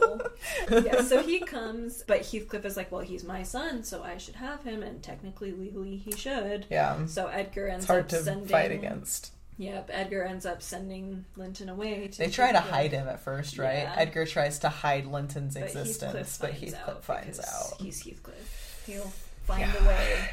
Yeah, 0.71 1.03
so 1.03 1.23
he 1.23 1.41
comes, 1.41 2.05
but 2.07 2.21
Heathcliff 2.23 2.65
is 2.65 2.77
like, 2.77 2.91
well, 2.93 3.01
he's 3.03 3.25
my 3.25 3.43
son, 3.43 3.83
so 3.83 4.03
I 4.03 4.19
should 4.19 4.37
have 4.37 4.63
him, 4.63 4.83
and 4.83 5.03
technically, 5.03 5.53
legally, 5.53 5.97
he 5.97 6.13
should. 6.13 6.67
yeah. 6.71 7.07
So 7.07 7.27
Edgar 7.27 7.69
ends 7.69 7.85
It's 7.85 7.91
hard 7.91 8.03
up 8.05 8.09
to 8.11 8.23
sending. 8.23 8.49
fight 8.49 8.71
against. 8.71 9.33
Yep, 9.59 9.91
Edgar 9.93 10.23
ends 10.25 10.45
up 10.47 10.63
sending 10.63 11.25
Linton 11.37 11.69
away. 11.69 12.09
To 12.09 12.19
They 12.19 12.29
try 12.29 12.53
to 12.53 12.59
Heathcliff. 12.59 12.71
hide 12.75 12.93
him 12.93 13.09
at 13.09 13.21
first, 13.21 13.59
right? 13.59 13.85
Yeah. 13.85 13.95
Edgar 13.97 14.27
tries 14.27 14.59
to 14.61 14.69
hide 14.69 15.07
Linton's 15.07 15.55
But 15.55 15.65
existence, 15.65 16.39
but 16.39 16.53
Heathcliff 16.53 17.03
finds 17.05 17.39
because 17.39 17.73
out. 17.73 17.81
He's 17.81 18.03
Heathcliff. 18.03 18.83
He'll 18.87 19.13
find 19.45 19.61
Yeah. 19.61 19.85
a 19.85 19.89
way. 19.89 20.29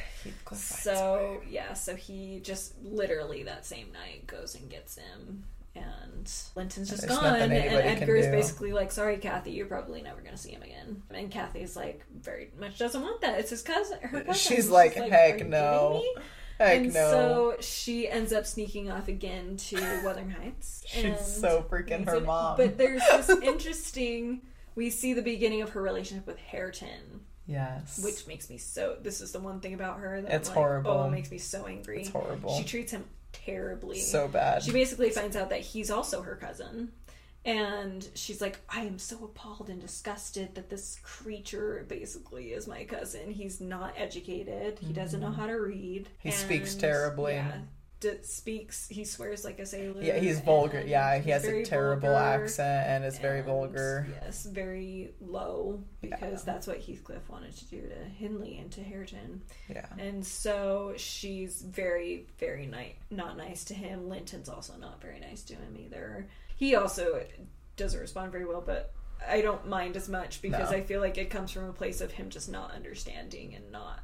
So 0.53 1.41
yeah, 1.49 1.73
so 1.73 1.95
he 1.95 2.39
just 2.43 2.73
literally 2.83 3.43
that 3.43 3.65
same 3.65 3.91
night 3.91 4.27
goes 4.27 4.55
and 4.55 4.69
gets 4.69 4.97
him, 4.97 5.43
and 5.75 6.31
Linton's 6.55 6.89
just 6.89 7.07
There's 7.07 7.19
gone, 7.19 7.35
and 7.35 7.53
Edgar's 7.53 8.27
basically 8.27 8.73
like, 8.73 8.91
"Sorry, 8.91 9.17
Kathy, 9.17 9.51
you're 9.51 9.67
probably 9.67 10.01
never 10.01 10.21
gonna 10.21 10.37
see 10.37 10.51
him 10.51 10.61
again." 10.61 11.03
And 11.13 11.31
Kathy's 11.31 11.75
like, 11.75 12.05
very 12.13 12.51
much 12.59 12.77
doesn't 12.77 13.01
want 13.01 13.21
that. 13.21 13.39
It's 13.39 13.49
his 13.49 13.61
cousin. 13.61 13.99
Her 14.01 14.21
cousin. 14.21 14.33
She's 14.33 14.69
like, 14.69 14.97
"Are 14.97 15.09
"Heck 15.09 15.47
no." 15.47 16.03
Heck 16.61 16.77
and 16.77 16.93
no. 16.93 17.11
so 17.11 17.55
she 17.59 18.07
ends 18.07 18.31
up 18.31 18.45
sneaking 18.45 18.91
off 18.91 19.07
again 19.07 19.57
to 19.57 19.77
Wuthering 20.03 20.29
Heights. 20.29 20.83
She's 20.87 21.19
so 21.19 21.65
freaking 21.67 22.05
her 22.05 22.19
mom. 22.19 22.57
But 22.57 22.77
there's 22.77 23.01
this 23.01 23.29
interesting. 23.43 24.41
We 24.75 24.89
see 24.89 25.13
the 25.13 25.23
beginning 25.23 25.63
of 25.63 25.71
her 25.71 25.81
relationship 25.81 26.27
with 26.27 26.37
Hareton, 26.37 27.10
yes. 27.51 27.99
which 28.03 28.27
makes 28.27 28.49
me 28.49 28.57
so. 28.57 28.97
This 29.01 29.21
is 29.21 29.31
the 29.31 29.39
one 29.39 29.59
thing 29.59 29.73
about 29.73 29.99
her 29.99 30.21
that 30.21 30.31
It's 30.31 30.49
like, 30.49 30.57
horrible. 30.57 30.91
Oh, 30.91 31.07
it 31.07 31.11
makes 31.11 31.31
me 31.31 31.37
so 31.37 31.65
angry. 31.65 32.01
It's 32.01 32.09
horrible. 32.09 32.57
She 32.57 32.63
treats 32.63 32.91
him 32.91 33.05
terribly. 33.31 33.99
so 33.99 34.27
bad. 34.27 34.63
She 34.63 34.71
basically 34.71 35.09
finds 35.09 35.35
out 35.35 35.49
that 35.49 35.61
he's 35.61 35.91
also 35.91 36.21
her 36.21 36.35
cousin. 36.35 36.91
And 37.43 38.07
she's 38.13 38.39
like, 38.39 38.59
I 38.69 38.81
am 38.81 38.99
so 38.99 39.15
appalled 39.23 39.69
and 39.69 39.81
disgusted 39.81 40.53
that 40.53 40.69
this 40.69 40.99
creature 41.01 41.85
basically 41.87 42.53
is 42.53 42.67
my 42.67 42.83
cousin. 42.83 43.31
He's 43.31 43.59
not 43.59 43.95
educated. 43.97 44.77
He 44.79 44.93
doesn't 44.93 45.19
know 45.19 45.31
how 45.31 45.47
to 45.47 45.53
read. 45.53 46.03
Mm-hmm. 46.03 46.29
He 46.29 46.31
speaks 46.31 46.75
terribly. 46.75 47.33
Yeah, 47.33 47.53
d- 48.01 48.17
speaks. 48.23 48.89
He 48.89 49.05
swears 49.05 49.45
like 49.45 49.59
a 49.59 49.65
sailor. 49.65 50.01
yeah, 50.01 50.17
he's 50.19 50.41
vulgar. 50.41 50.83
Yeah, 50.85 51.17
he 51.19 51.29
has 51.29 51.45
a 51.45 51.63
terrible 51.63 52.17
accent 52.17 52.87
and 52.89 53.05
is 53.05 53.17
very 53.19 53.41
vulgar. 53.41 54.05
Yes, 54.21 54.43
very 54.45 55.13
low 55.21 55.81
because 56.01 56.45
Yeah. 56.45 56.53
that's 56.53 56.67
what 56.67 56.79
Heathcliff 56.79 57.29
wanted 57.29 57.55
to 57.55 57.65
do 57.65 57.87
to 57.87 57.95
Hindley 57.95 58.57
and 58.57 58.69
to 58.73 58.81
Hareton. 58.81 59.41
Yeah. 59.69 59.85
And 59.97 60.25
so 60.25 60.93
she's 60.97 61.61
very, 61.61 62.25
very 62.37 62.65
ni- 62.65 62.97
not 63.09 63.37
nice 63.37 63.63
to 63.65 63.73
him. 63.73 64.09
Linton's 64.09 64.49
also 64.49 64.75
not 64.75 65.01
very 65.01 65.19
nice 65.21 65.43
to 65.43 65.53
him 65.55 65.77
either. 65.79 66.27
He 66.57 66.75
also 66.75 67.23
doesn't 67.77 67.99
respond 67.99 68.31
very 68.33 68.45
well, 68.45 68.61
but 68.65 68.93
I 69.27 69.41
don't 69.41 69.67
mind 69.67 69.95
as 69.95 70.09
much 70.09 70.41
because 70.41 70.71
No. 70.71 70.77
I 70.77 70.81
feel 70.81 70.99
like 70.99 71.17
it 71.17 71.29
comes 71.29 71.51
from 71.51 71.65
a 71.69 71.73
place 71.73 72.01
of 72.01 72.11
him 72.11 72.29
just 72.29 72.49
not 72.49 72.71
understanding 72.71 73.53
and 73.55 73.71
not 73.71 73.99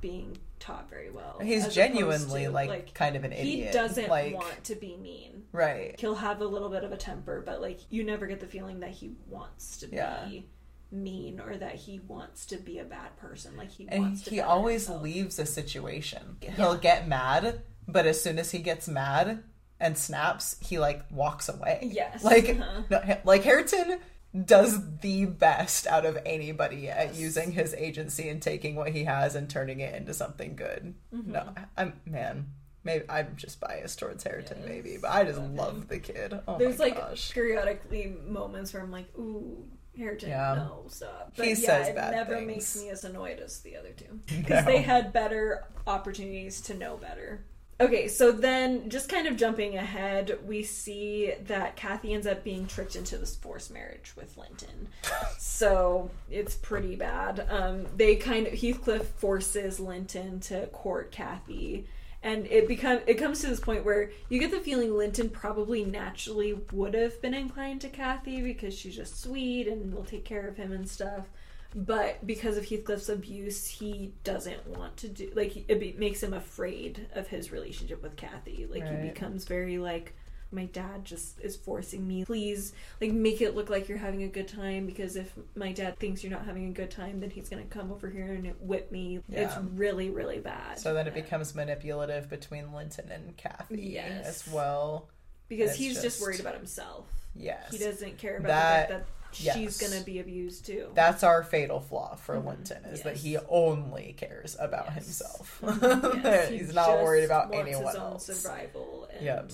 being 0.00 0.36
taught 0.60 0.88
very 0.90 1.10
well. 1.10 1.38
He's 1.42 1.68
genuinely 1.68 2.44
to, 2.44 2.50
like, 2.50 2.94
kind 2.94 3.16
of 3.16 3.24
an 3.24 3.32
idiot. 3.32 3.66
he 3.68 3.72
doesn't 3.72 4.08
like 4.08 4.34
want 4.34 4.64
to 4.64 4.74
be 4.74 4.96
mean. 4.96 5.44
right. 5.52 5.94
He'll 5.98 6.14
have 6.16 6.40
a 6.40 6.44
little 6.46 6.68
bit 6.68 6.84
of 6.84 6.92
a 6.92 6.96
temper, 6.96 7.42
but 7.44 7.60
like 7.60 7.80
you 7.90 8.04
never 8.04 8.26
get 8.26 8.40
the 8.40 8.46
feeling 8.46 8.80
that 8.80 8.90
he 8.90 9.12
wants 9.28 9.78
to 9.78 9.88
Yeah. 9.90 10.24
be 10.28 10.46
mean 10.90 11.38
or 11.40 11.56
that 11.56 11.74
he 11.74 12.00
wants 12.08 12.46
to 12.46 12.56
be 12.56 12.78
a 12.78 12.84
bad 12.84 13.16
person. 13.18 13.56
Like 13.56 13.70
he 13.70 13.86
And 13.88 14.02
wants 14.04 14.22
to. 14.22 14.30
he 14.30 14.40
always 14.40 14.86
himself. 14.86 15.02
leaves 15.02 15.38
a 15.38 15.46
situation. 15.46 16.36
He'll 16.40 16.76
get 16.76 17.06
mad, 17.06 17.62
but 17.86 18.06
as 18.06 18.20
soon 18.22 18.38
as 18.38 18.50
he 18.50 18.58
gets 18.60 18.88
mad 18.88 19.42
and 19.80 19.96
snaps, 19.98 20.56
he 20.60 20.78
like 20.78 21.02
walks 21.10 21.48
away. 21.48 21.90
Yes. 21.92 22.24
Like 22.24 22.48
Uh-huh. 22.58 22.82
no, 22.90 23.16
like 23.24 23.42
Hareton 23.44 23.98
does 24.44 24.98
the 25.00 25.24
best 25.26 25.86
out 25.86 26.04
of 26.04 26.18
anybody 26.26 26.88
at 26.88 27.14
using 27.14 27.52
his 27.52 27.74
agency 27.74 28.28
and 28.28 28.42
taking 28.42 28.76
what 28.76 28.90
he 28.90 29.04
has 29.04 29.34
and 29.34 29.48
turning 29.48 29.80
it 29.80 29.94
into 29.94 30.12
something 30.14 30.54
good. 30.54 30.94
Mm-hmm. 31.14 31.32
No, 31.32 31.54
I'm 31.76 31.94
man. 32.06 32.46
Maybe 32.84 33.04
I'm 33.08 33.34
just 33.36 33.58
biased 33.60 33.98
towards 33.98 34.24
Hareton, 34.24 34.58
Yes. 34.60 34.68
maybe, 34.68 34.98
but 35.00 35.10
I 35.10 35.24
just 35.24 35.38
Love 35.40 35.54
love 35.54 35.88
the 35.88 35.98
kid. 35.98 36.38
Oh 36.46 36.58
There's 36.58 36.78
like 36.78 36.96
gosh. 36.96 37.32
periodically 37.32 38.16
moments 38.26 38.72
where 38.72 38.82
I'm 38.82 38.92
like, 38.92 39.08
ooh, 39.18 39.64
Hareton, 39.96 40.28
Yeah. 40.28 40.54
no, 40.56 40.84
stop. 40.88 41.32
He 41.34 41.48
yeah, 41.50 41.54
says 41.56 41.88
it 41.88 41.96
bad 41.96 42.12
never 42.12 42.36
things. 42.36 42.46
makes 42.46 42.76
me 42.76 42.90
as 42.90 43.04
annoyed 43.04 43.40
as 43.40 43.60
the 43.60 43.76
other 43.76 43.90
two 43.92 44.20
No. 44.30 44.36
because 44.38 44.64
they 44.64 44.80
had 44.82 45.12
better 45.12 45.64
opportunities 45.86 46.60
to 46.62 46.74
know 46.74 46.96
better. 46.96 47.44
Okay, 47.80 48.08
so 48.08 48.32
then 48.32 48.90
just 48.90 49.08
kind 49.08 49.28
of 49.28 49.36
jumping 49.36 49.76
ahead, 49.76 50.36
we 50.44 50.64
see 50.64 51.32
that 51.46 51.76
Kathy 51.76 52.12
ends 52.12 52.26
up 52.26 52.42
being 52.42 52.66
tricked 52.66 52.96
into 52.96 53.16
this 53.16 53.36
forced 53.36 53.72
marriage 53.72 54.14
with 54.16 54.36
Linton. 54.36 54.88
so 55.38 56.10
it's 56.28 56.56
pretty 56.56 56.96
bad. 56.96 57.46
Um, 57.48 57.86
they 57.96 58.16
kind 58.16 58.48
of 58.48 58.54
Heathcliff 58.54 59.04
forces 59.04 59.78
Linton 59.78 60.40
to 60.40 60.66
court 60.68 61.12
Kathy, 61.12 61.86
and 62.20 62.46
it 62.46 62.66
become 62.66 62.98
it 63.06 63.14
comes 63.14 63.40
to 63.42 63.46
this 63.46 63.60
point 63.60 63.84
where 63.84 64.10
you 64.28 64.40
get 64.40 64.50
the 64.50 64.58
feeling 64.58 64.96
Linton 64.96 65.30
probably 65.30 65.84
naturally 65.84 66.54
would 66.72 66.94
have 66.94 67.22
been 67.22 67.34
inclined 67.34 67.80
to 67.82 67.88
Kathy 67.88 68.42
because 68.42 68.76
she's 68.76 68.96
just 68.96 69.22
sweet 69.22 69.68
and 69.68 69.94
will 69.94 70.04
take 70.04 70.24
care 70.24 70.48
of 70.48 70.56
him 70.56 70.72
and 70.72 70.88
stuff. 70.88 71.26
But 71.74 72.26
because 72.26 72.56
of 72.56 72.64
Heathcliff's 72.64 73.08
abuse, 73.08 73.66
he 73.66 74.12
doesn't 74.24 74.66
want 74.66 74.96
to 74.98 75.08
do 75.08 75.30
like 75.34 75.64
it 75.68 75.78
be, 75.78 75.94
makes 75.98 76.22
him 76.22 76.32
afraid 76.32 77.06
of 77.14 77.28
his 77.28 77.52
relationship 77.52 78.02
with 78.02 78.16
Kathy. 78.16 78.66
Like 78.70 78.86
he 78.88 79.08
becomes 79.08 79.44
very 79.44 79.76
like, 79.78 80.14
my 80.50 80.64
dad 80.64 81.04
just 81.04 81.38
is 81.40 81.56
forcing 81.56 82.08
me. 82.08 82.24
Please, 82.24 82.72
like, 83.02 83.12
make 83.12 83.42
it 83.42 83.54
look 83.54 83.68
like 83.68 83.86
you're 83.86 83.98
having 83.98 84.22
a 84.22 84.28
good 84.28 84.48
time 84.48 84.86
because 84.86 85.14
if 85.14 85.30
my 85.54 85.72
dad 85.72 85.98
thinks 85.98 86.24
you're 86.24 86.32
not 86.32 86.46
having 86.46 86.68
a 86.68 86.72
good 86.72 86.90
time, 86.90 87.20
then 87.20 87.28
he's 87.28 87.50
gonna 87.50 87.64
come 87.64 87.92
over 87.92 88.08
here 88.08 88.32
and 88.32 88.54
whip 88.60 88.90
me. 88.90 89.20
Yeah. 89.28 89.40
It's 89.40 89.56
really, 89.74 90.08
really 90.08 90.38
bad. 90.38 90.78
So 90.78 90.94
then 90.94 91.06
it 91.06 91.12
becomes 91.12 91.54
manipulative 91.54 92.30
between 92.30 92.72
Linton 92.72 93.10
and 93.12 93.36
Kathy 93.36 93.90
Yes. 93.92 94.26
as 94.46 94.52
well. 94.52 95.10
because 95.48 95.74
he's 95.76 95.92
just, 95.94 96.02
just- 96.02 96.22
worried 96.22 96.40
about 96.40 96.54
himself. 96.54 97.06
Yes. 97.34 97.70
He 97.70 97.78
doesn't 97.78 98.16
care 98.18 98.38
about 98.38 98.48
That- 98.48 98.88
the 98.88 98.94
fact 98.94 99.06
that 99.06 99.17
yes. 99.34 99.56
she's 99.56 99.78
gonna 99.78 100.02
be 100.04 100.18
abused 100.20 100.66
too. 100.66 100.88
That's 100.94 101.22
our 101.22 101.42
fatal 101.42 101.80
flaw 101.80 102.14
for 102.16 102.36
Mhm. 102.36 102.46
Linton 102.46 102.84
is 102.86 103.02
that 103.02 103.16
he 103.16 103.36
only 103.48 104.14
cares 104.16 104.56
about 104.58 104.86
Yes. 104.86 104.94
himself. 105.04 105.62
Yes, 106.24 106.48
he 106.50 106.58
He's 106.58 106.74
not 106.74 107.02
worried 107.02 107.24
about 107.24 107.52
anyone 107.54 107.86
his 107.86 107.94
own 107.96 108.12
else. 108.12 108.26
survival. 108.26 109.08
And 109.12 109.24
Yep. 109.24 109.52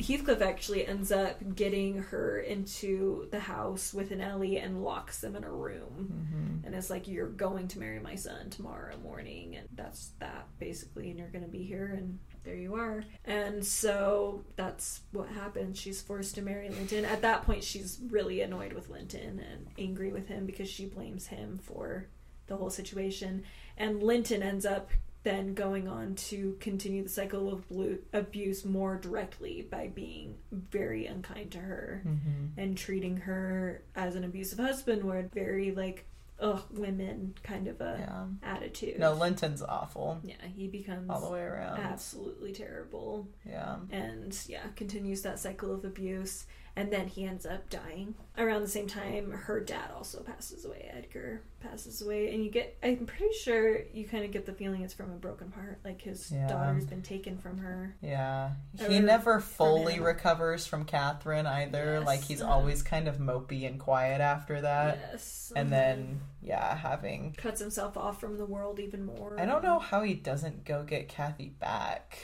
Heathcliff 0.00 0.40
actually 0.40 0.86
ends 0.86 1.12
up 1.12 1.54
getting 1.54 2.04
her 2.04 2.38
into 2.40 3.28
the 3.32 3.40
house 3.40 3.92
with 3.92 4.10
Nellie 4.10 4.56
and 4.56 4.82
locks 4.82 5.20
them 5.20 5.36
in 5.36 5.44
a 5.44 5.50
room. 5.52 6.62
Mhm. 6.62 6.66
And 6.66 6.74
it's 6.74 6.88
like, 6.88 7.06
You're 7.06 7.28
going 7.28 7.68
to 7.68 7.78
marry 7.78 7.98
my 8.00 8.14
son 8.14 8.48
tomorrow 8.48 8.96
morning. 9.02 9.56
And 9.56 9.68
that's 9.74 10.12
that, 10.20 10.46
basically. 10.58 11.10
And 11.10 11.18
you're 11.18 11.28
going 11.28 11.44
to 11.44 11.50
be 11.50 11.64
here. 11.64 11.86
And 11.94 12.18
there 12.50 12.58
you 12.58 12.74
are. 12.74 13.04
And 13.24 13.64
so 13.64 14.44
that's 14.56 15.02
what 15.12 15.28
happens. 15.28 15.78
She's 15.78 16.02
forced 16.02 16.34
to 16.34 16.42
marry 16.42 16.68
Linton. 16.68 17.04
At 17.04 17.22
that 17.22 17.44
point, 17.46 17.62
she's 17.62 18.00
really 18.08 18.40
annoyed 18.40 18.72
with 18.72 18.88
Linton 18.90 19.38
and 19.38 19.68
angry 19.78 20.10
with 20.12 20.26
him 20.26 20.46
because 20.46 20.68
she 20.68 20.86
blames 20.86 21.28
him 21.28 21.60
for 21.62 22.06
the 22.48 22.56
whole 22.56 22.70
situation. 22.70 23.44
And 23.76 24.02
Linton 24.02 24.42
ends 24.42 24.66
up 24.66 24.90
then 25.22 25.54
going 25.54 25.86
on 25.86 26.14
to 26.16 26.56
continue 26.60 27.02
the 27.04 27.08
cycle 27.08 27.52
of 27.52 27.68
blu- 27.68 28.00
abuse 28.12 28.64
more 28.64 28.96
directly 28.96 29.62
by 29.70 29.86
being 29.86 30.34
very 30.50 31.06
unkind 31.06 31.52
to 31.52 31.58
her 31.58 32.02
Mhm. 32.04 32.48
and 32.56 32.76
treating 32.76 33.18
her 33.18 33.82
as 33.94 34.16
an 34.16 34.24
abusive 34.24 34.58
husband, 34.58 35.04
where 35.04 35.28
very 35.32 35.70
like, 35.72 36.06
ugh, 36.40 36.62
women 36.72 37.34
kind 37.42 37.68
of 37.68 37.80
a 37.80 37.96
Yeah. 38.00 38.26
attitude. 38.42 38.98
No, 38.98 39.12
Linton's 39.14 39.62
awful 39.62 40.20
Yeah, 40.24 40.34
he 40.46 40.68
becomes 40.68 41.08
all 41.10 41.20
the 41.20 41.30
way 41.30 41.42
around. 41.42 41.78
absolutely 41.80 42.52
terrible 42.52 43.28
Yeah. 43.44 43.76
and 43.90 44.36
yeah 44.48 44.66
continues 44.76 45.22
that 45.22 45.38
cycle 45.38 45.72
of 45.74 45.84
abuse 45.84 46.46
and 46.80 46.90
then 46.92 47.06
he 47.08 47.24
ends 47.24 47.44
up 47.44 47.68
dying 47.68 48.14
around 48.38 48.62
the 48.62 48.68
same 48.68 48.86
time 48.86 49.30
her 49.32 49.60
dad 49.60 49.90
also 49.94 50.22
passes 50.22 50.64
away 50.64 50.90
edgar 50.96 51.42
passes 51.60 52.00
away 52.00 52.32
and 52.32 52.42
you 52.42 52.50
get 52.50 52.76
i'm 52.82 53.04
pretty 53.04 53.32
sure 53.34 53.80
you 53.92 54.06
kind 54.08 54.24
of 54.24 54.30
get 54.30 54.46
the 54.46 54.52
feeling 54.52 54.80
it's 54.82 54.94
from 54.94 55.10
a 55.10 55.16
broken 55.16 55.50
heart 55.52 55.78
like 55.84 56.00
his 56.00 56.32
Yeah. 56.32 56.48
daughter's 56.48 56.86
been 56.86 57.02
taken 57.02 57.36
from 57.38 57.58
her 57.58 57.94
Yeah. 58.00 58.52
He 58.88 58.98
never 59.00 59.40
fully 59.40 59.94
him. 59.94 60.04
recovers 60.04 60.66
from 60.66 60.84
Catherine 60.86 61.46
either. 61.46 61.96
Yes. 61.98 62.06
Like 62.06 62.22
he's 62.22 62.40
always 62.40 62.82
kind 62.82 63.08
of 63.08 63.18
mopey 63.18 63.66
and 63.66 63.78
quiet 63.78 64.20
after 64.22 64.62
that. 64.62 64.98
yes 65.12 65.52
And 65.54 65.70
then 65.70 66.20
yeah, 66.40 66.74
having 66.76 67.34
cuts 67.36 67.60
himself 67.60 67.96
off 67.98 68.18
from 68.20 68.38
the 68.38 68.46
world 68.46 68.80
even 68.80 69.04
more 69.04 69.36
I 69.38 69.44
don't 69.44 69.62
know 69.62 69.78
how 69.78 70.02
he 70.02 70.14
doesn't 70.14 70.64
go 70.64 70.82
get 70.82 71.08
Kathy 71.08 71.48
back. 71.50 72.18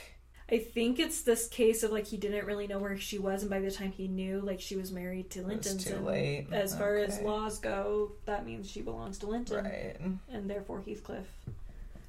I 0.49 0.59
think 0.59 0.97
it's 0.99 1.21
this 1.23 1.47
case 1.49 1.83
of 1.83 1.91
like 1.91 2.07
he 2.07 2.15
didn't 2.17 2.45
really 2.45 2.67
know 2.67 2.79
where 2.79 2.97
she 2.97 3.19
was, 3.19 3.41
and 3.41 3.49
by 3.49 3.59
the 3.59 3.69
time 3.71 3.91
he 3.91 4.07
knew, 4.07 4.39
like 4.39 4.61
she 4.61 4.75
was 4.77 4.91
married 4.91 5.29
to 5.31 5.41
Linton. 5.43 5.77
too 5.77 5.97
late. 5.99 6.47
As 6.51 6.77
far 6.77 6.95
as 6.97 7.19
laws 7.21 7.59
go, 7.59 8.13
that 8.25 8.45
means 8.45 8.69
she 8.69 8.81
belongs 8.81 9.17
to 9.19 9.27
Linton, 9.27 9.65
Right. 9.65 9.97
and 10.31 10.49
therefore 10.49 10.81
Heathcliff. 10.87 11.25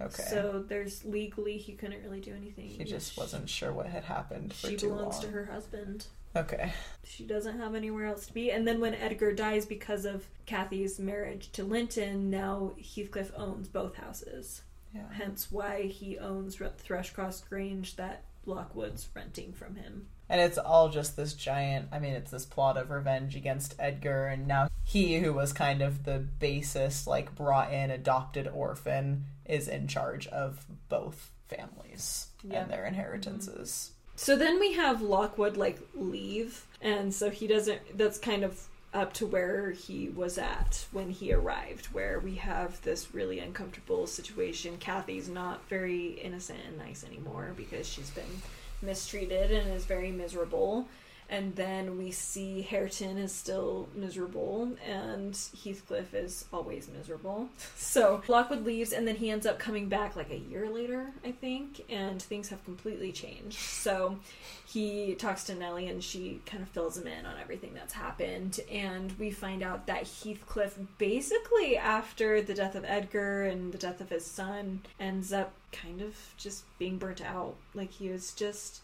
Okay. 0.01 0.22
So 0.22 0.64
there's 0.68 1.05
legally 1.05 1.57
he 1.59 1.72
couldn't 1.72 2.05
really 2.05 2.20
do 2.20 2.32
anything. 2.32 2.68
he 2.68 2.84
just 2.84 3.14
She- 3.14 3.20
wasn't 3.20 3.49
sure 3.51 3.72
what 3.72 3.86
had 3.86 4.05
happened 4.05 4.53
She 4.53 4.76
belongs 4.76 5.14
long. 5.14 5.22
to 5.22 5.28
her 5.30 5.45
husband. 5.47 6.07
Okay. 6.36 6.72
She 7.03 7.24
doesn't 7.24 7.59
have 7.59 7.74
anywhere 7.74 8.07
else 8.07 8.26
to 8.26 8.32
be. 8.32 8.53
And 8.53 8.68
then 8.68 8.78
when 8.80 8.95
Edgar 8.95 9.32
dies 9.32 9.66
because 9.66 10.05
of 10.05 10.26
Kathy's 10.47 11.01
marriage 11.01 11.51
to 11.53 11.64
Linton, 11.64 12.30
now 12.30 12.74
Heathcliff 12.78 13.32
owns 13.36 13.66
both 13.66 13.97
houses. 13.97 14.62
Yeah. 14.95 15.03
Hence 15.12 15.49
why 15.51 15.82
he 15.82 16.18
owns 16.18 16.57
Thrushcross 16.57 17.49
Grange 17.49 17.97
that 17.97 18.24
Lockwood's 18.47 19.09
renting 19.14 19.53
from 19.53 19.76
him. 19.76 20.07
And 20.28 20.41
it's 20.41 20.59
all 20.59 20.89
just 20.89 21.16
this 21.16 21.34
giant, 21.34 21.89
I 21.93 21.99
mean, 21.99 22.12
it's 22.14 22.30
this 22.30 22.45
plot 22.45 22.76
of 22.76 22.91
revenge 22.91 23.34
against 23.36 23.74
Edgar, 23.78 24.26
and 24.26 24.47
now 24.47 24.68
he, 24.84 25.18
who 25.18 25.32
was 25.32 25.53
kind 25.53 25.80
of 25.82 26.05
the 26.05 26.18
basis, 26.18 27.07
like 27.07 27.34
brought 27.34 27.72
in 27.72 27.91
adopted 27.91 28.47
orphan, 28.49 29.24
is 29.47 29.68
in 29.68 29.89
charge 29.89 30.26
of 30.28 30.66
both 30.89 31.30
families 31.47 32.28
Yeah. 32.43 32.62
and 32.62 32.70
their 32.70 32.84
inheritances. 32.86 33.93
Mm-hmm. 33.93 33.95
So 34.16 34.36
then 34.36 34.59
we 34.61 34.72
have 34.74 35.01
Lockwood 35.01 35.57
like 35.57 35.78
leave, 35.95 36.66
and 36.82 37.14
so 37.14 37.30
he 37.30 37.47
doesn't. 37.47 37.97
That's 37.97 38.18
kind 38.18 38.43
of 38.45 38.66
up 38.95 39.12
to 39.12 39.26
where 39.26 39.70
he 39.70 40.09
was 40.09 40.39
at 40.39 40.86
when 40.93 41.11
he 41.11 41.32
arrived, 41.32 41.86
where 41.86 42.18
we 42.18 42.36
have 42.36 42.80
this 42.82 43.14
really 43.14 43.39
uncomfortable 43.39 44.07
situation. 44.07 44.78
Kathy's 44.78 45.28
not 45.28 45.68
very 45.68 46.12
innocent 46.22 46.61
and 46.66 46.78
nice 46.78 47.05
anymore 47.05 47.53
because 47.57 47.86
she's 47.86 48.11
been 48.11 48.43
mistreated 48.80 49.51
and 49.51 49.72
is 49.72 49.84
very 49.84 50.11
miserable. 50.11 50.89
And 51.31 51.55
then 51.57 51.99
we 51.99 52.11
see 52.11 52.62
Hareton 52.62 53.18
is 53.18 53.35
still 53.35 53.89
miserable, 53.95 54.72
and 54.87 55.35
Heathcliff 55.35 56.14
is 56.14 56.47
always 56.53 56.89
miserable. 56.89 57.49
So 57.76 58.22
Lockwood 58.29 58.64
leaves, 58.64 58.93
and 58.93 59.09
then 59.09 59.16
he 59.16 59.31
ends 59.31 59.47
up 59.47 59.59
coming 59.59 59.89
back 59.89 60.14
like 60.14 60.31
a 60.31 60.37
year 60.39 60.68
later, 60.68 61.11
I 61.24 61.33
think, 61.33 61.85
and 61.89 62.20
things 62.20 62.49
have 62.51 62.64
completely 62.64 63.12
changed. 63.12 63.59
So 63.59 64.18
he 64.66 65.14
talks 65.14 65.45
to 65.45 65.55
Nellie, 65.55 65.89
and 65.89 66.05
she 66.05 66.41
kind 66.45 66.62
of 66.62 66.68
fills 66.68 66.97
him 66.99 67.07
in 67.07 67.24
on 67.26 67.39
everything 67.41 67.72
that's 67.74 67.95
happened. 67.95 68.61
And 68.70 69.12
we 69.18 69.31
find 69.31 69.62
out 69.62 69.87
that 69.87 70.05
Heathcliff, 70.05 70.79
basically 70.99 71.76
after 71.76 72.43
the 72.43 72.55
death 72.55 72.74
of 72.74 72.85
Edgar 72.85 73.45
and 73.45 73.72
the 73.72 73.79
death 73.79 74.01
of 74.01 74.11
his 74.11 74.26
son, 74.26 74.83
ends 75.01 75.33
up 75.33 75.53
kind 75.72 76.01
of 76.03 76.14
just 76.37 76.64
being 76.79 76.99
burnt 76.99 77.22
out. 77.22 77.55
Like 77.74 77.91
he 77.91 78.11
was 78.11 78.33
just 78.33 78.83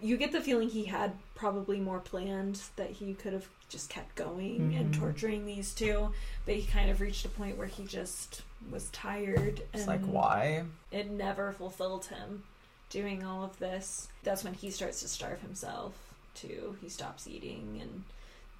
you 0.00 0.16
get 0.16 0.32
the 0.32 0.40
feeling 0.40 0.68
he 0.68 0.84
had 0.84 1.12
probably 1.34 1.80
more 1.80 1.98
planned 2.00 2.60
that 2.76 2.90
he 2.90 3.14
could 3.14 3.32
have 3.32 3.46
just 3.68 3.88
kept 3.90 4.14
going 4.14 4.74
and 4.76 4.92
Mhm. 4.94 4.98
torturing 4.98 5.46
these 5.46 5.74
two 5.74 6.12
but 6.46 6.54
he 6.54 6.64
kind 6.64 6.90
of 6.90 7.00
reached 7.00 7.24
a 7.24 7.28
point 7.28 7.56
where 7.56 7.66
he 7.66 7.84
just 7.84 8.42
was 8.70 8.88
tired 8.90 9.62
It's 9.74 9.86
like, 9.88 10.04
why? 10.04 10.64
it 10.90 11.10
never 11.10 11.52
fulfilled 11.52 12.04
him 12.06 12.44
doing 12.90 13.24
all 13.24 13.42
of 13.42 13.58
this 13.58 14.08
that's 14.22 14.44
when 14.44 14.54
he 14.54 14.70
starts 14.70 15.00
to 15.00 15.08
starve 15.08 15.40
himself 15.40 15.94
too 16.34 16.76
he 16.80 16.88
stops 16.88 17.26
eating 17.26 17.78
and 17.80 18.04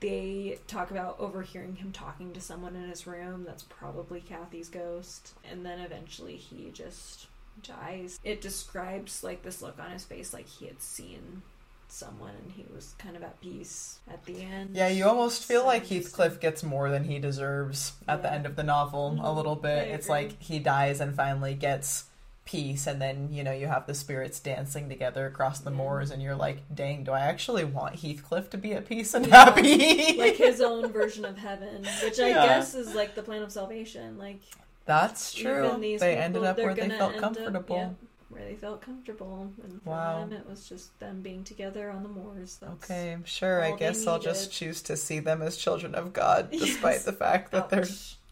they 0.01 0.59
talk 0.67 0.91
about 0.91 1.21
overhearing 1.21 1.77
him 1.77 1.93
talking 1.93 2.33
to 2.33 2.41
someone 2.41 2.75
in 2.75 2.89
his 2.89 3.07
room 3.07 3.45
that's 3.45 3.63
probably 3.63 4.21
kathy's 4.21 4.69
ghost 4.69 5.35
and 5.49 5.65
then 5.65 5.79
eventually 5.79 6.37
he 6.37 6.71
just 6.73 7.27
dies 7.63 8.19
it 8.25 8.41
describes 8.41 9.23
like 9.23 9.43
this 9.43 9.63
look 9.63 9.79
on 9.79 9.91
his 9.91 10.05
face 10.05 10.33
like 10.33 10.49
he 10.49 10.67
had 10.67 10.81
seen 10.81 11.43
someone 11.89 12.33
and 12.43 12.53
he 12.53 12.65
was 12.75 12.95
kind 12.99 13.17
of 13.17 13.23
at 13.23 13.39
peace 13.41 13.99
at 14.11 14.25
the 14.25 14.41
end 14.43 14.71
Yeah, 14.75 14.89
you 14.89 15.05
almost 15.07 15.45
feel 15.45 15.61
So 15.61 15.67
like 15.67 15.87
Heathcliff 15.87 16.41
gets 16.41 16.63
more 16.63 16.89
than 16.91 17.05
he 17.05 17.19
deserves 17.19 17.93
at 18.09 18.23
the 18.23 18.33
end 18.33 18.47
of 18.47 18.57
the 18.57 18.63
novel, 18.63 19.09
a 19.21 19.25
Mhm. 19.25 19.37
little 19.37 19.57
bit. 19.57 19.89
It's 19.89 20.09
like 20.09 20.41
he 20.41 20.59
dies 20.59 21.01
and 21.01 21.15
finally 21.15 21.53
gets 21.55 22.05
peace, 22.47 22.87
and 22.89 23.01
then, 23.01 23.29
you 23.31 23.45
know, 23.45 23.53
you 23.53 23.67
have 23.67 23.87
the 23.87 23.95
spirits 23.95 24.41
dancing 24.41 24.89
together 24.89 25.27
across 25.27 25.61
the 25.61 25.71
Yeah. 25.71 25.77
moors, 25.77 26.11
and 26.11 26.23
you're 26.23 26.35
like, 26.35 26.63
dang, 26.75 27.05
do 27.05 27.13
I 27.13 27.21
actually 27.21 27.65
want 27.65 27.97
Heathcliff 27.97 28.49
to 28.51 28.57
be 28.59 28.73
at 28.73 28.89
peace 28.89 29.13
and 29.13 29.27
Yeah. 29.27 29.45
happy? 29.45 30.17
like 30.19 30.37
his 30.37 30.61
own 30.71 30.91
version 30.91 31.27
of 31.27 31.37
heaven 31.37 31.87
which 32.03 32.19
i 32.19 32.29
Yeah. 32.31 32.47
guess 32.47 32.75
is 32.75 32.95
like 32.95 33.15
the 33.15 33.23
plan 33.23 33.43
of 33.43 33.53
salvation 33.53 34.17
like 34.19 34.41
That's 34.85 35.33
true. 35.33 35.77
They 35.81 35.93
people, 35.95 36.07
ended 36.09 36.45
up 36.45 36.57
where 36.59 36.75
they 36.75 36.89
felt 36.89 37.15
end 37.15 37.25
up- 37.25 37.35
comfortable. 37.35 37.77
yeah, 37.77 37.89
where 38.29 38.45
they 38.45 38.55
felt 38.55 38.81
comfortable, 38.81 39.53
and 39.63 39.81
for 39.83 39.91
Wow. 39.91 40.21
them 40.21 40.33
it 40.33 40.49
was 40.49 40.69
just 40.69 40.99
them 41.01 41.21
being 41.23 41.45
together 41.45 41.91
on 41.91 42.03
the 42.03 42.09
moors. 42.09 42.59
That's, 42.61 42.85
Okay, 42.91 43.17
sure. 43.25 43.63
I 43.63 43.73
guess 43.77 44.07
I'll 44.07 44.19
just 44.19 44.51
choose 44.53 44.83
to 44.83 44.97
see 44.97 45.19
them 45.21 45.43
as 45.43 45.57
children 45.57 45.95
of 45.95 46.13
God, 46.13 46.51
despite 46.53 46.95
Yes. 46.95 47.05
the 47.05 47.13
fact 47.13 47.53
that 47.53 47.69
they're 47.71 47.87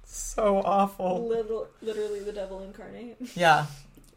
so 0.04 0.62
awful. 0.64 1.26
Little, 1.28 1.68
literally 1.82 2.20
the 2.20 2.32
devil 2.32 2.60
incarnate. 2.62 3.16
Yeah, 3.36 3.66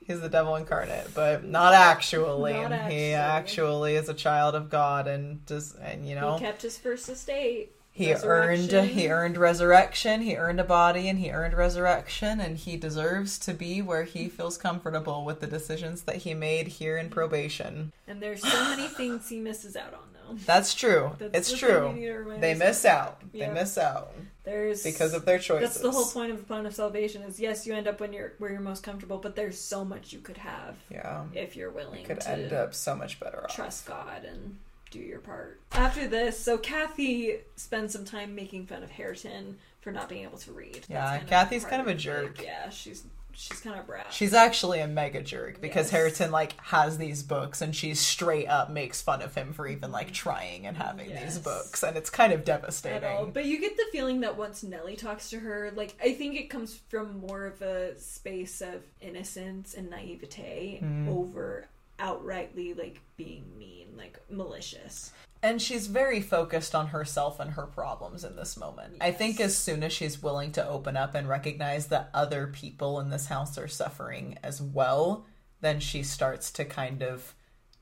he's 0.06 0.22
the 0.22 0.30
devil 0.30 0.56
incarnate, 0.56 1.14
but 1.14 1.44
not 1.44 1.74
actually. 1.74 2.54
Not 2.54 2.72
He 2.92 3.14
actually. 3.14 3.14
actually 3.14 3.96
is 3.96 4.10
a 4.10 4.14
child 4.14 4.56
of 4.56 4.70
God, 4.70 5.08
and 5.08 5.46
just 5.46 5.76
and 5.78 6.08
you 6.08 6.16
know 6.16 6.34
He 6.38 6.46
kept 6.46 6.62
his 6.64 6.78
first 6.80 7.10
estate. 7.10 7.74
He 7.96 8.12
earned 8.14 8.72
he 8.72 9.08
earned 9.10 9.38
resurrection. 9.38 10.22
He 10.22 10.36
earned 10.36 10.60
a 10.60 10.64
body, 10.64 11.08
and 11.08 11.20
he 11.20 11.30
earned 11.32 11.54
resurrection, 11.54 12.40
and 12.40 12.58
he 12.58 12.76
deserves 12.76 13.38
to 13.40 13.54
be 13.54 13.82
where 13.84 14.04
he 14.04 14.28
feels 14.30 14.58
comfortable 14.58 15.24
with 15.24 15.40
the 15.40 15.48
decisions 15.48 16.02
that 16.04 16.18
he 16.18 16.34
made 16.34 16.68
here 16.68 16.98
in 16.98 17.10
probation. 17.10 17.92
And 18.08 18.22
there's 18.22 18.42
so 18.42 18.64
many 18.66 18.88
things 18.88 19.30
he 19.30 19.40
misses 19.40 19.76
out 19.76 19.94
on, 19.94 20.00
though. 20.14 20.36
That's 20.46 20.74
true. 20.74 21.12
That's 21.20 21.38
it's 21.50 21.52
the 21.52 21.68
true. 21.68 22.36
They 22.40 22.56
miss 22.56 22.84
out. 22.84 23.22
Yeah. 23.32 23.48
They 23.48 23.54
miss 23.54 23.78
out 23.78 24.12
There's 24.44 24.82
because 24.84 25.14
of 25.14 25.26
their 25.26 25.38
choices. 25.38 25.70
That's 25.70 25.82
the 25.82 25.92
whole 25.92 26.06
point 26.08 26.32
of 26.32 26.38
the 26.40 26.44
plan 26.46 26.66
of 26.66 26.74
salvation. 26.74 27.22
Is 27.22 27.40
yes, 27.40 27.68
you 27.68 27.74
end 27.76 27.88
up 27.88 28.00
when 28.00 28.12
you're 28.12 28.34
where 28.40 28.52
you're 28.52 28.60
most 28.62 28.82
comfortable, 28.82 29.20
but 29.20 29.36
there's 29.36 29.60
so 29.60 29.86
much 29.86 30.12
you 30.14 30.20
could 30.20 30.38
have 30.38 30.78
Yeah, 30.90 31.26
if 31.36 31.56
you're 31.56 31.70
you 31.70 31.76
willing 31.76 32.06
could 32.06 32.22
to 32.22 32.30
end 32.30 32.54
up 32.54 32.74
so 32.74 32.96
much 32.96 33.20
better 33.20 33.44
off. 33.44 33.56
trust 33.56 33.86
God 33.86 34.24
and 34.26 34.58
do 34.94 35.00
your 35.00 35.20
part. 35.20 35.60
After 35.74 36.08
this, 36.08 36.40
so 36.40 36.58
Kathy 36.58 37.38
spends 37.56 37.94
some 37.94 38.06
time 38.06 38.36
making 38.36 38.68
fun 38.68 38.84
of 38.84 38.90
Hareton 38.92 39.56
for 39.82 39.92
not 39.92 40.08
being 40.10 40.24
able 40.24 40.38
to 40.40 40.52
read. 40.52 40.86
Yeah, 40.90 41.18
kind 41.18 41.28
Kathy's 41.28 41.64
part 41.64 41.72
kind 41.72 41.82
of 41.82 41.88
a 41.88 41.92
like, 41.92 41.98
jerk. 42.00 42.42
yeah, 42.42 42.70
she's 42.70 43.04
she's 43.36 43.60
kind 43.62 43.80
of 43.80 43.88
brat. 43.88 44.06
She's 44.14 44.36
actually 44.36 44.80
a 44.80 44.88
mega 44.88 45.22
jerk 45.24 45.60
because 45.60 45.92
Yes. 45.92 46.20
Like 46.32 46.54
has 46.62 47.00
these 47.00 47.24
books 47.24 47.62
and 47.64 47.76
she 47.76 47.96
straight 47.96 48.46
up 48.48 48.70
makes 48.70 49.02
fun 49.02 49.24
of 49.24 49.34
him 49.34 49.54
for 49.54 49.68
even 49.68 49.92
like 49.92 50.12
trying 50.14 50.68
and 50.68 50.78
having 50.78 51.10
Yes. 51.10 51.24
these 51.24 51.40
books 51.44 51.82
and 51.82 51.98
it's 51.98 52.12
kind 52.12 52.32
of 52.32 52.46
devastating. 52.46 53.32
But 53.32 53.46
you 53.46 53.60
get 53.60 53.76
the 53.76 53.86
feeling 53.92 54.22
that 54.22 54.38
once 54.38 54.62
Nellie 54.64 54.96
talks 54.96 55.32
to 55.32 55.40
her, 55.40 55.72
like 55.76 55.96
I 56.02 56.14
think 56.14 56.36
it 56.36 56.52
comes 56.52 56.80
from 56.90 57.22
more 57.26 57.48
of 57.48 57.60
a 57.64 57.98
space 58.00 58.62
of 58.62 58.84
innocence 59.02 59.74
and 59.74 59.90
naivete 59.90 60.78
Hmm. 60.80 61.10
over 61.10 61.68
outrightly 62.00 62.78
like 62.78 63.02
being 63.18 63.46
mean, 63.58 63.90
like 63.98 64.20
malicious. 64.30 65.12
And 65.42 65.62
she's 65.62 65.88
very 65.88 66.22
focused 66.22 66.74
on 66.74 66.88
herself 66.88 67.40
and 67.40 67.52
her 67.52 67.66
problems 67.66 68.24
in 68.24 68.38
this 68.38 68.58
moment. 68.58 68.98
I 69.02 69.12
think 69.12 69.42
as 69.42 69.58
soon 69.58 69.84
as 69.84 69.92
she's 69.92 70.24
willing 70.24 70.54
to 70.54 70.66
open 70.66 70.96
up 70.96 71.16
and 71.16 71.28
recognize 71.28 71.88
that 71.88 72.10
other 72.14 72.48
people 72.48 73.00
in 73.02 73.10
this 73.10 73.26
house 73.26 73.58
are 73.58 73.68
suffering 73.68 74.38
as 74.42 74.62
well, 74.62 75.26
then 75.60 75.82
she 75.82 76.02
starts 76.02 76.50
to 76.54 76.66
kind 76.66 77.04
of 77.04 77.36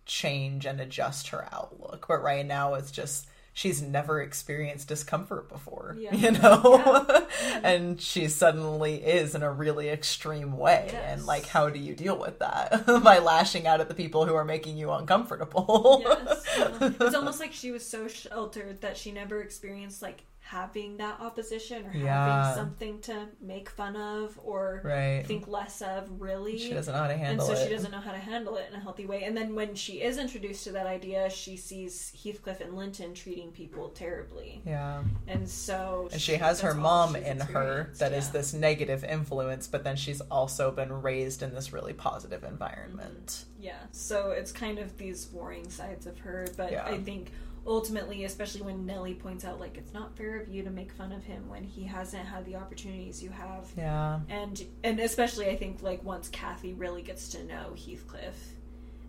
change 0.06 0.66
and 0.66 0.82
adjust 0.82 1.28
her 1.28 1.48
outlook. 1.52 2.06
But 2.08 2.24
right 2.24 2.46
now 2.46 2.74
it's 2.74 2.92
just 2.92 3.28
she's 3.54 3.82
never 3.82 4.22
experienced 4.22 4.88
discomfort 4.88 5.50
before, 5.50 5.96
Yeah. 6.00 6.14
you 6.16 6.32
know? 6.32 7.06
Yeah. 7.10 7.20
Mm-hmm. 7.42 7.66
and 7.66 8.02
she 8.02 8.28
suddenly 8.28 8.96
is 9.04 9.34
in 9.36 9.42
a 9.42 9.52
really 9.52 9.90
extreme 9.90 10.58
way. 10.58 10.90
Yes. 10.92 11.04
And 11.08 11.26
like 11.26 11.48
how 11.48 11.70
do 11.70 11.80
you 11.80 11.96
deal 11.96 12.18
with 12.18 12.40
that? 12.40 12.86
By 13.04 13.18
lashing 13.20 13.66
out 13.66 13.80
at 13.82 13.88
the 13.88 13.96
people 13.96 14.26
who 14.26 14.36
are 14.36 14.46
making 14.46 14.78
you 14.78 14.92
uncomfortable. 14.92 16.02
yes. 16.04 16.46
yeah. 16.58 16.92
It's 17.00 17.16
almost 17.16 17.40
like 17.40 17.54
she 17.54 17.72
was 17.72 17.86
so 17.86 18.08
sheltered 18.08 18.82
that 18.82 18.96
she 18.98 19.12
never 19.12 19.42
experienced 19.42 20.02
like 20.02 20.24
having 20.52 20.98
that 20.98 21.18
opposition 21.22 21.86
or 21.86 21.94
Yeah. 21.96 22.26
having 22.50 22.56
something 22.56 23.00
to 23.00 23.30
make 23.40 23.70
fun 23.70 23.96
of 23.96 24.38
or 24.44 24.82
Right. 24.84 25.24
think 25.26 25.48
less 25.48 25.82
of 25.82 26.20
really. 26.20 26.60
She 26.60 26.74
doesn't 26.74 26.94
know 26.94 27.00
how 27.00 27.08
to 27.08 27.16
handle 27.16 27.46
it 27.46 27.50
and 27.50 27.58
so 27.58 27.64
it. 27.64 27.68
she 27.70 27.74
doesn't 27.74 27.92
know 27.92 28.02
how 28.02 28.12
to 28.12 28.18
handle 28.18 28.58
it 28.58 28.66
in 28.70 28.76
a 28.76 28.80
healthy 28.82 29.06
way. 29.06 29.24
And 29.24 29.36
then 29.38 29.56
when 29.56 29.76
she 29.76 30.02
is 30.02 30.18
introduced 30.18 30.66
to 30.66 30.74
that 30.74 30.88
idea, 30.88 31.30
she 31.30 31.56
sees 31.56 32.12
Heathcliff 32.22 32.60
and 32.60 32.76
Linton 32.76 33.14
treating 33.14 33.52
people 33.54 33.90
terribly. 33.92 34.62
Yeah. 34.66 35.04
And 35.26 35.48
so 35.48 36.10
And 36.12 36.22
she 36.22 36.34
has 36.36 36.60
her 36.60 36.74
mom 36.74 37.16
in 37.16 37.40
her 37.40 37.90
that 38.00 38.12
is 38.12 38.26
yeah. 38.26 38.32
this 38.34 38.54
negative 38.54 39.06
influence, 39.06 39.68
but 39.68 39.86
then 39.86 39.96
she's 39.96 40.20
also 40.30 40.70
been 40.70 40.92
raised 41.02 41.44
in 41.44 41.56
this 41.56 41.72
really 41.72 41.94
positive 41.94 42.44
environment. 42.44 43.28
Mm-hmm. 43.28 43.64
Yeah, 43.64 43.78
so 43.94 44.32
it's 44.32 44.52
kind 44.52 44.80
of 44.80 44.98
these 44.98 45.30
warring 45.32 45.70
sides 45.70 46.06
of 46.08 46.20
her, 46.20 46.46
but 46.58 46.74
Yeah. 46.74 46.84
I 46.86 46.98
think 46.98 47.32
ultimately, 47.66 48.24
especially 48.26 48.62
when 48.62 48.86
Nellie 48.86 49.14
points 49.14 49.46
out, 49.46 49.60
like, 49.60 49.78
it's 49.78 49.94
not 49.94 50.16
fair 50.18 50.40
of 50.40 50.50
you 50.50 50.64
to 50.64 50.70
make 50.70 50.92
fun 50.92 51.12
of 51.12 51.24
him 51.24 51.48
when 51.48 51.64
he 51.64 51.84
hasn't 51.84 52.26
had 52.26 52.46
the 52.46 52.56
opportunities 52.56 53.22
you 53.22 53.30
have. 53.30 53.70
Yeah. 53.78 54.20
And 54.30 54.64
and 54.84 55.00
especially 55.00 55.48
I 55.50 55.56
think 55.56 55.82
like 55.84 56.04
once 56.04 56.30
Kathy 56.30 56.74
really 56.74 57.02
gets 57.02 57.30
to 57.30 57.44
know 57.44 57.74
Heathcliff 57.76 58.36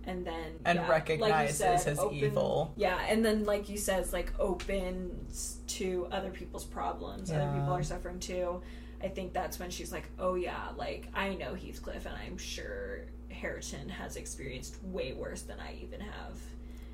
and 0.05 0.27
then 0.27 0.53
And 0.65 0.77
yeah, 0.77 0.83
like 0.83 0.91
recognizes 0.91 1.57
said, 1.59 1.81
his 1.81 1.99
open- 1.99 2.17
evil. 2.19 2.73
Yeah, 2.77 2.99
and 3.09 3.25
then 3.25 3.45
like 3.45 3.69
you 3.69 3.79
says, 3.79 4.13
like 4.13 4.33
opens 4.39 5.59
to 5.69 6.07
other 6.11 6.31
people's 6.31 6.65
problems. 6.65 7.31
Other 7.31 7.51
people 7.55 7.73
are 7.73 7.83
suffering 7.83 8.21
too. 8.21 8.61
I 9.03 9.09
think 9.09 9.33
that's 9.33 9.59
when 9.59 9.71
she's 9.71 9.91
like, 9.93 10.05
Oh 10.19 10.35
yeah, 10.35 10.69
like 10.77 11.09
I 11.15 11.35
know 11.35 11.55
Heathcliff 11.55 12.05
and 12.07 12.15
I'm 12.17 12.37
sure 12.39 13.07
Hareton 13.31 13.89
has 13.89 14.17
experienced 14.17 14.77
way 14.85 15.13
worse 15.15 15.43
than 15.43 15.59
I 15.59 15.75
even 15.83 16.01
have 16.01 16.37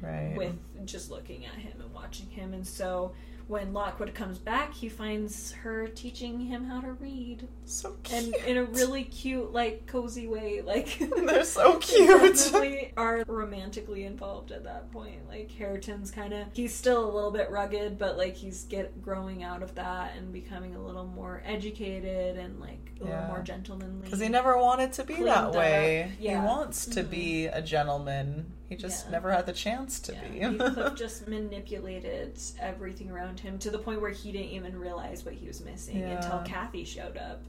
Right. 0.00 0.34
with 0.36 0.56
just 0.86 1.10
looking 1.10 1.44
at 1.46 1.54
him 1.54 1.80
and 1.80 1.92
watching 1.92 2.26
him. 2.28 2.54
And 2.54 2.66
so 2.66 3.12
when 3.48 3.72
Lockwood 3.72 4.12
comes 4.14 4.36
back, 4.36 4.74
he 4.74 4.90
finds 4.90 5.52
her 5.52 5.88
teaching 5.88 6.38
him 6.38 6.64
how 6.64 6.82
to 6.82 6.92
read, 6.92 7.48
so 7.64 7.96
cute. 8.02 8.34
and 8.34 8.34
in 8.46 8.56
a 8.58 8.64
really 8.64 9.04
cute, 9.04 9.52
like 9.54 9.86
cozy 9.86 10.26
way. 10.28 10.60
Like 10.60 10.98
They're 11.26 11.44
so 11.44 11.78
cute. 11.80 12.06
definitely 12.36 12.92
are 12.98 13.24
romantically 13.26 14.04
involved 14.04 14.52
at 14.52 14.64
that 14.64 14.92
point. 14.92 15.26
Like 15.28 15.50
Hareton's 15.50 16.10
kind 16.10 16.34
of 16.34 16.48
he's 16.52 16.74
still 16.74 17.02
a 17.02 17.10
little 17.10 17.30
bit 17.30 17.50
rugged, 17.50 17.96
but 17.98 18.18
like 18.18 18.34
he's 18.36 18.64
get 18.64 19.00
growing 19.00 19.42
out 19.42 19.62
of 19.62 19.74
that 19.76 20.14
and 20.18 20.30
becoming 20.30 20.74
a 20.74 20.82
little 20.82 21.06
more 21.06 21.42
educated 21.46 22.36
and 22.36 22.60
like 22.60 22.92
a 23.00 23.04
Yeah. 23.06 23.10
little 23.12 23.26
more 23.28 23.40
gentlemanly. 23.42 24.04
Because 24.04 24.20
he 24.20 24.28
never 24.28 24.58
wanted 24.58 24.92
to 24.92 25.04
be 25.04 25.22
that 25.24 25.52
way. 25.52 26.12
Yeah. 26.20 26.40
He 26.42 26.46
wants 26.46 26.84
to 26.84 27.02
Mhm. 27.02 27.10
be 27.10 27.46
a 27.46 27.62
gentleman. 27.62 28.52
He 28.68 28.76
just 28.76 29.06
Yeah. 29.06 29.12
never 29.12 29.32
had 29.32 29.46
the 29.46 29.52
chance 29.52 29.98
to 30.00 30.12
Yeah, 30.12 30.28
be. 30.28 30.38
Heathcliff 30.58 30.94
just 30.96 31.26
manipulated 31.26 32.38
everything 32.60 33.10
around 33.10 33.40
him 33.40 33.58
to 33.60 33.70
the 33.70 33.78
point 33.78 34.00
where 34.00 34.10
he 34.10 34.30
didn't 34.32 34.50
even 34.50 34.78
realize 34.78 35.24
what 35.24 35.34
he 35.34 35.46
was 35.46 35.64
missing 35.64 35.98
Yeah. 35.98 36.16
until 36.22 36.40
Kathy 36.42 36.84
showed 36.84 37.16
up. 37.16 37.42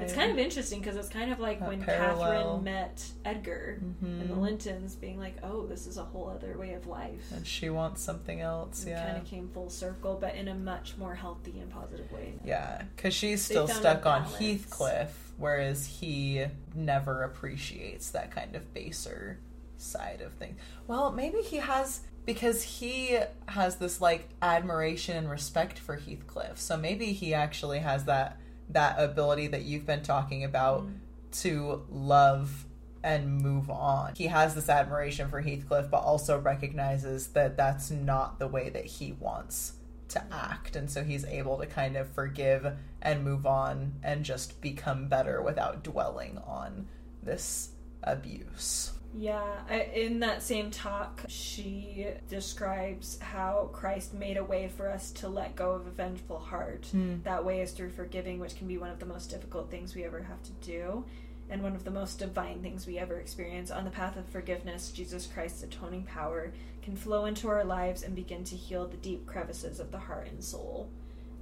It's 0.00 0.14
kind 0.14 0.32
of 0.32 0.38
interesting 0.38 0.80
because 0.80 0.96
it's 0.96 1.08
kind 1.08 1.30
of 1.30 1.38
like 1.38 1.60
That 1.60 1.68
when 1.68 1.80
parallel. 1.82 2.32
Catherine 2.56 2.64
met 2.64 3.08
Edgar 3.24 3.78
and 3.80 3.94
mm-hmm. 4.02 4.28
the. 4.34 4.40
Lintons, 4.40 4.96
being 4.96 5.18
like, 5.18 5.36
"Oh, 5.44 5.64
this 5.66 5.86
is 5.86 5.96
a 5.96 6.02
whole 6.02 6.28
other 6.28 6.58
way 6.58 6.72
of 6.72 6.86
life." 6.88 7.30
And 7.32 7.46
she 7.46 7.70
wants 7.70 8.02
something 8.02 8.40
else. 8.40 8.84
It 8.84 8.90
Yeah. 8.90 9.04
kind 9.04 9.16
of 9.18 9.24
came 9.26 9.48
full 9.48 9.70
circle, 9.70 10.18
but 10.20 10.34
in 10.34 10.48
a 10.48 10.54
much 10.54 10.96
more 10.98 11.14
healthy 11.14 11.60
and 11.60 11.70
positive 11.70 12.10
way. 12.10 12.34
Yeah, 12.44 12.82
because 12.96 13.14
she's 13.14 13.42
still 13.44 13.68
stuck 13.68 14.06
on. 14.06 14.24
Heathcliff, 14.24 15.32
whereas 15.36 15.86
he 15.86 16.46
never 16.74 17.22
appreciates 17.22 18.10
that 18.10 18.32
kind 18.32 18.56
of 18.56 18.74
baser 18.74 19.38
side 19.76 20.20
of 20.20 20.32
things. 20.34 20.58
Well, 20.86 21.12
maybe 21.12 21.38
he 21.38 21.56
has 21.56 22.00
because 22.24 22.62
he 22.62 23.18
has 23.46 23.76
this 23.76 24.00
like 24.00 24.28
admiration 24.42 25.16
and 25.16 25.30
respect 25.30 25.78
for 25.78 25.96
Heathcliff. 25.96 26.58
So 26.58 26.76
maybe 26.76 27.12
he 27.12 27.32
actually 27.34 27.78
has 27.80 28.04
that 28.04 28.38
that 28.68 28.98
ability 28.98 29.46
that 29.48 29.62
you've 29.62 29.86
been 29.86 30.02
talking 30.02 30.42
about 30.44 30.82
Mm. 30.82 30.94
to 31.42 31.84
love 31.88 32.64
and 33.04 33.38
move 33.40 33.70
on. 33.70 34.14
He 34.16 34.26
has 34.26 34.56
this 34.56 34.68
admiration 34.68 35.28
for 35.28 35.40
Heathcliff, 35.42 35.88
but 35.90 35.98
also 35.98 36.40
recognizes 36.40 37.28
that 37.28 37.56
that's 37.56 37.90
not 37.92 38.40
the 38.40 38.48
way 38.48 38.68
that 38.70 38.84
he 38.86 39.12
wants 39.12 39.74
to 40.08 40.22
act. 40.32 40.74
And 40.74 40.90
so 40.90 41.04
he's 41.04 41.24
able 41.24 41.58
to 41.58 41.66
kind 41.66 41.96
of 41.96 42.08
forgive 42.10 42.66
and 43.02 43.22
move 43.24 43.46
on 43.46 43.94
and 44.02 44.24
just 44.24 44.60
become 44.60 45.06
better 45.08 45.40
without 45.42 45.84
dwelling 45.84 46.38
on 46.38 46.88
this 47.22 47.70
abuse. 48.02 48.92
Yeah, 49.14 49.66
in 49.94 50.20
that 50.20 50.42
same 50.42 50.70
talk, 50.70 51.22
she 51.28 52.06
describes 52.28 53.18
how 53.20 53.70
Christ 53.72 54.12
made 54.12 54.36
a 54.36 54.44
way 54.44 54.68
for 54.68 54.88
us 54.88 55.10
to 55.12 55.28
let 55.28 55.56
go 55.56 55.72
of 55.72 55.86
a 55.86 55.90
vengeful 55.90 56.38
heart. 56.38 56.86
Hmm. 56.90 57.16
That 57.24 57.44
way 57.44 57.60
is 57.60 57.72
through 57.72 57.90
forgiving, 57.90 58.38
which 58.38 58.56
can 58.56 58.66
be 58.66 58.76
one 58.76 58.90
of 58.90 58.98
the 58.98 59.06
most 59.06 59.30
difficult 59.30 59.70
things 59.70 59.94
we 59.94 60.04
ever 60.04 60.22
have 60.22 60.42
to 60.42 60.52
do, 60.60 61.04
and 61.48 61.62
one 61.62 61.74
of 61.74 61.84
the 61.84 61.90
most 61.90 62.18
divine 62.18 62.60
things 62.60 62.86
we 62.86 62.98
ever 62.98 63.18
experience. 63.18 63.70
On 63.70 63.84
the 63.84 63.90
path 63.90 64.16
of 64.16 64.28
forgiveness, 64.28 64.90
Jesus 64.90 65.26
Christ's 65.26 65.62
atoning 65.62 66.02
power 66.02 66.52
can 66.82 66.94
flow 66.94 67.24
into 67.24 67.48
our 67.48 67.64
lives 67.64 68.02
and 68.02 68.14
begin 68.14 68.44
to 68.44 68.54
heal 68.54 68.86
the 68.86 68.96
deep 68.98 69.26
crevices 69.26 69.80
of 69.80 69.90
the 69.92 69.98
heart 69.98 70.28
and 70.28 70.44
soul. 70.44 70.90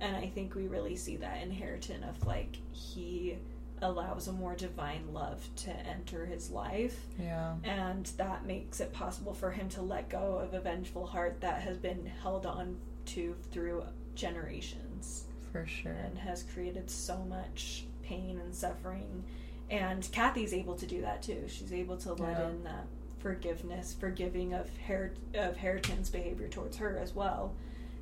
And 0.01 0.17
I 0.17 0.27
think 0.29 0.55
we 0.55 0.69
really 0.69 0.97
see 0.97 1.17
that 1.17 1.43
in 1.43 1.51
Hareton 1.51 2.05
of 2.05 2.27
like 2.27 2.57
he 2.73 3.39
allows 3.85 4.29
a 4.29 4.33
more 4.33 4.55
divine 4.57 5.13
love 5.13 5.47
to 5.57 5.71
enter 5.71 6.25
his 6.27 6.51
life 6.51 7.05
Yeah. 7.19 7.55
and 7.65 8.07
that 8.17 8.47
makes 8.47 8.81
it 8.81 8.93
possible 8.93 9.35
for 9.35 9.51
him 9.51 9.69
to 9.71 9.83
let 9.83 10.09
go 10.09 10.39
of 10.39 10.55
a 10.55 10.61
vengeful 10.61 11.07
heart 11.07 11.41
that 11.43 11.61
has 11.63 11.77
been 11.79 12.07
held 12.23 12.47
on 12.47 12.77
to 13.07 13.35
through 13.53 13.85
generations 14.15 15.25
For 15.53 15.67
sure. 15.67 15.93
and 15.93 16.19
has 16.19 16.43
created 16.43 16.91
so 16.91 17.19
much 17.25 17.85
pain 18.03 18.39
and 18.41 18.55
suffering 18.55 19.25
and 19.71 20.07
Kathy's 20.13 20.53
able 20.53 20.75
to 20.77 20.87
do 20.87 21.01
that 21.03 21.23
too 21.23 21.45
she's 21.49 21.73
able 21.73 21.97
to 21.99 22.13
let 22.15 22.39
Yeah. 22.39 22.49
in 22.51 22.65
that 22.65 22.87
forgiveness 23.19 23.95
forgiving 23.95 24.53
of 24.55 24.69
Her- 24.87 25.15
of 25.35 25.57
Hareton's 25.57 26.11
behavior 26.11 26.49
towards 26.49 26.77
her 26.79 26.99
as 26.99 27.15
well 27.15 27.55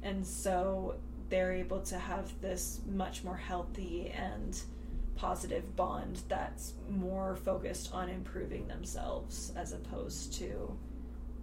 and 0.02 0.26
so 0.26 0.96
they're 1.28 1.52
able 1.52 1.80
to 1.82 1.98
have 1.98 2.38
this 2.40 2.80
much 2.86 3.22
more 3.24 3.36
healthy 3.36 4.08
and 4.10 4.60
positive 5.16 5.76
bond 5.76 6.22
that's 6.28 6.74
more 6.88 7.36
focused 7.36 7.92
on 7.92 8.08
improving 8.08 8.66
themselves 8.68 9.52
as 9.56 9.72
opposed 9.72 10.32
to 10.34 10.76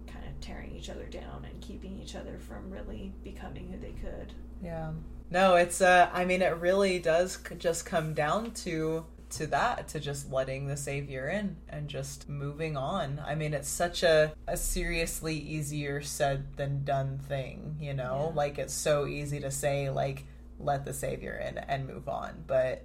kind 0.06 0.26
of 0.26 0.40
tearing 0.40 0.74
each 0.74 0.90
other 0.90 1.06
down 1.06 1.46
and 1.50 1.60
keeping 1.60 1.98
each 2.00 2.14
other 2.14 2.38
from 2.38 2.70
really 2.70 3.12
becoming 3.22 3.68
who 3.68 3.78
they 3.78 3.92
could. 3.92 4.32
Yeah. 4.62 4.92
No, 5.30 5.54
it's 5.54 5.80
uh 5.80 6.10
I 6.12 6.24
mean 6.24 6.42
it 6.42 6.56
really 6.56 6.98
does 6.98 7.38
just 7.58 7.86
come 7.86 8.14
down 8.14 8.50
to 8.52 9.06
to 9.30 9.46
that 9.46 9.86
to 9.88 10.00
just 10.00 10.30
letting 10.32 10.66
the 10.66 10.76
savior 10.76 11.28
in 11.28 11.56
and 11.68 11.88
just 11.88 12.28
moving 12.28 12.76
on. 12.76 13.22
I 13.24 13.34
mean 13.34 13.54
it's 13.54 13.68
such 13.68 14.02
a 14.02 14.32
a 14.46 14.56
seriously 14.56 15.36
easier 15.36 16.02
said 16.02 16.56
than 16.56 16.84
done 16.84 17.18
thing, 17.18 17.76
you 17.80 17.94
know? 17.94 18.28
Yeah. 18.30 18.36
Like 18.36 18.58
it's 18.58 18.74
so 18.74 19.06
easy 19.06 19.40
to 19.40 19.50
say 19.50 19.88
like 19.88 20.24
let 20.58 20.84
the 20.84 20.92
savior 20.92 21.36
in 21.36 21.58
and 21.58 21.86
move 21.86 22.08
on, 22.08 22.44
but 22.46 22.84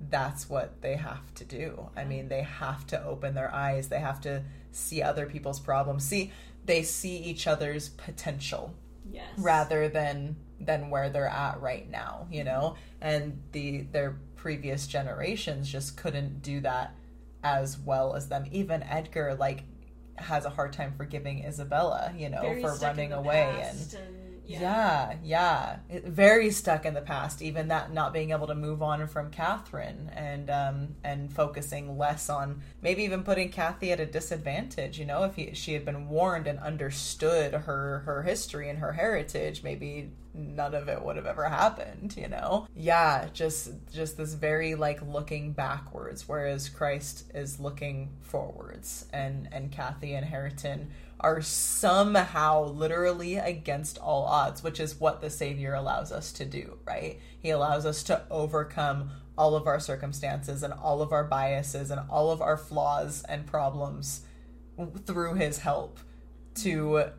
that's 0.00 0.48
what 0.48 0.80
they 0.80 0.96
have 0.96 1.34
to 1.34 1.44
do. 1.44 1.90
I 1.96 2.04
mean, 2.04 2.28
they 2.28 2.42
have 2.42 2.86
to 2.88 3.04
open 3.04 3.34
their 3.34 3.52
eyes. 3.54 3.88
They 3.88 3.98
have 4.00 4.20
to 4.22 4.44
see 4.70 5.02
other 5.02 5.26
people's 5.26 5.58
problems. 5.60 6.04
See, 6.04 6.32
they 6.64 6.82
see 6.82 7.16
each 7.16 7.46
other's 7.46 7.88
potential 7.88 8.74
Yes. 9.10 9.26
rather 9.38 9.88
than 9.88 10.36
than 10.60 10.90
where 10.90 11.08
they're 11.08 11.28
at 11.28 11.60
right 11.60 11.88
now, 11.88 12.26
you 12.30 12.44
know? 12.44 12.76
And 13.00 13.42
the 13.52 13.82
their 13.82 14.18
previous 14.36 14.86
generations 14.86 15.70
just 15.70 15.96
couldn't 15.96 16.42
do 16.42 16.60
that 16.60 16.94
as 17.42 17.78
well 17.78 18.14
as 18.14 18.28
them. 18.28 18.46
Even 18.50 18.82
Edgar 18.82 19.34
like 19.34 19.64
has 20.16 20.44
a 20.44 20.50
hard 20.50 20.72
time 20.72 20.92
forgiving 20.96 21.44
Isabella, 21.44 22.12
you 22.16 22.28
know, 22.28 22.42
Very 22.42 22.60
for 22.60 22.74
running 22.76 23.12
away 23.12 23.62
and 23.62 23.78
and 23.78 24.17
yeah, 24.48 25.16
yeah. 25.22 25.76
Very 25.90 26.50
stuck 26.50 26.86
in 26.86 26.94
the 26.94 27.02
past. 27.02 27.42
Even 27.42 27.68
that 27.68 27.92
not 27.92 28.12
being 28.12 28.30
able 28.30 28.46
to 28.46 28.54
move 28.54 28.82
on 28.82 29.06
from 29.06 29.30
Catherine 29.30 30.10
and 30.14 30.50
um, 30.50 30.96
and 31.04 31.32
focusing 31.32 31.98
less 31.98 32.30
on 32.30 32.62
maybe 32.80 33.04
even 33.04 33.22
putting 33.22 33.50
Kathy 33.50 33.92
at 33.92 34.00
a 34.00 34.06
disadvantage. 34.06 34.98
You 34.98 35.04
know, 35.04 35.24
if 35.24 35.36
he, 35.36 35.52
she 35.54 35.74
had 35.74 35.84
been 35.84 36.08
warned 36.08 36.46
and 36.46 36.58
understood 36.58 37.52
her 37.52 38.00
her 38.06 38.22
history 38.22 38.70
and 38.70 38.78
her 38.78 38.92
heritage, 38.92 39.62
maybe 39.62 40.10
none 40.34 40.74
of 40.74 40.88
it 40.88 41.02
would 41.02 41.16
have 41.16 41.26
ever 41.26 41.44
happened. 41.44 42.16
You 42.16 42.28
know, 42.28 42.66
yeah. 42.74 43.28
Just 43.32 43.70
just 43.92 44.16
this 44.16 44.32
very 44.32 44.74
like 44.74 45.02
looking 45.02 45.52
backwards, 45.52 46.26
whereas 46.26 46.70
Christ 46.70 47.24
is 47.34 47.60
looking 47.60 48.10
forwards, 48.22 49.06
and 49.12 49.48
and 49.52 49.70
Kathy 49.70 50.14
and 50.14 50.24
Hareton 50.24 50.90
are 51.20 51.42
somehow 51.42 52.64
literally 52.64 53.36
against 53.36 53.98
all 53.98 54.24
odds, 54.24 54.62
which 54.62 54.78
is 54.78 55.00
what 55.00 55.20
the 55.20 55.30
Savior 55.30 55.74
allows 55.74 56.12
us 56.12 56.32
to 56.32 56.44
do, 56.44 56.78
right? 56.86 57.18
He 57.38 57.50
allows 57.50 57.84
us 57.84 58.02
to 58.04 58.22
overcome 58.30 59.10
all 59.36 59.54
of 59.54 59.66
our 59.66 59.80
circumstances 59.80 60.62
and 60.62 60.72
all 60.72 61.02
of 61.02 61.12
our 61.12 61.24
biases 61.24 61.90
and 61.90 62.00
all 62.08 62.30
of 62.30 62.40
our 62.40 62.56
flaws 62.56 63.24
and 63.28 63.46
problems 63.46 64.22
through 65.06 65.34
His 65.34 65.58
help 65.58 65.98
to, 66.56 67.10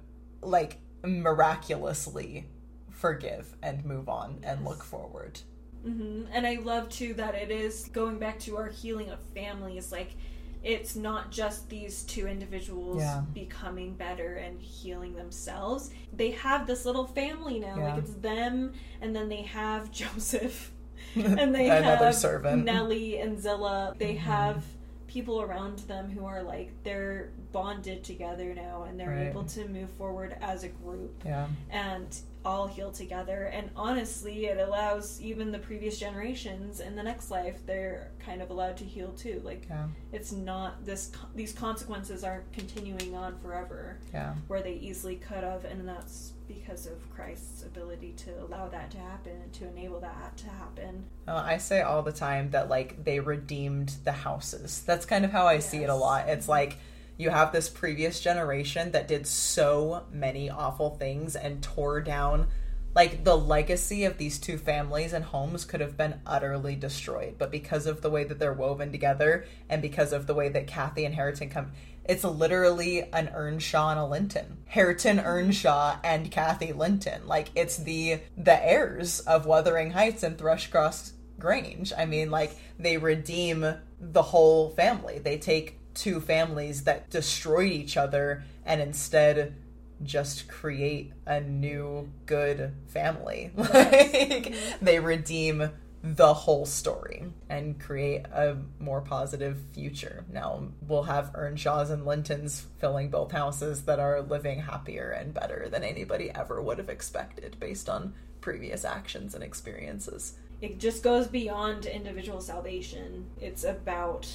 like, 0.42 0.78
miraculously 1.04 2.46
forgive 2.90 3.56
and 3.62 3.86
move 3.86 4.10
on 4.10 4.40
and 4.44 4.66
look 4.66 4.84
forward. 4.84 5.40
hmm 5.84 6.24
And 6.32 6.46
I 6.46 6.56
love 6.56 6.90
too 6.90 7.14
that 7.16 7.36
it 7.36 7.52
is 7.52 7.90
going 7.94 8.20
back 8.20 8.40
to 8.42 8.58
our 8.58 8.68
healing 8.68 9.10
of 9.10 9.20
families. 9.34 9.92
Like, 9.92 10.16
it's 10.64 10.96
not 10.96 11.32
just 11.32 11.70
these 11.70 12.04
two 12.04 12.28
individuals 12.28 13.02
Yeah. 13.02 13.22
becoming 13.34 13.94
better 13.94 14.36
and 14.36 14.60
healing 14.62 15.16
themselves. 15.16 15.92
They 16.12 16.32
have 16.32 16.68
this 16.68 16.86
little 16.86 17.06
family 17.08 17.60
now. 17.60 17.78
Yeah. 17.78 17.94
Like, 17.96 18.04
it's 18.04 18.14
them, 18.16 18.74
and 19.02 19.16
then 19.16 19.30
they 19.30 19.44
have 19.44 19.92
Joseph, 20.02 20.72
and 21.16 21.56
they 21.56 21.70
Another 21.70 22.06
have 22.06 22.16
servant. 22.16 22.66
Nellie 22.66 23.20
and 23.20 23.40
Zilla. 23.40 23.96
They 23.98 24.16
Mhm. 24.16 24.20
have 24.20 24.66
people 25.08 25.42
around 25.42 25.80
them 25.80 26.08
who 26.12 26.24
are 26.26 26.44
like 26.44 26.72
they're 26.84 27.30
bonded 27.52 28.04
together 28.04 28.54
now 28.54 28.84
and 28.84 29.00
they're 29.00 29.10
Right. 29.10 29.28
able 29.30 29.44
to 29.46 29.68
move 29.68 29.90
forward 29.92 30.38
as 30.40 30.64
a 30.64 30.68
group 30.68 31.24
Yeah. 31.26 31.48
and 31.72 32.16
all 32.46 32.68
heal 32.68 32.92
together. 32.92 33.46
And 33.54 33.70
honestly, 33.76 34.46
it 34.46 34.58
allows 34.60 35.20
even 35.22 35.52
the 35.52 35.60
previous 35.60 36.00
generations 36.00 36.80
in 36.80 36.96
the 36.96 37.04
next 37.04 37.30
life 37.32 37.58
they're 37.66 38.12
kind 38.24 38.42
of 38.42 38.50
allowed 38.50 38.78
to 38.78 38.86
heal 38.86 39.12
too. 39.12 39.42
Like 39.44 39.66
Yeah. 39.70 39.88
it's 40.14 40.32
not 40.32 40.86
this 40.86 41.12
these 41.36 41.52
consequences 41.54 42.24
aren't 42.24 42.52
continuing 42.54 43.16
on 43.16 43.38
forever 43.40 43.98
Yeah. 44.14 44.36
where 44.48 44.62
they 44.62 44.74
easily 44.74 45.18
could 45.18 45.44
have, 45.44 45.66
and 45.66 45.88
that's 45.88 46.34
because 46.48 46.88
of 46.88 46.98
Christ's 47.14 47.64
ability 47.64 48.14
to 48.14 48.32
allow 48.42 48.68
that 48.70 48.90
to 48.92 48.98
happen 48.98 49.52
to 49.52 49.68
enable 49.68 50.00
that 50.00 50.36
to 50.38 50.48
happen. 50.50 51.06
Uh, 51.28 51.36
I 51.46 51.58
say 51.58 51.82
all 51.82 52.02
the 52.02 52.12
time 52.14 52.52
that 52.52 52.70
like 52.70 53.04
they 53.04 53.20
redeemed 53.20 53.96
the 54.06 54.14
houses. 54.14 54.82
That's 54.86 55.06
kind 55.06 55.26
of 55.26 55.32
how 55.32 55.46
I 55.46 55.60
see 55.60 55.84
it 55.84 55.90
a 55.90 55.96
lot. 55.96 56.28
It's 56.30 56.48
like 56.48 56.78
you 57.20 57.30
have 57.30 57.52
this 57.52 57.70
previous 57.70 58.20
generation 58.22 58.92
that 58.92 59.08
did 59.08 59.28
so 59.28 60.06
many 60.12 60.50
awful 60.50 60.92
things 60.92 61.36
and 61.36 61.62
tore 61.62 62.02
down 62.02 62.48
like 62.96 63.24
the 63.24 63.38
legacy 63.38 64.06
of 64.06 64.18
these 64.18 64.40
two 64.40 64.58
families 64.58 65.14
and 65.14 65.24
homes 65.24 65.64
could 65.64 65.80
have 65.80 65.96
been 65.96 66.20
utterly 66.26 66.76
destroyed. 66.76 67.36
But 67.38 67.52
because 67.52 67.86
of 67.86 68.02
the 68.02 68.10
way 68.10 68.24
that 68.24 68.40
they're 68.40 68.52
woven 68.52 68.92
together 68.92 69.46
and 69.70 69.82
because 69.82 70.12
of 70.12 70.26
the 70.26 70.34
way 70.34 70.50
that 70.50 70.66
Kathy 70.66 71.06
and 71.06 71.14
Hareton 71.14 71.50
come 71.50 71.72
it's 72.06 72.24
literally 72.24 73.04
an 73.14 73.30
Earnshaw 73.36 73.92
and 73.92 74.00
a 74.00 74.06
Linton. 74.06 74.58
Hareton 74.66 75.20
Earnshaw 75.20 76.00
and 76.04 76.32
Kathy 76.32 76.74
Linton. 76.74 77.28
Like 77.28 77.50
it's 77.54 77.78
the 77.78 78.22
the 78.36 78.66
heirs 78.66 79.20
of 79.20 79.46
Wuthering 79.46 79.92
Heights 79.92 80.24
and 80.24 80.36
Thrushcross 80.36 81.12
Grange. 81.38 81.94
I 81.96 82.06
mean, 82.06 82.32
like 82.32 82.58
they 82.80 82.98
redeem 82.98 83.76
the 84.00 84.22
whole 84.24 84.72
family. 84.72 85.20
They 85.20 85.38
take 85.38 85.79
two 85.94 86.20
families 86.20 86.84
that 86.84 87.10
destroyed 87.10 87.72
each 87.72 87.98
other 87.98 88.44
and 88.66 88.82
instead 88.82 89.56
just 90.04 90.48
create 90.48 91.12
a 91.26 91.42
new 91.42 92.10
good 92.26 92.74
family. 92.88 93.52
Like 93.58 94.54
they 94.82 95.00
redeem 95.00 95.72
the 96.02 96.34
whole 96.34 96.66
story 96.66 97.26
and 97.50 97.80
create 97.80 98.26
a 98.32 98.58
more 98.80 99.02
positive 99.02 99.58
future. 99.74 100.24
Now 100.32 100.70
we'll 100.88 101.04
have 101.04 101.32
Earnshaws 101.36 101.90
and 101.90 102.06
Lintons 102.06 102.68
filling 102.78 103.10
both 103.10 103.32
houses 103.32 103.84
that 103.84 104.00
are 104.00 104.22
living 104.22 104.62
happier 104.62 105.10
and 105.10 105.34
better 105.34 105.68
than 105.70 105.84
anybody 105.84 106.32
ever 106.32 106.62
would 106.62 106.78
have 106.78 106.90
expected 106.90 107.58
based 107.60 107.90
on 107.90 108.14
previous 108.40 108.86
actions 108.86 109.36
and 109.36 109.44
experiences. 109.44 110.36
It 110.62 110.80
just 110.80 111.04
goes 111.04 111.28
beyond 111.28 111.86
individual 111.86 112.42
salvation. 112.42 113.26
It's 113.40 113.64
about 113.64 114.28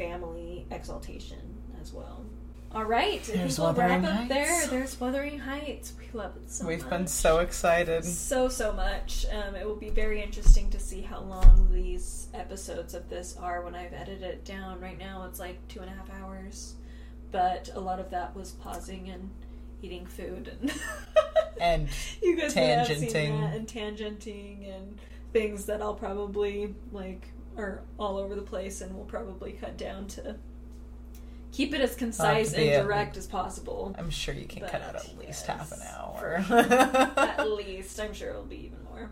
family 0.00 0.66
exaltation 0.70 1.38
as 1.80 1.92
well. 1.92 2.24
All 2.72 2.84
right, 2.84 3.22
There's 3.24 3.58
we'll 3.58 3.74
wrap 3.74 4.02
up 4.04 4.10
Heights. 4.10 4.28
there. 4.28 4.66
There's 4.68 5.00
Wuthering 5.00 5.40
Heights. 5.40 5.92
We 5.98 6.06
love 6.18 6.36
it 6.36 6.50
so 6.50 6.66
We've 6.68 6.80
much. 6.82 6.90
been 6.90 7.06
so 7.08 7.38
excited. 7.40 8.04
so 8.04 8.48
so 8.48 8.72
much. 8.72 9.26
Um, 9.32 9.56
it 9.56 9.66
will 9.66 9.74
be 9.76 9.90
very 9.90 10.22
interesting 10.22 10.70
to 10.70 10.78
see 10.78 11.00
how 11.02 11.20
long 11.20 11.68
these 11.72 12.28
episodes 12.32 12.94
of 12.94 13.08
this 13.10 13.36
are 13.36 13.62
when 13.62 13.74
I've 13.74 13.92
edited 13.92 14.22
it 14.22 14.44
down. 14.44 14.80
Right 14.80 14.98
now, 14.98 15.26
it's 15.28 15.40
like 15.40 15.56
two 15.68 15.80
and 15.80 15.90
a 15.90 15.92
half 15.92 16.08
hours, 16.22 16.76
but 17.32 17.68
a 17.74 17.80
lot 17.80 17.98
of 17.98 18.08
that 18.10 18.34
was 18.36 18.52
pausing 18.52 19.10
and 19.10 19.28
eating 19.82 20.06
food 20.06 20.52
and 20.60 20.72
And 21.60 21.88
you 22.22 22.36
guys 22.40 22.54
may 22.54 22.66
have 22.68 22.86
seen 22.86 23.02
tangenting. 23.10 23.40
that 23.40 23.54
and 23.56 23.66
tangenting 23.66 24.74
and 24.76 24.98
things 25.32 25.66
that 25.66 25.82
I'll 25.82 25.94
probably 25.94 26.74
like 26.92 27.26
are 27.60 27.82
all 27.98 28.16
over 28.16 28.34
the 28.34 28.42
place 28.42 28.80
and 28.80 28.94
we'll 28.94 29.04
probably 29.04 29.52
cut 29.52 29.76
down 29.76 30.06
to 30.08 30.36
keep 31.52 31.74
it 31.74 31.80
as 31.80 31.94
concise 31.94 32.52
and 32.54 32.70
direct 32.70 33.16
as 33.16 33.26
possible. 33.26 33.94
I'm 33.98 34.10
sure 34.10 34.34
you 34.34 34.46
can 34.46 34.62
cut 34.62 34.82
out 34.82 34.96
at 34.96 35.18
least 35.18 35.46
yes, 35.46 35.46
half 35.46 35.72
an 35.72 35.80
hour. 35.94 36.44
at 37.16 37.50
least. 37.50 38.00
I'm 38.00 38.12
sure 38.12 38.30
it'll 38.30 38.42
be 38.42 38.66
even 38.66 38.82
more. 38.84 39.10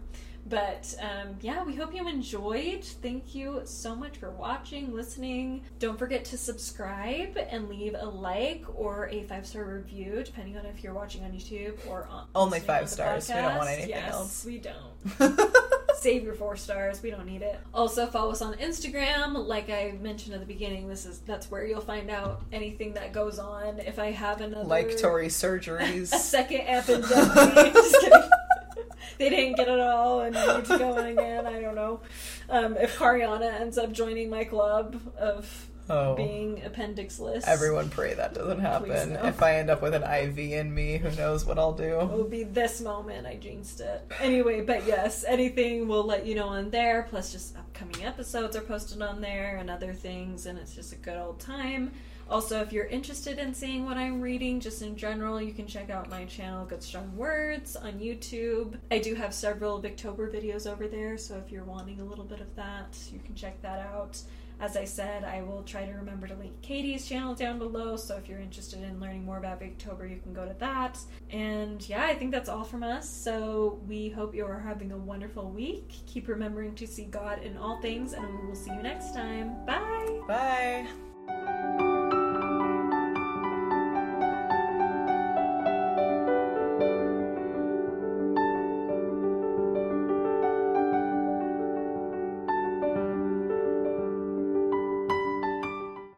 But 0.49 0.95
um, 1.01 1.37
yeah, 1.43 1.63
we 1.63 1.75
hope 1.75 1.95
you 1.95 2.09
enjoyed. 2.09 2.83
Thank 2.83 3.35
you 3.35 3.63
so 3.65 3.95
much 3.95 4.17
for 4.17 4.31
watching, 4.31 4.95
listening. 4.95 5.63
Don't 5.79 5.99
forget 5.99 6.25
to 6.27 6.39
subscribe 6.39 7.37
and 7.37 7.69
leave 7.69 7.95
a 7.99 8.07
like 8.07 8.65
or 8.75 9.09
a 9.11 9.25
five 9.25 9.47
star 9.47 9.65
review, 9.65 10.23
depending 10.25 10.57
on 10.57 10.65
if 10.65 10.83
you're 10.83 10.95
watching 10.95 11.23
on 11.25 11.33
YouTube 11.33 11.75
or 11.87 12.07
on 12.11 12.29
Only 12.35 12.61
five 12.61 12.83
on 12.83 12.89
stars. 12.89 13.29
We 13.29 13.35
don't 13.35 13.57
want 13.57 13.69
anything 13.69 13.91
yes, 13.91 14.13
else. 14.13 14.45
We 14.45 14.59
don't. 14.59 15.41
Save 15.99 16.23
your 16.23 16.35
four 16.35 16.57
stars. 16.57 17.03
We 17.03 17.11
don't 17.11 17.27
need 17.27 17.43
it. 17.43 17.59
Also 17.75 18.07
follow 18.07 18.31
us 18.31 18.41
on 18.41 18.55
Instagram. 18.55 19.35
Like 19.47 19.69
I 19.69 19.99
mentioned 20.01 20.35
at 20.35 20.41
the 20.41 20.47
beginning, 20.47 20.89
this 20.89 21.05
is 21.05 21.19
that's 21.21 21.51
where 21.51 21.67
you'll 21.67 21.81
find 21.81 22.09
out 22.09 22.43
anything 22.53 22.95
that 22.95 23.13
goes 23.13 23.41
on. 23.41 23.81
If 23.81 23.99
I 23.99 24.13
have 24.13 24.41
another 24.41 24.65
like 24.65 24.97
Tori 24.97 25.27
surgeries. 25.27 26.13
a 26.13 26.19
second 26.19 26.61
epidemic. 26.61 27.05
Just 27.75 28.01
kidding. 28.01 28.31
they 29.19 29.29
didn't 29.29 29.57
get 29.57 29.67
it 29.67 29.81
all 29.81 30.21
and 30.21 30.37
need 30.37 30.65
to 30.67 30.79
go 30.79 30.97
in 30.99 31.07
again. 31.19 31.47
I 31.47 31.61
don't 31.61 31.75
know. 31.75 32.01
Um, 32.49 32.77
if 32.77 32.97
Kariana 32.97 33.61
ends 33.61 33.77
up 33.77 33.91
joining 33.91 34.31
my 34.31 34.45
club 34.45 35.01
of 35.19 35.67
Oh. 35.91 36.15
being 36.15 36.57
appendixless, 36.67 37.45
Everyone 37.47 37.89
pray 37.89 38.15
that 38.15 38.35
doesn't 38.35 38.61
happen. 38.61 39.15
no. 39.15 39.25
If 39.25 39.43
I 39.43 39.57
end 39.57 39.71
up 39.71 39.81
with 39.83 39.95
an 39.95 40.03
IV 40.03 40.39
in 40.39 40.75
me, 40.75 40.99
who 40.99 41.11
knows 41.17 41.45
what 41.47 41.59
I'll 41.59 41.73
do. 41.73 42.01
It 42.01 42.11
will 42.11 42.25
be 42.25 42.45
this 42.45 42.81
moment. 42.81 43.27
I 43.27 43.37
jinxed 43.37 43.81
it. 43.81 44.03
Anyway, 44.21 44.61
but 44.61 44.87
yes, 44.87 45.25
anything 45.27 45.89
we'll 45.89 46.05
let 46.05 46.27
you 46.27 46.35
know 46.35 46.49
on 46.49 46.71
there. 46.71 47.07
Plus, 47.09 47.33
just 47.33 47.57
upcoming 47.57 48.05
episodes 48.05 48.57
are 48.57 48.61
posted 48.63 49.01
on 49.03 49.21
there 49.21 49.57
and 49.57 49.71
other 49.71 49.93
things, 49.93 50.47
and 50.47 50.59
it's 50.59 50.75
just 50.75 50.93
a 50.93 50.97
good 50.97 51.17
old 51.17 51.41
time. 51.41 51.93
Also, 52.31 52.61
if 52.61 52.75
you're 52.75 52.85
interested 52.85 53.39
in 53.39 53.55
seeing 53.55 53.87
what 53.87 53.97
I'm 53.97 54.21
reading, 54.21 54.61
just 54.61 54.83
in 54.83 54.97
general, 54.97 55.41
you 55.41 55.55
can 55.55 55.67
check 55.67 55.89
out 55.89 56.11
my 56.11 56.27
channel, 56.27 56.67
Good 56.67 56.83
Strong 56.83 57.17
Words, 57.17 57.75
on 57.75 57.95
YouTube. 57.95 58.75
I 58.91 58.99
do 58.99 59.15
have 59.15 59.33
several 59.33 59.81
Victober 59.81 60.31
videos 60.31 60.71
over 60.71 60.87
there, 60.89 61.17
so 61.17 61.37
if 61.43 61.51
you're 61.51 61.65
wanting 61.65 62.01
a 62.01 62.05
little 62.05 62.27
bit 62.27 62.41
of 62.43 62.55
that, 62.57 62.99
you 63.11 63.19
can 63.25 63.35
check 63.35 63.63
that 63.63 63.79
out. 63.81 64.21
As 64.61 64.77
I 64.77 64.85
said, 64.85 65.25
I 65.25 65.43
will 65.43 65.63
try 65.63 65.85
to 65.85 65.93
remember 65.93 66.27
to 66.27 66.35
link 66.35 66.61
Katie's 66.63 67.07
channel 67.07 67.35
down 67.35 67.59
below, 67.59 67.97
so 67.97 68.17
if 68.17 68.29
you're 68.29 68.41
interested 68.41 68.83
in 68.83 68.99
learning 69.01 69.25
more 69.25 69.39
about 69.39 69.63
October, 69.63 70.07
you 70.07 70.19
can 70.19 70.33
go 70.33 70.47
to 70.47 70.55
that. 70.59 70.99
And 71.31 71.87
yeah, 71.89 72.05
I 72.05 72.15
think 72.15 72.33
that's 72.33 72.49
all 72.49 72.65
from 72.65 72.83
us. 72.83 73.09
So 73.09 73.81
we 73.87 74.09
hope 74.09 74.35
you 74.35 74.45
are 74.47 74.59
having 74.59 74.93
a 74.93 74.99
wonderful 74.99 75.51
week. 75.51 75.93
Keep 76.07 76.29
remembering 76.29 76.75
to 76.77 76.87
see 76.87 77.05
God 77.05 77.43
in 77.43 77.57
all 77.57 77.81
things, 77.81 78.13
and 78.15 78.41
we 78.41 78.47
will 78.49 78.57
see 78.57 78.73
you 78.73 78.83
next 78.83 79.15
time. 79.15 79.65
Bye! 79.65 80.21
Bye. 80.27 81.88